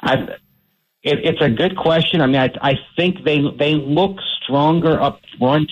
I've 0.00 0.28
it, 1.06 1.24
it's 1.24 1.40
a 1.40 1.48
good 1.48 1.76
question. 1.76 2.20
I 2.20 2.26
mean, 2.26 2.36
I, 2.36 2.50
I 2.60 2.74
think 2.96 3.24
they 3.24 3.40
they 3.58 3.74
look 3.74 4.18
stronger 4.42 5.00
up 5.00 5.20
front 5.38 5.70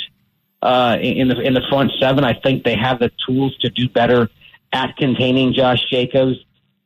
uh, 0.63 0.97
in 1.01 1.29
the 1.29 1.41
in 1.41 1.55
the 1.55 1.63
front 1.69 1.93
seven. 2.01 2.25
I 2.25 2.35
think 2.35 2.65
they 2.65 2.77
have 2.77 3.01
the 3.01 3.11
tools 3.27 3.57
to 3.59 3.69
do 3.69 3.89
better 3.89 4.31
at 4.73 4.97
containing 4.97 5.53
Josh 5.53 5.83
Jacobs. 5.91 6.37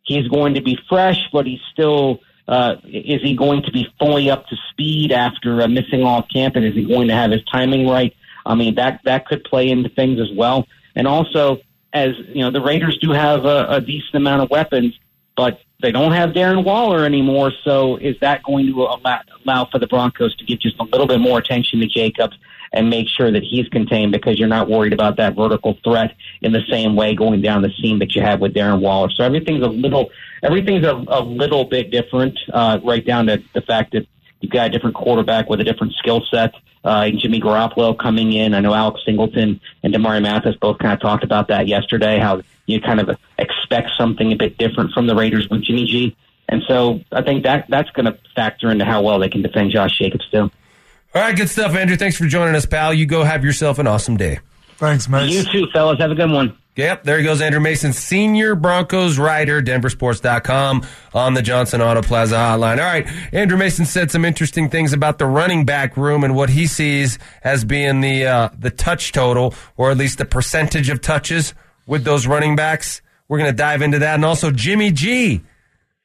He's 0.02 0.26
going 0.28 0.54
to 0.54 0.62
be 0.62 0.78
fresh, 0.88 1.20
but 1.32 1.46
he's 1.46 1.60
still. 1.72 2.20
Uh, 2.46 2.76
is 2.86 3.20
he 3.20 3.36
going 3.36 3.62
to 3.62 3.70
be 3.70 3.86
fully 3.98 4.30
up 4.30 4.46
to 4.46 4.56
speed 4.70 5.12
after 5.12 5.60
uh, 5.60 5.68
missing 5.68 6.02
off 6.02 6.26
camp, 6.32 6.56
and 6.56 6.64
is 6.64 6.72
he 6.72 6.86
going 6.86 7.08
to 7.08 7.14
have 7.14 7.30
his 7.30 7.44
timing 7.52 7.86
right? 7.86 8.14
I 8.48 8.54
mean, 8.54 8.74
that 8.76 9.00
that 9.04 9.26
could 9.26 9.44
play 9.44 9.68
into 9.68 9.88
things 9.90 10.18
as 10.18 10.32
well. 10.32 10.66
And 10.96 11.06
also, 11.06 11.60
as 11.92 12.16
you 12.28 12.40
know, 12.40 12.50
the 12.50 12.60
Raiders 12.60 12.98
do 12.98 13.10
have 13.12 13.44
a, 13.44 13.66
a 13.68 13.80
decent 13.80 14.14
amount 14.14 14.42
of 14.42 14.50
weapons, 14.50 14.98
but 15.36 15.60
they 15.80 15.92
don't 15.92 16.12
have 16.12 16.30
Darren 16.30 16.64
Waller 16.64 17.04
anymore. 17.04 17.52
So 17.62 17.96
is 17.96 18.18
that 18.20 18.42
going 18.42 18.66
to 18.66 18.82
allow, 18.82 19.20
allow 19.44 19.66
for 19.66 19.78
the 19.78 19.86
Broncos 19.86 20.34
to 20.36 20.44
give 20.44 20.58
just 20.58 20.76
a 20.80 20.82
little 20.82 21.06
bit 21.06 21.20
more 21.20 21.38
attention 21.38 21.78
to 21.80 21.86
Jacobs 21.86 22.36
and 22.72 22.90
make 22.90 23.08
sure 23.08 23.30
that 23.30 23.42
he's 23.42 23.68
contained 23.68 24.12
because 24.12 24.38
you're 24.38 24.48
not 24.48 24.68
worried 24.68 24.92
about 24.92 25.16
that 25.16 25.34
vertical 25.34 25.78
threat 25.84 26.14
in 26.42 26.52
the 26.52 26.62
same 26.68 26.96
way 26.96 27.14
going 27.14 27.40
down 27.40 27.62
the 27.62 27.72
seam 27.80 27.98
that 27.98 28.14
you 28.14 28.22
have 28.22 28.40
with 28.40 28.54
Darren 28.54 28.80
Waller. 28.80 29.10
So 29.10 29.24
everything's 29.24 29.62
a 29.62 29.68
little 29.68 30.10
everything's 30.42 30.84
a, 30.84 31.02
a 31.08 31.22
little 31.22 31.64
bit 31.64 31.90
different, 31.90 32.38
uh, 32.52 32.78
right 32.82 33.04
down 33.04 33.26
to 33.26 33.42
the 33.54 33.62
fact 33.62 33.92
that 33.92 34.06
you've 34.40 34.52
got 34.52 34.66
a 34.66 34.70
different 34.70 34.96
quarterback 34.96 35.48
with 35.48 35.60
a 35.60 35.64
different 35.64 35.94
skill 35.94 36.22
set. 36.30 36.54
Uh, 36.84 37.10
Jimmy 37.10 37.40
Garoppolo 37.40 37.98
coming 37.98 38.32
in. 38.32 38.54
I 38.54 38.60
know 38.60 38.72
Alex 38.72 39.00
Singleton 39.04 39.60
and 39.82 39.94
Damarri 39.94 40.22
Mathis 40.22 40.56
both 40.56 40.78
kind 40.78 40.92
of 40.92 41.00
talked 41.00 41.24
about 41.24 41.48
that 41.48 41.66
yesterday. 41.66 42.18
How 42.18 42.42
you 42.66 42.80
kind 42.80 43.00
of 43.00 43.10
expect 43.38 43.90
something 43.96 44.32
a 44.32 44.36
bit 44.36 44.58
different 44.58 44.92
from 44.92 45.06
the 45.06 45.14
Raiders 45.14 45.48
with 45.48 45.62
Jimmy 45.62 45.86
G. 45.86 46.16
And 46.48 46.62
so 46.66 47.00
I 47.12 47.22
think 47.22 47.42
that 47.44 47.66
that's 47.68 47.90
going 47.90 48.06
to 48.06 48.18
factor 48.34 48.70
into 48.70 48.84
how 48.84 49.02
well 49.02 49.18
they 49.18 49.28
can 49.28 49.42
defend 49.42 49.70
Josh 49.70 49.98
Jacobs 49.98 50.28
too. 50.30 50.50
All 51.14 51.22
right, 51.22 51.36
good 51.36 51.48
stuff, 51.48 51.74
Andrew. 51.74 51.96
Thanks 51.96 52.16
for 52.16 52.26
joining 52.26 52.54
us, 52.54 52.66
pal. 52.66 52.92
You 52.92 53.06
go 53.06 53.24
have 53.24 53.44
yourself 53.44 53.78
an 53.78 53.86
awesome 53.86 54.16
day. 54.16 54.40
Thanks, 54.76 55.08
man. 55.08 55.28
You 55.28 55.42
too, 55.42 55.66
fellas. 55.72 55.98
Have 55.98 56.10
a 56.10 56.14
good 56.14 56.30
one. 56.30 56.56
Yep, 56.78 57.02
there 57.02 57.18
he 57.18 57.24
goes, 57.24 57.40
Andrew 57.40 57.58
Mason, 57.58 57.92
senior 57.92 58.54
Broncos 58.54 59.18
writer, 59.18 59.60
denversports.com 59.60 60.86
on 61.12 61.34
the 61.34 61.42
Johnson 61.42 61.82
Auto 61.82 62.02
Plaza 62.02 62.36
hotline. 62.36 62.78
All 62.78 62.84
right, 62.84 63.04
Andrew 63.34 63.58
Mason 63.58 63.84
said 63.84 64.12
some 64.12 64.24
interesting 64.24 64.70
things 64.70 64.92
about 64.92 65.18
the 65.18 65.26
running 65.26 65.64
back 65.64 65.96
room 65.96 66.22
and 66.22 66.36
what 66.36 66.50
he 66.50 66.68
sees 66.68 67.18
as 67.42 67.64
being 67.64 68.00
the 68.00 68.26
uh, 68.26 68.50
the 68.56 68.70
touch 68.70 69.10
total, 69.10 69.54
or 69.76 69.90
at 69.90 69.96
least 69.96 70.18
the 70.18 70.24
percentage 70.24 70.88
of 70.88 71.00
touches 71.00 71.52
with 71.84 72.04
those 72.04 72.28
running 72.28 72.54
backs. 72.54 73.02
We're 73.26 73.38
going 73.38 73.50
to 73.50 73.56
dive 73.56 73.82
into 73.82 73.98
that. 73.98 74.14
And 74.14 74.24
also 74.24 74.52
Jimmy 74.52 74.92
G. 74.92 75.42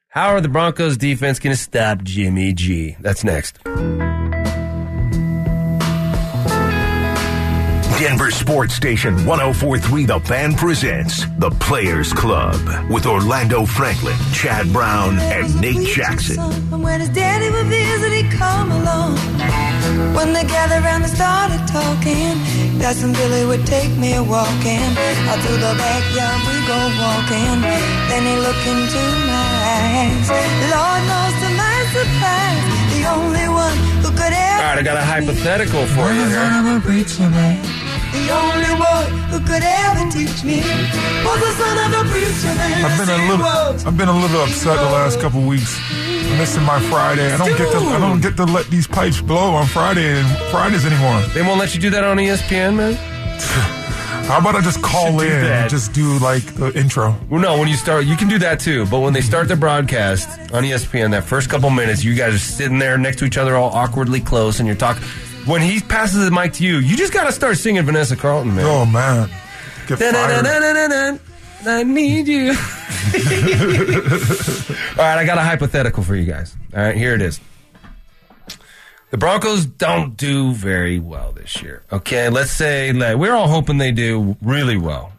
How 0.08 0.30
are 0.30 0.42
the 0.42 0.50
Broncos 0.50 0.98
defense 0.98 1.38
going 1.38 1.56
to 1.56 1.62
stop 1.62 2.02
Jimmy 2.02 2.52
G? 2.52 2.98
That's 3.00 3.24
next. 3.24 3.60
Denver 8.00 8.32
Sports 8.32 8.74
Station 8.74 9.14
1043 9.26 10.06
The 10.06 10.20
Fan 10.22 10.56
presents 10.56 11.26
The 11.38 11.52
Players 11.52 12.12
Club 12.12 12.58
with 12.90 13.06
Orlando 13.06 13.66
Franklin, 13.66 14.18
Chad 14.34 14.74
Brown, 14.74 15.20
and 15.20 15.46
Nate 15.62 15.88
Jackson. 15.88 16.40
And 16.40 16.82
when 16.84 17.00
his 17.00 17.10
daddy 17.10 17.52
would 17.52 17.68
visit, 17.68 18.12
he'd 18.12 18.32
come 18.32 18.72
along. 18.72 19.16
When 20.18 20.34
they 20.34 20.44
gathered 20.44 20.84
around 20.84 21.04
and 21.04 21.14
started 21.14 21.62
talking, 21.70 22.34
Cousin 22.82 23.14
Billy 23.14 23.46
would 23.46 23.66
take 23.68 23.96
me 23.96 24.18
walking. 24.20 24.90
Out 25.30 25.40
through 25.46 25.62
the 25.62 25.78
backyard 25.78 26.40
we 26.50 26.58
go 26.66 26.80
walking. 26.98 27.62
Then 28.10 28.26
he 28.26 28.36
looked 28.42 28.66
into 28.66 29.04
my 29.30 29.54
eyes. 29.70 30.28
Lord 30.74 31.02
knows 31.08 31.36
to 31.46 31.50
my 31.62 31.78
surprise, 31.94 32.64
the 32.98 33.06
only 33.06 33.48
one 33.48 33.78
who 34.02 34.10
could 34.18 34.34
ever. 34.34 34.66
All 34.66 34.70
right, 34.74 34.80
I 34.80 34.82
got 34.82 34.98
a 34.98 35.06
hypothetical 35.06 35.86
for 35.94 36.12
you 36.12 36.26
here. 36.26 37.83
The 38.14 38.30
only 38.30 38.74
one 38.80 39.08
who 39.32 39.40
could 39.40 39.64
ever 39.64 40.10
teach 40.12 40.44
me 40.44 40.62
was 41.26 41.40
the 41.42 41.52
son 41.58 41.78
of 41.86 42.06
a 42.06 42.10
preacher 42.12 42.54
man. 42.56 42.86
I've 42.86 42.98
been 43.00 43.10
a 43.10 43.30
little, 43.30 43.88
I've 43.88 43.98
been 43.98 44.08
a 44.10 44.18
little 44.18 44.42
upset 44.42 44.78
the 44.78 44.86
last 44.86 45.20
couple 45.20 45.42
weeks, 45.42 45.80
missing 46.38 46.64
my 46.64 46.80
Friday. 46.90 47.32
I 47.32 47.38
don't 47.38 47.58
get 47.58 47.72
to, 47.72 47.78
I 47.80 48.00
don't 48.00 48.22
get 48.22 48.38
to 48.38 48.46
let 48.46 48.68
these 48.68 48.88
pipes 48.88 49.20
blow 49.22 49.56
on 49.56 49.66
Friday 49.66 50.06
and 50.20 50.28
Fridays 50.52 50.86
anymore. 50.86 51.22
They 51.34 51.42
won't 51.42 51.60
let 51.60 51.74
you 51.74 51.82
do 51.82 51.90
that 51.92 52.04
on 52.04 52.18
ESPN, 52.18 52.76
man? 52.76 52.94
How 54.24 54.40
about 54.40 54.56
I 54.56 54.62
just 54.62 54.82
call 54.82 55.20
in 55.20 55.28
that. 55.30 55.62
and 55.64 55.70
just 55.70 55.92
do 55.92 56.18
like 56.20 56.44
the 56.56 56.72
intro? 56.80 57.14
Well, 57.30 57.42
no, 57.42 57.58
when 57.60 57.68
you 57.68 57.76
start, 57.76 58.06
you 58.06 58.16
can 58.16 58.30
do 58.30 58.38
that 58.40 58.60
too. 58.60 58.86
But 58.86 59.00
when 59.02 59.12
they 59.12 59.20
start 59.20 59.50
the 59.50 59.58
broadcast 59.58 60.30
on 60.54 60.64
ESPN, 60.64 61.12
that 61.12 61.26
first 61.26 61.50
couple 61.50 61.70
minutes, 61.72 62.06
you 62.06 62.16
guys 62.16 62.34
are 62.36 62.38
sitting 62.40 62.80
there 62.80 62.98
next 62.98 63.18
to 63.20 63.26
each 63.26 63.38
other, 63.38 63.56
all 63.56 63.72
awkwardly 63.72 64.22
close, 64.22 64.60
and 64.60 64.68
you're 64.68 64.78
talking. 64.78 65.04
When 65.46 65.62
he 65.62 65.80
passes 65.82 66.24
the 66.24 66.32
mic 66.32 66.54
to 66.54 66.64
you, 66.66 66.78
you 66.78 66.96
just 66.96 67.14
got 67.14 67.26
to 67.26 67.32
start 67.32 67.58
singing 67.58 67.84
Vanessa 67.84 68.16
Carlton, 68.16 68.56
man. 68.56 68.66
Oh 68.66 68.86
man, 68.86 69.30
get 69.88 70.00
fired. 70.00 70.46
I 71.66 71.84
need 71.84 72.28
you. 72.28 72.50
all 72.54 72.56
right, 74.98 75.18
I 75.18 75.26
got 75.26 75.38
a 75.38 75.42
hypothetical 75.42 76.04
for 76.04 76.16
you 76.16 76.26
guys. 76.26 76.56
All 76.74 76.82
right, 76.82 76.96
here 76.96 77.14
it 77.14 77.22
is. 77.22 77.40
The 79.12 79.18
Broncos 79.18 79.66
don't 79.66 80.18
do 80.18 80.54
very 80.54 80.98
well 81.00 81.34
this 81.34 81.62
year. 81.62 81.84
Okay, 81.92 82.30
let's 82.30 82.52
say 82.52 82.92
like, 82.92 83.18
we're 83.18 83.34
all 83.34 83.48
hoping 83.48 83.78
they 83.78 83.92
do 83.92 84.36
really 84.42 84.78
well. 84.78 85.14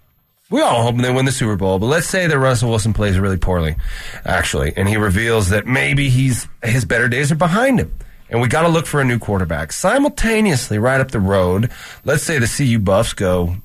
We're 0.50 0.64
all 0.64 0.82
hoping 0.82 1.02
they 1.02 1.12
win 1.12 1.24
the 1.24 1.32
Super 1.32 1.56
Bowl, 1.56 1.78
but 1.78 1.86
let's 1.86 2.08
say 2.08 2.26
that 2.26 2.38
Russell 2.38 2.70
Wilson 2.70 2.92
plays 2.92 3.18
really 3.18 3.38
poorly, 3.38 3.76
actually, 4.24 4.72
and 4.76 4.88
he 4.88 4.96
reveals 4.96 5.48
that 5.50 5.66
maybe 5.66 6.08
he's 6.10 6.48
his 6.62 6.84
better 6.84 7.08
days 7.08 7.32
are 7.32 7.36
behind 7.36 7.80
him, 7.80 7.94
and 8.30 8.40
we 8.40 8.48
got 8.48 8.62
to 8.62 8.68
look 8.68 8.86
for 8.86 9.00
a 9.00 9.04
new 9.04 9.18
quarterback. 9.18 9.72
Simultaneously, 9.72 10.78
right 10.78 11.00
up 11.00 11.10
the 11.10 11.20
road, 11.20 11.70
let's 12.04 12.22
say 12.22 12.38
the 12.38 12.46
CU 12.48 12.78
Buffs 12.78 13.12
go 13.12 13.56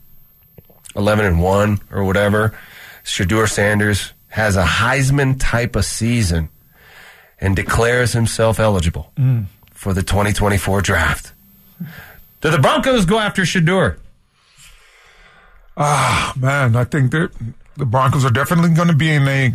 11 0.96 1.26
and 1.26 1.42
1 1.42 1.80
or 1.92 2.04
whatever. 2.04 2.58
Shedeur 3.04 3.50
Sanders 3.50 4.14
has 4.28 4.56
a 4.56 4.64
Heisman 4.64 5.38
type 5.40 5.76
of 5.76 5.86
season 5.86 6.50
and 7.40 7.56
declares 7.56 8.14
himself 8.14 8.60
eligible 8.60 9.12
for 9.74 9.94
the 9.94 10.04
2024 10.04 10.82
draft. 10.82 11.34
Do 12.42 12.50
the 12.52 12.60
Broncos 12.60 13.06
go 13.06 13.18
after 13.20 13.44
Shedeur? 13.44 13.98
Ah, 15.78 16.34
man, 16.36 16.76
I 16.76 16.84
think 16.84 17.12
they're, 17.12 17.32
the 17.78 17.86
Broncos 17.86 18.26
are 18.26 18.30
definitely 18.30 18.72
going 18.72 18.90
to 18.90 18.94
be 18.94 19.10
in 19.12 19.28
a 19.28 19.54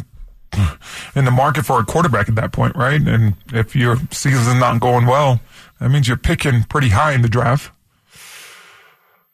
in 1.15 1.25
the 1.25 1.31
market 1.31 1.65
for 1.65 1.81
a 1.81 1.85
quarterback 1.85 2.29
at 2.29 2.35
that 2.37 2.53
point, 2.53 2.77
right? 2.77 3.01
And 3.01 3.35
if 3.53 3.75
your 3.75 3.97
season's 4.11 4.59
not 4.59 4.81
going 4.81 5.07
well, 5.07 5.41
that 5.81 5.91
means 5.91 6.09
you're 6.09 6.17
picking 6.17 6.65
pretty 6.65 6.89
high 6.89 7.13
in 7.13 7.23
the 7.23 7.29
draft. 7.29 7.71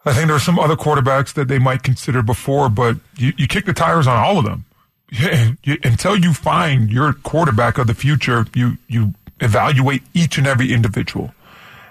I 0.04 0.14
think 0.14 0.28
there 0.28 0.36
are 0.36 0.40
some 0.40 0.58
other 0.58 0.76
quarterbacks 0.76 1.34
that 1.34 1.48
they 1.48 1.58
might 1.58 1.82
consider 1.82 2.22
before, 2.22 2.68
but 2.70 2.96
you, 3.16 3.32
you 3.36 3.46
kick 3.46 3.66
the 3.66 3.74
tires 3.74 4.06
on 4.06 4.16
all 4.16 4.38
of 4.38 4.44
them. 4.44 4.64
Until 5.84 6.16
you 6.16 6.32
find 6.32 6.90
your 6.90 7.12
quarterback 7.12 7.78
of 7.78 7.86
the 7.86 7.94
future, 7.94 8.46
you 8.54 8.78
you 8.88 9.14
evaluate 9.40 10.02
each 10.14 10.38
and 10.38 10.46
every 10.46 10.72
individual, 10.72 11.34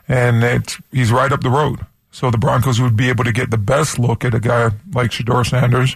and 0.07 0.41
it's 0.43 0.77
he's 0.91 1.11
right 1.11 1.32
up 1.32 1.41
the 1.41 1.49
road. 1.49 1.86
So 2.11 2.32
the 2.32 2.38
Broncos 2.38 2.82
would 2.82 2.95
be 2.95 3.09
able 3.09 3.25
to 3.25 3.32
get 3.32 3.51
the 3.51 3.57
best 3.57 3.99
look 3.99 4.25
at 4.25 4.34
a 4.34 4.39
guy 4.39 4.71
like 4.93 5.11
Shedeur 5.11 5.45
Sanders, 5.45 5.95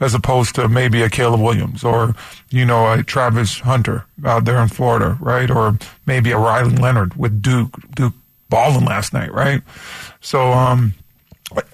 as 0.00 0.14
opposed 0.14 0.54
to 0.54 0.68
maybe 0.68 1.02
a 1.02 1.10
Caleb 1.10 1.40
Williams 1.40 1.84
or 1.84 2.14
you 2.50 2.64
know 2.64 2.92
a 2.92 3.02
Travis 3.02 3.60
Hunter 3.60 4.06
out 4.24 4.44
there 4.44 4.60
in 4.60 4.68
Florida, 4.68 5.18
right? 5.20 5.50
Or 5.50 5.78
maybe 6.06 6.30
a 6.30 6.38
Riley 6.38 6.76
Leonard 6.76 7.14
with 7.16 7.42
Duke 7.42 7.74
Duke 7.94 8.14
balling 8.48 8.84
last 8.84 9.12
night, 9.12 9.32
right? 9.32 9.62
So 10.20 10.52
um, 10.52 10.94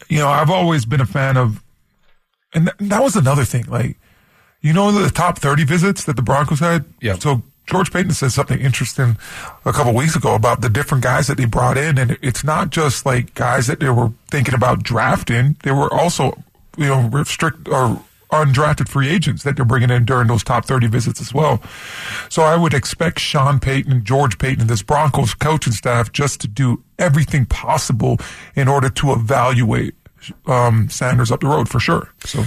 you 0.08 0.18
know, 0.18 0.28
I've 0.28 0.50
always 0.50 0.84
been 0.84 1.00
a 1.00 1.06
fan 1.06 1.36
of, 1.36 1.62
and 2.54 2.66
th- 2.66 2.90
that 2.90 3.02
was 3.02 3.16
another 3.16 3.44
thing. 3.44 3.64
Like, 3.66 3.96
you 4.60 4.72
know, 4.72 4.92
the 4.92 5.10
top 5.10 5.38
30 5.38 5.64
visits 5.64 6.04
that 6.04 6.16
the 6.16 6.22
Broncos 6.22 6.60
had? 6.60 6.84
Yeah. 7.00 7.14
So 7.14 7.42
George 7.66 7.92
Paton 7.92 8.12
said 8.12 8.32
something 8.32 8.60
interesting 8.60 9.16
a 9.64 9.72
couple 9.72 9.94
weeks 9.94 10.16
ago 10.16 10.34
about 10.34 10.60
the 10.60 10.68
different 10.68 11.04
guys 11.04 11.26
that 11.26 11.36
they 11.36 11.44
brought 11.44 11.76
in. 11.76 11.98
And 11.98 12.18
it's 12.22 12.44
not 12.44 12.70
just 12.70 13.04
like 13.04 13.34
guys 13.34 13.66
that 13.66 13.80
they 13.80 13.90
were 13.90 14.12
thinking 14.30 14.54
about 14.54 14.82
drafting. 14.82 15.56
They 15.62 15.72
were 15.72 15.92
also, 15.92 16.42
you 16.78 16.86
know, 16.86 17.08
restrict 17.08 17.68
or 17.68 18.02
undrafted 18.32 18.88
free 18.88 19.08
agents 19.08 19.42
that 19.44 19.56
they're 19.56 19.64
bringing 19.64 19.90
in 19.90 20.04
during 20.04 20.28
those 20.28 20.42
top 20.42 20.64
30 20.64 20.88
visits 20.88 21.20
as 21.20 21.32
well. 21.32 21.62
So 22.28 22.42
I 22.42 22.56
would 22.56 22.74
expect 22.74 23.20
Sean 23.20 23.60
Payton 23.60 24.04
George 24.04 24.38
Paton 24.38 24.62
and 24.62 24.70
this 24.70 24.82
Broncos 24.82 25.34
coaching 25.34 25.72
staff 25.72 26.12
just 26.12 26.40
to 26.40 26.48
do 26.48 26.82
everything 26.98 27.46
possible 27.46 28.18
in 28.54 28.68
order 28.68 28.88
to 28.88 29.12
evaluate 29.12 29.94
um, 30.46 30.88
Sanders 30.88 31.30
up 31.30 31.40
the 31.40 31.46
road 31.46 31.68
for 31.68 31.78
sure. 31.78 32.12
So 32.24 32.44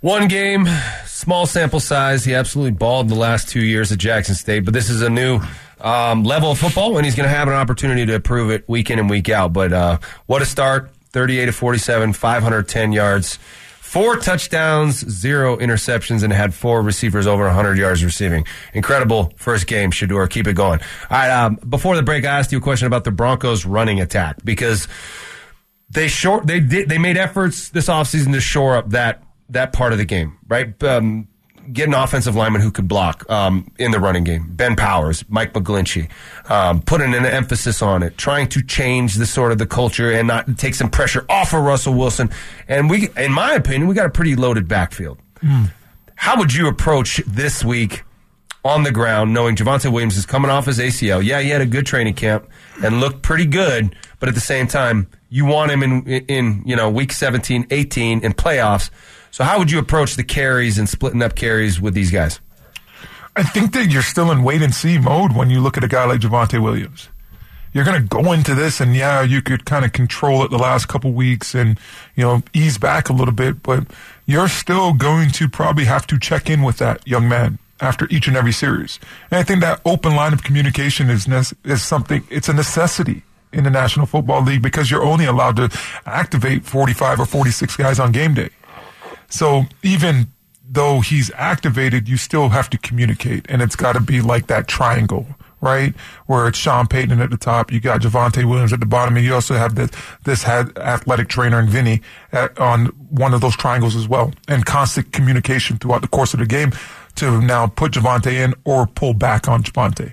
One 0.00 0.28
game, 0.28 0.66
small 1.04 1.46
sample 1.46 1.80
size. 1.80 2.24
He 2.24 2.34
absolutely 2.34 2.72
balled 2.72 3.08
the 3.08 3.14
last 3.14 3.48
two 3.48 3.60
years 3.62 3.92
at 3.92 3.98
Jackson 3.98 4.34
State, 4.34 4.60
but 4.64 4.72
this 4.72 4.88
is 4.88 5.02
a 5.02 5.10
new 5.10 5.40
um, 5.80 6.24
level 6.24 6.52
of 6.52 6.58
football, 6.58 6.96
and 6.96 7.04
he's 7.04 7.14
going 7.14 7.28
to 7.28 7.34
have 7.34 7.48
an 7.48 7.54
opportunity 7.54 8.06
to 8.06 8.18
prove 8.20 8.50
it 8.50 8.68
week 8.68 8.90
in 8.90 8.98
and 8.98 9.10
week 9.10 9.28
out. 9.28 9.52
But 9.52 9.72
uh, 9.72 9.98
what 10.26 10.40
a 10.40 10.46
start! 10.46 10.90
38 11.10 11.46
to 11.46 11.52
47, 11.52 12.12
510 12.14 12.92
yards, 12.92 13.38
four 13.92 14.16
touchdowns, 14.16 15.06
zero 15.06 15.58
interceptions, 15.58 16.22
and 16.22 16.32
had 16.32 16.54
four 16.54 16.80
receivers 16.80 17.26
over 17.26 17.44
100 17.44 17.76
yards 17.76 18.02
receiving. 18.02 18.46
Incredible 18.72 19.34
first 19.36 19.66
game, 19.66 19.90
Shedeur. 19.90 20.30
Keep 20.30 20.46
it 20.46 20.54
going. 20.54 20.80
All 21.10 21.18
right, 21.18 21.30
um, 21.30 21.56
before 21.68 21.94
the 21.94 22.02
break, 22.02 22.24
I 22.24 22.38
asked 22.38 22.52
you 22.52 22.58
a 22.58 22.62
question 22.62 22.86
about 22.86 23.04
the 23.04 23.10
Broncos' 23.10 23.66
running 23.66 24.00
attack 24.00 24.38
because 24.42 24.88
they 25.90 26.08
short 26.08 26.46
they 26.46 26.58
did 26.60 26.88
they 26.88 26.96
made 26.96 27.18
efforts 27.18 27.68
this 27.68 27.88
offseason 27.88 28.32
to 28.32 28.40
shore 28.40 28.76
up 28.76 28.88
that 28.90 29.22
that 29.50 29.74
part 29.74 29.92
of 29.92 29.98
the 29.98 30.06
game, 30.06 30.38
right? 30.48 30.82
Um, 30.82 31.28
get 31.72 31.88
an 31.88 31.94
offensive 31.94 32.34
lineman 32.34 32.60
who 32.60 32.70
could 32.70 32.88
block 32.88 33.28
um, 33.30 33.70
in 33.78 33.90
the 33.90 34.00
running 34.00 34.24
game. 34.24 34.46
Ben 34.50 34.76
Powers, 34.76 35.24
Mike 35.28 35.52
McGlinchey, 35.52 36.08
um, 36.50 36.80
putting 36.82 37.14
an 37.14 37.24
emphasis 37.24 37.82
on 37.82 38.02
it, 38.02 38.16
trying 38.18 38.48
to 38.48 38.62
change 38.62 39.16
the 39.16 39.26
sort 39.26 39.52
of 39.52 39.58
the 39.58 39.66
culture 39.66 40.10
and 40.10 40.28
not 40.28 40.58
take 40.58 40.74
some 40.74 40.90
pressure 40.90 41.24
off 41.28 41.52
of 41.52 41.62
Russell 41.62 41.94
Wilson. 41.94 42.30
And 42.68 42.88
we, 42.90 43.08
in 43.16 43.32
my 43.32 43.52
opinion, 43.52 43.88
we 43.88 43.94
got 43.94 44.06
a 44.06 44.10
pretty 44.10 44.34
loaded 44.36 44.68
backfield. 44.68 45.18
How 46.14 46.38
would 46.38 46.54
you 46.54 46.68
approach 46.68 47.16
this 47.26 47.64
week 47.64 48.04
on 48.64 48.84
the 48.84 48.92
ground, 48.92 49.34
knowing 49.34 49.56
Javonte 49.56 49.90
Williams 49.92 50.16
is 50.16 50.24
coming 50.24 50.50
off 50.50 50.66
his 50.66 50.78
ACL? 50.78 51.24
Yeah, 51.24 51.40
he 51.40 51.50
had 51.50 51.60
a 51.60 51.66
good 51.66 51.84
training 51.84 52.14
camp 52.14 52.48
and 52.82 53.00
looked 53.00 53.22
pretty 53.22 53.46
good, 53.46 53.96
but 54.20 54.28
at 54.28 54.36
the 54.36 54.40
same 54.40 54.68
time, 54.68 55.08
you 55.30 55.46
want 55.46 55.72
him 55.72 55.82
in 55.82 56.06
in 56.06 56.62
you 56.64 56.76
know 56.76 56.90
week 56.90 57.10
17, 57.10 57.66
18 57.70 58.22
in 58.22 58.32
playoffs. 58.34 58.90
So 59.32 59.44
how 59.44 59.58
would 59.58 59.70
you 59.70 59.78
approach 59.78 60.14
the 60.14 60.22
carries 60.22 60.78
and 60.78 60.86
splitting 60.86 61.22
up 61.22 61.34
carries 61.34 61.80
with 61.80 61.94
these 61.94 62.10
guys? 62.10 62.38
I 63.34 63.42
think 63.42 63.72
that 63.72 63.90
you're 63.90 64.02
still 64.02 64.30
in 64.30 64.42
wait 64.42 64.60
and 64.60 64.74
see 64.74 64.98
mode 64.98 65.34
when 65.34 65.48
you 65.48 65.60
look 65.60 65.78
at 65.78 65.82
a 65.82 65.88
guy 65.88 66.04
like 66.04 66.20
Javonte 66.20 66.62
Williams. 66.62 67.08
You're 67.72 67.86
going 67.86 68.02
to 68.02 68.06
go 68.06 68.32
into 68.32 68.54
this, 68.54 68.78
and 68.78 68.94
yeah, 68.94 69.22
you 69.22 69.40
could 69.40 69.64
kind 69.64 69.86
of 69.86 69.94
control 69.94 70.44
it 70.44 70.50
the 70.50 70.58
last 70.58 70.88
couple 70.88 71.12
weeks 71.12 71.54
and 71.54 71.80
you 72.14 72.22
know 72.22 72.42
ease 72.52 72.76
back 72.76 73.08
a 73.08 73.14
little 73.14 73.32
bit, 73.32 73.62
but 73.62 73.86
you're 74.26 74.48
still 74.48 74.92
going 74.92 75.30
to 75.30 75.48
probably 75.48 75.86
have 75.86 76.06
to 76.08 76.18
check 76.18 76.50
in 76.50 76.62
with 76.62 76.76
that 76.76 77.06
young 77.08 77.26
man 77.26 77.58
after 77.80 78.06
each 78.10 78.28
and 78.28 78.36
every 78.36 78.52
series. 78.52 79.00
And 79.30 79.38
I 79.40 79.42
think 79.42 79.62
that 79.62 79.80
open 79.86 80.14
line 80.14 80.34
of 80.34 80.42
communication 80.44 81.08
is 81.08 81.26
is 81.64 81.82
something. 81.82 82.22
It's 82.28 82.50
a 82.50 82.52
necessity 82.52 83.22
in 83.50 83.64
the 83.64 83.70
National 83.70 84.04
Football 84.04 84.42
League 84.42 84.60
because 84.60 84.90
you're 84.90 85.02
only 85.02 85.24
allowed 85.24 85.56
to 85.56 85.70
activate 86.04 86.66
45 86.66 87.20
or 87.20 87.26
46 87.26 87.76
guys 87.76 87.98
on 87.98 88.12
game 88.12 88.34
day. 88.34 88.50
So 89.32 89.64
even 89.82 90.28
though 90.68 91.00
he's 91.00 91.30
activated, 91.34 92.08
you 92.08 92.18
still 92.18 92.50
have 92.50 92.68
to 92.70 92.78
communicate, 92.78 93.46
and 93.48 93.62
it's 93.62 93.76
got 93.76 93.94
to 93.94 94.00
be 94.00 94.20
like 94.20 94.46
that 94.48 94.68
triangle, 94.68 95.26
right? 95.62 95.94
Where 96.26 96.46
it's 96.48 96.58
Sean 96.58 96.86
Payton 96.86 97.18
at 97.18 97.30
the 97.30 97.38
top, 97.38 97.72
you 97.72 97.80
got 97.80 98.02
Javonte 98.02 98.44
Williams 98.44 98.74
at 98.74 98.80
the 98.80 98.86
bottom, 98.86 99.16
and 99.16 99.24
you 99.24 99.34
also 99.34 99.54
have 99.54 99.74
this 99.74 99.90
this 100.24 100.42
head 100.42 100.76
athletic 100.76 101.28
trainer 101.28 101.58
and 101.58 101.68
Vinny 101.68 102.02
at, 102.30 102.58
on 102.58 102.86
one 103.08 103.32
of 103.32 103.40
those 103.40 103.56
triangles 103.56 103.96
as 103.96 104.06
well, 104.06 104.32
and 104.48 104.66
constant 104.66 105.12
communication 105.12 105.78
throughout 105.78 106.02
the 106.02 106.08
course 106.08 106.34
of 106.34 106.40
the 106.40 106.46
game 106.46 106.72
to 107.14 107.40
now 107.40 107.66
put 107.66 107.92
Javonte 107.92 108.32
in 108.32 108.54
or 108.64 108.86
pull 108.86 109.14
back 109.14 109.48
on 109.48 109.62
Javonte. 109.62 110.12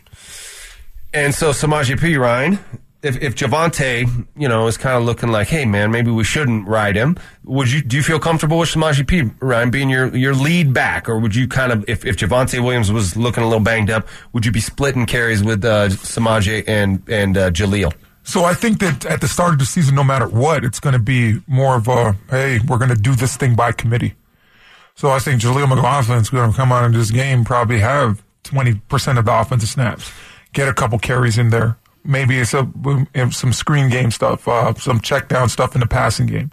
And 1.13 1.36
so 1.36 1.51
Samaje 1.51 1.99
P. 1.99 2.15
Ryan, 2.15 2.59
if 3.02 3.22
if 3.22 3.36
Javonte, 3.36 4.28
you 4.36 4.47
know, 4.47 4.68
is 4.68 4.78
kind 4.78 4.97
of 4.97 5.04
looking 5.04 5.30
like, 5.30 5.47
hey 5.47 5.66
man, 5.66 5.91
maybe 5.91 6.12
we 6.12 6.24
shouldn't 6.24 6.68
ride 6.68 6.95
him. 6.95 7.18
Would 7.45 7.72
you 7.72 7.82
do 7.82 7.97
you 7.97 8.04
feel 8.04 8.20
comfortable 8.20 8.60
with 8.60 8.70
Samaje 8.70 9.04
Perine 9.06 9.72
being 9.72 9.89
your 9.89 10.16
your 10.16 10.34
lead 10.34 10.74
back, 10.74 11.08
or 11.08 11.20
would 11.20 11.36
you 11.36 11.47
kind 11.47 11.72
of 11.72 11.88
if 11.88 12.06
if 12.06 12.18
Javonte 12.18 12.64
Williams 12.64 12.91
was 12.91 13.16
looking 13.16 13.43
a 13.43 13.47
little 13.47 13.64
banged 13.64 13.89
up, 13.89 14.08
would 14.34 14.45
you 14.45 14.52
be 14.52 14.60
splitting 14.60 15.06
carries 15.06 15.43
with 15.43 15.64
uh, 15.64 15.89
Samaje 15.89 16.64
and 16.68 17.02
and 17.08 17.38
uh, 17.38 17.52
Jaleel? 17.52 17.93
So 18.24 18.43
I 18.43 18.54
think 18.54 18.80
that 18.80 19.06
at 19.06 19.22
the 19.22 19.28
start 19.28 19.54
of 19.54 19.60
the 19.60 19.66
season, 19.66 19.95
no 19.95 20.04
matter 20.04 20.28
what, 20.28 20.64
it's 20.64 20.80
going 20.80 20.93
to 20.93 21.00
be 21.00 21.41
more 21.47 21.78
of 21.78 21.88
a, 21.88 22.14
hey, 22.30 22.60
we're 22.68 22.78
going 22.78 22.89
to 22.89 23.02
do 23.02 23.16
this 23.16 23.36
thing 23.36 23.56
by 23.56 23.72
committee. 23.72 24.14
So 24.93 25.10
I 25.10 25.18
think 25.18 25.41
Jaleel 25.41 25.68
McLaughlin 25.68 26.20
is 26.20 26.30
going 26.30 26.52
to 26.52 26.56
come 26.56 26.72
out 26.72 26.84
in 26.86 26.91
this 26.91 27.10
game, 27.10 27.43
probably 27.43 27.80
have 27.80 28.24
20% 28.43 29.18
of 29.18 29.26
the 29.26 29.39
offensive 29.39 29.70
snaps, 29.70 30.12
get 30.54 30.68
a 30.68 30.74
couple 30.74 31.00
carries 31.00 31.39
in 31.39 31.50
there. 31.50 31.78
Maybe 32.04 32.39
it's 32.39 32.54
a, 32.54 32.68
some 33.32 33.54
screen 33.54 33.89
game 33.89 34.12
stuff, 34.12 34.47
uh, 34.47 34.74
some 34.76 35.00
check 35.00 35.28
down 35.28 35.50
stuff 35.50 35.76
in 35.76 35.82
the 35.82 35.88
passing 35.88 36.28
game 36.28 36.52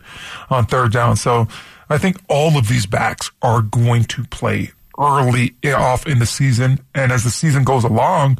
on 0.51 0.67
third 0.67 0.93
down. 0.93 1.17
So 1.17 1.49
I 1.89 1.99
think 1.99 2.17
all 2.29 2.59
of 2.59 2.69
these 2.69 2.87
backs 2.87 3.31
are 3.43 3.63
going 3.63 4.05
to 4.05 4.25
play 4.25 4.73
early 4.99 5.55
off 5.65 6.07
in 6.07 6.19
the 6.19 6.27
season. 6.27 6.81
And 6.95 7.13
as 7.13 7.25
the 7.25 7.31
season 7.31 7.65
goes 7.65 7.85
along, 7.85 8.39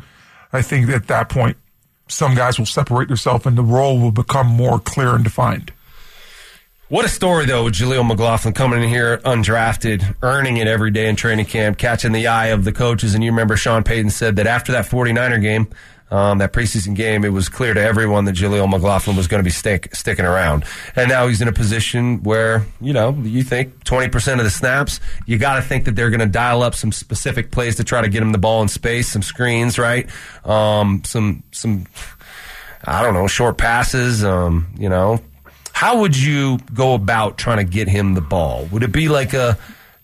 I 0.53 0.63
think 0.63 0.89
at 0.91 1.07
that 1.09 1.29
point, 1.29 1.57
some 2.09 2.35
guys 2.35 2.59
will 2.59 2.67
separate 2.67 3.09
themselves 3.09 3.47
and 3.47 3.59
the 3.59 3.63
role 3.63 3.99
will 3.99 4.13
become 4.13 4.47
more 4.47 4.79
clear 4.79 5.15
and 5.15 5.25
defined. 5.25 5.73
What 6.89 7.05
a 7.05 7.09
story, 7.09 7.47
though, 7.47 7.65
with 7.65 7.75
Jaleel 7.75 8.07
McLaughlin 8.07 8.55
coming 8.55 8.81
in 8.81 8.89
here 8.89 9.19
undrafted, 9.19 10.15
earning 10.23 10.57
it 10.59 10.69
every 10.69 10.93
day 10.93 11.09
in 11.09 11.17
training 11.17 11.47
camp, 11.47 11.79
catching 11.79 12.13
the 12.13 12.29
eye 12.29 12.47
of 12.47 12.63
the 12.63 12.71
coaches. 12.71 13.13
And 13.13 13.25
you 13.25 13.33
remember 13.33 13.57
Sean 13.57 13.83
Payton 13.83 14.11
said 14.11 14.37
that 14.37 14.47
after 14.47 14.71
that 14.71 14.87
49er 14.87 15.43
game, 15.43 15.67
um, 16.11 16.39
that 16.39 16.53
preseason 16.53 16.95
game, 16.95 17.25
it 17.25 17.31
was 17.31 17.49
clear 17.49 17.75
to 17.75 17.81
everyone 17.81 18.27
that 18.27 18.37
Jaleel 18.37 18.71
McLaughlin 18.71 19.17
was 19.17 19.27
going 19.27 19.41
to 19.41 19.45
be 19.45 19.51
stick, 19.51 19.95
sticking 19.95 20.25
around. 20.25 20.65
And 20.95 21.09
now 21.09 21.27
he's 21.27 21.41
in 21.41 21.49
a 21.49 21.53
position 21.53 22.23
where, 22.23 22.65
you 22.81 22.93
know, 22.93 23.13
you 23.23 23.43
think 23.43 23.85
20% 23.85 24.39
of 24.39 24.45
the 24.45 24.51
snaps, 24.51 25.01
you 25.27 25.37
got 25.37 25.57
to 25.57 25.63
think 25.63 25.85
that 25.87 25.97
they're 25.97 26.11
going 26.11 26.21
to 26.21 26.27
dial 26.27 26.63
up 26.63 26.75
some 26.75 26.93
specific 26.93 27.51
plays 27.51 27.77
to 27.77 27.85
try 27.85 28.03
to 28.03 28.09
get 28.09 28.23
him 28.23 28.31
the 28.33 28.39
ball 28.39 28.63
in 28.63 28.69
space, 28.69 29.09
some 29.09 29.23
screens, 29.23 29.79
right? 29.79 30.09
Um, 30.45 31.03
some, 31.05 31.43
some, 31.51 31.87
I 32.85 33.03
don't 33.03 33.15
know, 33.15 33.27
short 33.27 33.59
passes, 33.59 34.25
um, 34.25 34.69
you 34.79 34.89
know. 34.89 35.21
How 35.73 36.01
would 36.01 36.17
you 36.17 36.59
go 36.73 36.95
about 36.95 37.37
trying 37.37 37.59
to 37.59 37.65
get 37.65 37.87
him 37.87 38.15
the 38.15 38.23
ball? 38.23 38.67
Would 38.73 38.83
it 38.83 38.93
be 38.93 39.09
like 39.09 39.35
a, 39.35 39.59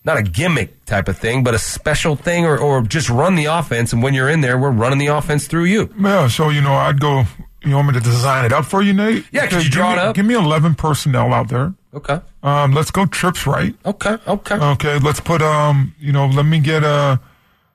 not 0.05 0.19
a 0.19 0.23
gimmick 0.23 0.85
type 0.85 1.09
of 1.09 1.17
thing, 1.19 1.45
but 1.45 1.55
a 1.55 1.59
special 1.59 2.17
thing, 2.17 2.45
or, 2.45 2.59
or 2.59 2.83
just 2.83 3.09
run 3.09 3.35
the 3.37 3.45
offense? 3.47 3.93
And 3.93 4.03
when 4.03 4.15
you're 4.15 4.29
in 4.29 4.41
there, 4.41 4.59
we're 4.59 4.71
running 4.71 4.99
the 4.99 5.07
offense 5.09 5.47
through 5.47 5.65
you. 5.65 5.93
Yeah, 5.99 6.29
so, 6.29 6.49
you 6.51 6.61
know, 6.61 6.75
I'd 6.75 7.01
go, 7.01 7.25
you 7.65 7.75
want 7.77 7.89
me 7.89 7.95
to 7.95 8.01
design 8.01 8.45
it 8.45 8.53
up 8.53 8.65
for 8.65 8.83
you, 8.83 8.93
Nate? 8.93 9.25
Yeah, 9.31 9.45
Okay, 9.45 9.63
you 9.63 9.71
draw 9.71 9.91
give 9.95 9.99
it 9.99 10.03
me, 10.03 10.09
up? 10.09 10.17
Give 10.17 10.27
me 10.27 10.35
11 10.35 10.75
personnel 10.75 11.33
out 11.33 11.49
there. 11.49 11.73
Okay. 11.95 12.21
Um, 12.43 12.73
let's 12.73 12.91
go 12.91 13.07
trips 13.07 13.47
right. 13.47 13.75
Okay. 13.85 14.17
Okay. 14.27 14.55
Okay, 14.57 14.99
let's 14.99 15.21
put, 15.21 15.43
um, 15.43 15.95
you 16.01 16.11
know, 16.13 16.27
let 16.27 16.47
me 16.47 16.59
get 16.59 16.83
uh, 16.83 17.19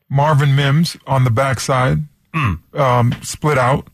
Marvin 0.10 0.56
Mims 0.56 0.98
on 1.06 1.24
the 1.24 1.30
backside, 1.30 2.00
um, 2.74 3.16
split 3.22 3.58
out. 3.58 3.88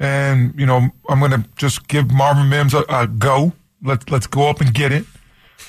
And, 0.00 0.54
you 0.58 0.64
know, 0.66 0.88
I'm 1.08 1.18
going 1.18 1.32
to 1.32 1.44
just 1.56 1.88
give 1.88 2.10
Marvin 2.12 2.48
Mims 2.48 2.72
a, 2.74 2.84
a 2.88 3.06
go. 3.06 3.52
Let's, 3.82 4.08
let's 4.10 4.26
go 4.26 4.48
up 4.48 4.60
and 4.60 4.72
get 4.72 4.90
it. 4.92 5.04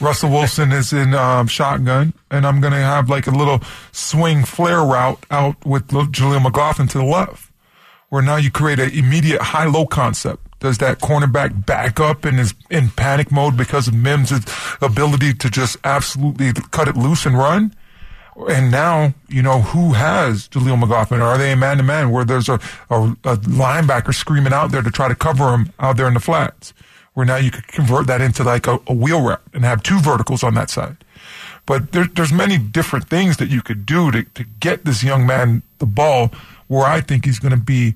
Russell 0.01 0.29
Wilson 0.29 0.71
is 0.71 0.93
in 0.93 1.13
um, 1.13 1.47
shotgun, 1.47 2.13
and 2.31 2.47
I'm 2.47 2.61
going 2.61 2.73
to 2.73 2.79
have 2.79 3.09
like 3.09 3.27
a 3.27 3.31
little 3.31 3.61
swing 3.91 4.45
flare 4.45 4.83
route 4.83 5.25
out 5.29 5.65
with 5.65 5.87
Jaleel 5.87 6.41
McLaughlin 6.41 6.87
to 6.89 6.99
the 6.99 7.03
left, 7.03 7.51
where 8.07 8.21
now 8.21 8.37
you 8.37 8.49
create 8.49 8.79
an 8.79 8.91
immediate 8.91 9.41
high-low 9.41 9.87
concept. 9.87 10.45
Does 10.59 10.77
that 10.79 10.99
cornerback 10.99 11.65
back 11.65 11.99
up 11.99 12.25
and 12.25 12.39
is 12.39 12.53
in 12.69 12.89
panic 12.91 13.31
mode 13.31 13.57
because 13.57 13.87
of 13.87 13.93
Mims' 13.93 14.33
ability 14.81 15.33
to 15.33 15.49
just 15.49 15.77
absolutely 15.83 16.53
cut 16.71 16.87
it 16.87 16.95
loose 16.95 17.25
and 17.25 17.37
run? 17.37 17.73
And 18.49 18.71
now, 18.71 19.13
you 19.27 19.41
know, 19.41 19.61
who 19.61 19.93
has 19.93 20.47
Jaleel 20.47 20.79
McLaughlin? 20.79 21.21
Are 21.21 21.37
they 21.37 21.51
a 21.51 21.57
man 21.57 21.77
to 21.77 21.83
man 21.83 22.09
where 22.09 22.23
there's 22.23 22.47
a, 22.47 22.59
a, 22.89 23.15
a 23.25 23.37
linebacker 23.37 24.13
screaming 24.13 24.53
out 24.53 24.71
there 24.71 24.81
to 24.81 24.91
try 24.91 25.09
to 25.09 25.15
cover 25.15 25.51
him 25.53 25.73
out 25.77 25.97
there 25.97 26.07
in 26.07 26.13
the 26.13 26.21
flats? 26.21 26.73
Where 27.19 27.25
now 27.25 27.35
you 27.35 27.51
could 27.51 27.67
convert 27.67 28.07
that 28.07 28.21
into 28.21 28.45
like 28.45 28.65
a, 28.65 28.79
a 28.87 28.93
wheel 28.93 29.21
route 29.21 29.41
and 29.53 29.65
have 29.65 29.83
two 29.83 29.99
verticals 29.99 30.41
on 30.41 30.53
that 30.53 30.69
side. 30.69 30.95
But 31.65 31.91
there, 31.91 32.05
there's 32.05 32.31
many 32.31 32.57
different 32.57 33.09
things 33.09 33.35
that 33.35 33.49
you 33.49 33.61
could 33.61 33.85
do 33.85 34.09
to, 34.09 34.23
to 34.23 34.45
get 34.61 34.85
this 34.85 35.03
young 35.03 35.27
man 35.27 35.61
the 35.79 35.85
ball 35.85 36.31
where 36.67 36.85
I 36.85 37.01
think 37.01 37.25
he's 37.25 37.37
going 37.37 37.51
to 37.51 37.59
be 37.59 37.95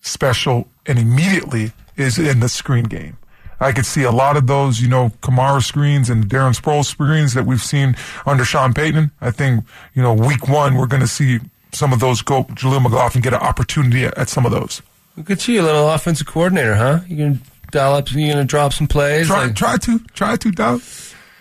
special 0.00 0.68
and 0.86 0.98
immediately 0.98 1.72
is 1.98 2.18
in 2.18 2.40
the 2.40 2.48
screen 2.48 2.84
game. 2.84 3.18
I 3.60 3.72
could 3.72 3.84
see 3.84 4.04
a 4.04 4.10
lot 4.10 4.38
of 4.38 4.46
those, 4.46 4.80
you 4.80 4.88
know, 4.88 5.12
Kamara 5.20 5.62
screens 5.62 6.08
and 6.08 6.30
Darren 6.30 6.58
Sproles 6.58 6.86
screens 6.86 7.34
that 7.34 7.44
we've 7.44 7.60
seen 7.60 7.94
under 8.24 8.46
Sean 8.46 8.72
Payton. 8.72 9.10
I 9.20 9.32
think, 9.32 9.66
you 9.92 10.00
know, 10.00 10.14
week 10.14 10.48
one, 10.48 10.76
we're 10.76 10.86
going 10.86 11.02
to 11.02 11.06
see 11.06 11.40
some 11.72 11.92
of 11.92 12.00
those 12.00 12.22
go, 12.22 12.44
Jaleel 12.44 12.82
McLaughlin 12.82 13.20
get 13.20 13.34
an 13.34 13.40
opportunity 13.40 14.06
at, 14.06 14.30
some 14.30 14.46
of 14.46 14.50
those. 14.50 14.80
Look 15.18 15.28
at 15.28 15.46
you, 15.46 15.60
a 15.60 15.62
little 15.62 15.90
offensive 15.90 16.26
coordinator, 16.26 16.76
huh? 16.76 17.00
You 17.06 17.16
gonna 17.18 17.38
up? 17.76 18.12
You 18.12 18.28
gonna 18.32 18.44
drop 18.44 18.72
some 18.72 18.86
plays? 18.86 19.26
Try, 19.26 19.46
Like- 19.46 19.54
try 19.56 19.76
to, 19.78 19.98
try 20.14 20.36
to, 20.36 20.50
Doug. 20.50 20.82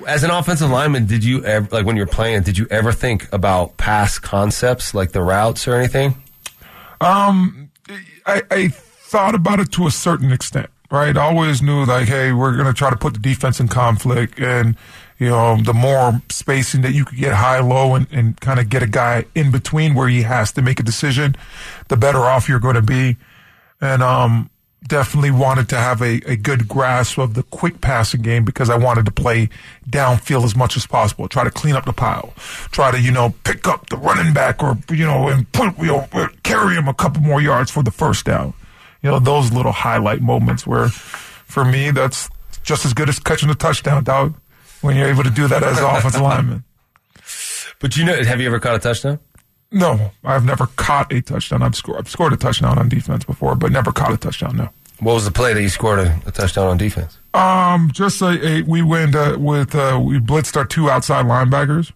As 0.07 0.23
an 0.23 0.31
offensive 0.31 0.69
lineman, 0.71 1.05
did 1.05 1.23
you 1.23 1.43
ever, 1.45 1.67
like 1.71 1.85
when 1.85 1.95
you're 1.95 2.07
playing, 2.07 2.41
did 2.43 2.57
you 2.57 2.67
ever 2.71 2.91
think 2.91 3.31
about 3.31 3.77
pass 3.77 4.17
concepts 4.17 4.93
like 4.95 5.11
the 5.11 5.21
routes 5.21 5.67
or 5.67 5.75
anything? 5.75 6.15
Um, 6.99 7.69
I, 8.25 8.43
I 8.51 8.67
thought 8.69 9.35
about 9.35 9.59
it 9.59 9.71
to 9.73 9.87
a 9.87 9.91
certain 9.91 10.31
extent, 10.31 10.69
right? 10.91 11.15
I 11.17 11.21
always 11.21 11.61
knew 11.61 11.85
like, 11.85 12.07
hey, 12.07 12.31
we're 12.31 12.53
going 12.53 12.67
to 12.67 12.73
try 12.73 12.89
to 12.89 12.95
put 12.95 13.13
the 13.13 13.19
defense 13.19 13.59
in 13.59 13.67
conflict 13.67 14.39
and, 14.39 14.75
you 15.17 15.29
know, 15.29 15.57
the 15.61 15.73
more 15.73 16.21
spacing 16.29 16.81
that 16.81 16.93
you 16.93 17.05
could 17.05 17.17
get 17.17 17.33
high, 17.33 17.59
low 17.59 17.95
and, 17.95 18.07
and 18.11 18.39
kind 18.39 18.59
of 18.59 18.69
get 18.69 18.83
a 18.83 18.87
guy 18.87 19.25
in 19.35 19.51
between 19.51 19.93
where 19.95 20.07
he 20.07 20.21
has 20.21 20.51
to 20.53 20.61
make 20.61 20.79
a 20.79 20.83
decision, 20.83 21.35
the 21.89 21.97
better 21.97 22.19
off 22.19 22.47
you're 22.47 22.59
going 22.59 22.75
to 22.75 22.81
be. 22.81 23.17
And, 23.81 24.03
um, 24.03 24.50
definitely 24.87 25.31
wanted 25.31 25.69
to 25.69 25.77
have 25.77 26.01
a, 26.01 26.21
a 26.25 26.35
good 26.35 26.67
grasp 26.67 27.17
of 27.17 27.33
the 27.33 27.43
quick 27.43 27.81
passing 27.81 28.21
game 28.21 28.43
because 28.43 28.69
I 28.69 28.77
wanted 28.77 29.05
to 29.05 29.11
play 29.11 29.49
downfield 29.89 30.43
as 30.43 30.55
much 30.55 30.75
as 30.75 30.87
possible. 30.87 31.27
Try 31.27 31.43
to 31.43 31.51
clean 31.51 31.75
up 31.75 31.85
the 31.85 31.93
pile. 31.93 32.33
Try 32.71 32.91
to, 32.91 32.99
you 32.99 33.11
know, 33.11 33.33
pick 33.43 33.67
up 33.67 33.89
the 33.89 33.97
running 33.97 34.33
back 34.33 34.63
or, 34.63 34.77
you 34.89 35.05
know, 35.05 35.27
and 35.27 35.49
put, 35.51 35.77
you 35.77 35.87
know, 35.87 36.07
uh, 36.13 36.27
carry 36.43 36.75
him 36.75 36.87
a 36.87 36.93
couple 36.93 37.21
more 37.21 37.41
yards 37.41 37.69
for 37.71 37.83
the 37.83 37.91
first 37.91 38.25
down. 38.25 38.53
You 39.01 39.11
know, 39.11 39.19
those 39.19 39.51
little 39.51 39.71
highlight 39.71 40.21
moments 40.21 40.65
where 40.65 40.89
for 40.89 41.65
me, 41.65 41.91
that's 41.91 42.29
just 42.63 42.85
as 42.85 42.93
good 42.93 43.09
as 43.09 43.19
catching 43.19 43.49
a 43.49 43.55
touchdown, 43.55 44.03
dog, 44.03 44.35
when 44.81 44.95
you're 44.95 45.07
able 45.07 45.23
to 45.23 45.29
do 45.29 45.47
that 45.47 45.63
as 45.63 45.77
an 45.77 45.85
offensive 45.85 46.21
lineman. 46.21 46.63
But 47.79 47.97
you 47.97 48.05
know, 48.05 48.23
have 48.23 48.39
you 48.39 48.45
ever 48.45 48.59
caught 48.59 48.75
a 48.75 48.79
touchdown? 48.79 49.19
No, 49.71 50.11
I've 50.23 50.45
never 50.45 50.67
caught 50.67 51.11
a 51.13 51.21
touchdown. 51.21 51.63
I've 51.63 51.75
scored, 51.75 51.99
I've 51.99 52.09
scored 52.09 52.33
a 52.33 52.37
touchdown 52.37 52.77
on 52.77 52.89
defense 52.89 53.23
before, 53.23 53.55
but 53.55 53.71
never 53.71 53.91
caught 53.91 54.11
a 54.11 54.17
touchdown, 54.17 54.57
no. 54.57 54.69
What 54.99 55.13
was 55.13 55.25
the 55.25 55.31
play 55.31 55.53
that 55.53 55.61
you 55.61 55.69
scored 55.69 55.99
a, 55.99 56.21
a 56.27 56.31
touchdown 56.31 56.67
on 56.67 56.77
defense? 56.77 57.17
Um, 57.33 57.89
just 57.91 58.21
a, 58.21 58.45
a 58.45 58.61
we 58.63 58.81
went 58.81 59.15
uh, 59.15 59.37
with 59.39 59.73
uh, 59.73 59.99
we 60.03 60.19
blitzed 60.19 60.55
our 60.57 60.65
two 60.65 60.91
outside 60.91 61.25
linebackers, 61.25 61.91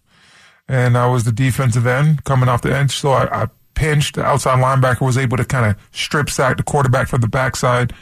and 0.67 0.97
I 0.97 1.07
was 1.07 1.23
the 1.23 1.31
defensive 1.31 1.85
end 1.85 2.23
coming 2.23 2.49
off 2.49 2.61
the 2.63 2.75
edge. 2.75 2.95
So 2.95 3.11
I, 3.11 3.43
I 3.43 3.47
pinched 3.75 4.15
the 4.15 4.23
outside 4.23 4.57
linebacker 4.57 5.01
was 5.01 5.17
able 5.17 5.37
to 5.37 5.45
kind 5.45 5.65
of 5.65 5.75
strip 5.91 6.29
sack 6.29 6.57
the 6.57 6.63
quarterback 6.63 7.07
from 7.07 7.21
the 7.21 7.27
backside. 7.27 7.93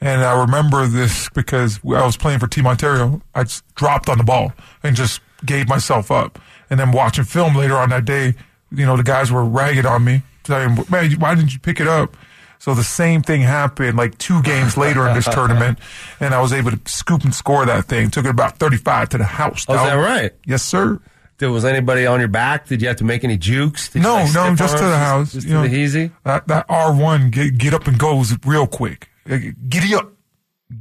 And 0.00 0.24
I 0.24 0.40
remember 0.40 0.86
this 0.86 1.28
because 1.28 1.78
I 1.84 2.04
was 2.04 2.16
playing 2.16 2.38
for 2.38 2.46
Team 2.46 2.66
Ontario. 2.66 3.20
I 3.34 3.44
just 3.44 3.62
dropped 3.74 4.08
on 4.08 4.16
the 4.16 4.24
ball 4.24 4.54
and 4.82 4.96
just 4.96 5.20
gave 5.44 5.68
myself 5.68 6.10
up. 6.10 6.38
And 6.70 6.80
then 6.80 6.90
watching 6.90 7.24
film 7.24 7.54
later 7.54 7.76
on 7.76 7.90
that 7.90 8.06
day, 8.06 8.34
you 8.72 8.86
know, 8.86 8.96
the 8.96 9.02
guys 9.02 9.30
were 9.32 9.44
ragged 9.44 9.86
on 9.86 10.04
me, 10.04 10.22
saying, 10.46 10.76
man, 10.90 11.12
why 11.18 11.34
didn't 11.34 11.52
you 11.52 11.60
pick 11.60 11.80
it 11.80 11.86
up? 11.88 12.16
So 12.58 12.74
the 12.74 12.84
same 12.84 13.22
thing 13.22 13.40
happened 13.40 13.96
like 13.96 14.18
two 14.18 14.42
games 14.42 14.76
later 14.76 15.08
in 15.08 15.14
this 15.14 15.24
tournament, 15.32 15.78
and 16.20 16.34
I 16.34 16.42
was 16.42 16.52
able 16.52 16.70
to 16.72 16.80
scoop 16.84 17.24
and 17.24 17.34
score 17.34 17.64
that 17.64 17.86
thing. 17.86 18.10
Took 18.10 18.26
it 18.26 18.30
about 18.30 18.58
35 18.58 19.08
to 19.10 19.18
the 19.18 19.24
house. 19.24 19.64
Oh, 19.68 19.74
is 19.74 19.80
that 19.80 19.94
right? 19.94 20.32
Yes, 20.46 20.62
sir. 20.62 21.00
Did, 21.38 21.48
was 21.48 21.64
anybody 21.64 22.04
on 22.04 22.18
your 22.20 22.28
back? 22.28 22.66
Did 22.66 22.82
you 22.82 22.88
have 22.88 22.98
to 22.98 23.04
make 23.04 23.24
any 23.24 23.38
jukes? 23.38 23.88
Did 23.88 24.00
you, 24.00 24.02
No, 24.02 24.16
like, 24.16 24.34
no, 24.34 24.54
just 24.54 24.76
to 24.76 24.84
the 24.84 24.98
house. 24.98 25.32
Just 25.32 25.46
you 25.46 25.54
to 25.54 25.62
know, 25.62 25.68
the 25.68 25.74
easy? 25.74 26.10
That, 26.24 26.46
that 26.48 26.68
R1 26.68 27.30
get, 27.30 27.56
get 27.56 27.72
up 27.72 27.86
and 27.86 27.98
goes 27.98 28.36
real 28.44 28.66
quick. 28.66 29.08
Giddy 29.26 29.94
up. 29.94 30.12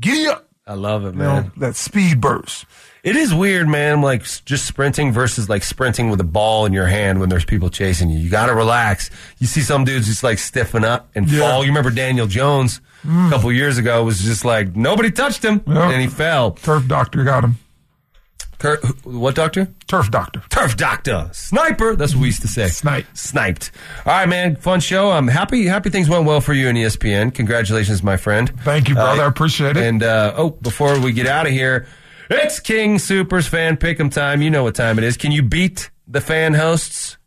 Giddy 0.01 0.27
up. 0.27 0.49
I 0.67 0.73
love 0.73 1.05
it, 1.05 1.13
You 1.13 1.19
know, 1.21 1.33
man. 1.43 1.51
that 1.57 1.75
speed 1.77 2.19
burst. 2.19 2.65
It 3.03 3.15
is 3.15 3.33
weird, 3.33 3.67
man. 3.67 4.01
Like 4.01 4.23
just 4.45 4.65
sprinting 4.65 5.11
versus 5.13 5.47
like 5.49 5.63
sprinting 5.63 6.09
with 6.09 6.19
a 6.19 6.25
ball 6.25 6.65
in 6.65 6.73
your 6.73 6.87
hand 6.87 7.19
when 7.19 7.29
there's 7.29 7.45
people 7.45 7.69
chasing 7.69 8.09
you. 8.09 8.19
You 8.19 8.29
got 8.29 8.47
to 8.47 8.53
relax. 8.55 9.09
You 9.39 9.47
see 9.47 9.61
some 9.61 9.85
dudes 9.85 10.07
just 10.07 10.23
like 10.23 10.37
stiffen 10.37 10.83
up 10.83 11.09
and 11.15 11.29
Yeah. 11.29 11.39
fall. 11.39 11.63
You 11.63 11.69
remember 11.69 11.91
Daniel 11.91 12.27
Jones 12.27 12.81
mm. 13.05 13.27
a 13.27 13.29
couple 13.29 13.51
years 13.53 13.77
ago 13.77 14.03
was 14.03 14.19
just 14.19 14.43
like 14.43 14.75
nobody 14.75 15.11
touched 15.11 15.43
him 15.43 15.61
Yeah. 15.65 15.89
and 15.91 16.01
he 16.01 16.07
fell. 16.07 16.51
Turf 16.51 16.87
doctor 16.87 17.23
got 17.23 17.43
him. 17.45 17.57
Kurt, 18.57 18.83
what 19.05 19.35
doctor? 19.35 19.69
Turf 19.87 20.11
doctor. 20.11 20.43
Turf 20.49 20.75
doctor, 20.75 21.29
sniper. 21.31 21.95
That's 21.95 22.13
what 22.13 22.19
we 22.23 22.27
used 22.27 22.41
to 22.41 22.49
say. 22.49 22.67
Snipe. 22.67 23.05
sniped. 23.13 23.71
All 24.05 24.11
right, 24.11 24.27
man. 24.27 24.57
Fun 24.57 24.81
show. 24.81 25.11
I'm 25.11 25.29
happy. 25.29 25.65
Happy 25.65 25.89
things 25.89 26.09
went 26.09 26.25
well 26.25 26.41
for 26.41 26.53
you 26.53 26.67
and 26.67 26.77
ESPN. 26.77 27.33
Congratulations, 27.33 28.03
my 28.03 28.17
friend. 28.17 28.51
Thank 28.65 28.89
you, 28.89 28.95
uh, 28.95 29.05
brother. 29.05 29.23
I 29.23 29.27
appreciate 29.27 29.77
it. 29.77 29.83
And 29.83 30.03
uh, 30.03 30.33
oh, 30.35 30.49
before 30.49 30.99
we 30.99 31.13
get 31.13 31.25
out 31.25 31.45
of 31.47 31.53
here, 31.53 31.87
it's 32.29 32.59
King 32.59 32.99
Supers 32.99 33.47
fan 33.47 33.77
pick'em 33.77 34.11
time. 34.11 34.41
You 34.41 34.49
know 34.49 34.63
what 34.63 34.75
time 34.75 34.97
it 34.97 35.03
is. 35.03 35.17
Can 35.17 35.31
you 35.31 35.43
beat 35.43 35.89
the 36.07 36.21
fan 36.21 36.53
hosts? 36.53 37.17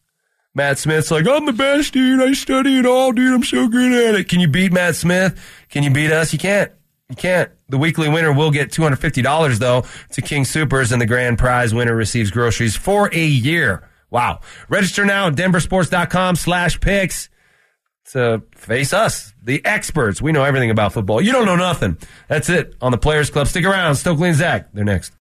Matt 0.55 0.79
Smith's 0.79 1.11
like, 1.11 1.27
I'm 1.27 1.47
the 1.47 1.53
best, 1.53 1.95
dude. 1.95 2.21
I 2.21 2.35
study 2.35 2.79
it 2.79 2.85
all, 2.85 3.13
dude. 3.13 3.33
I'm 3.33 3.43
so 3.43 3.69
good 3.69 3.93
at 3.93 4.15
it. 4.15 4.29
Can 4.29 4.39
you 4.39 4.49
beat 4.49 4.71
Matt 4.73 4.97
Smith? 4.97 5.41
Can 5.71 5.83
you 5.83 5.91
beat 5.91 6.13
us? 6.13 6.33
You 6.33 6.39
can't. 6.39 6.71
You 7.09 7.17
can't. 7.17 7.51
The 7.69 7.79
weekly 7.79 8.09
winner 8.09 8.33
will 8.33 8.51
get 8.51 8.71
$250 8.71 9.59
though 9.59 9.85
to 10.13 10.23
King 10.23 10.45
Supers 10.45 10.93
and 10.93 11.01
the 11.01 11.07
grand 11.07 11.39
prize 11.39 11.75
winner 11.75 11.95
receives 11.97 12.31
groceries 12.31 12.77
for 12.77 13.09
a 13.13 13.25
year. 13.25 13.89
Wow. 14.11 14.41
Register 14.69 15.07
now 15.07 15.29
at 15.29 15.35
denversports.com 15.35 16.37
slash 16.37 16.81
picks 16.81 17.31
to 18.11 18.43
face 18.55 18.93
us, 18.93 19.33
the 19.43 19.65
experts. 19.65 20.21
We 20.21 20.33
know 20.33 20.45
everything 20.45 20.71
about 20.71 20.93
football. 20.93 21.21
You 21.21 21.33
don't 21.33 21.47
know 21.47 21.57
nothing. 21.57 21.99
That's 22.29 22.49
it 22.49 22.75
on 22.81 22.93
the 22.93 22.99
Players 22.99 23.31
Club. 23.31 23.47
Stick 23.47 23.65
around. 23.65 23.95
Stokley 23.95 24.29
and 24.29 24.37
Zach, 24.37 24.69
they're 24.73 24.85
next. 24.85 25.13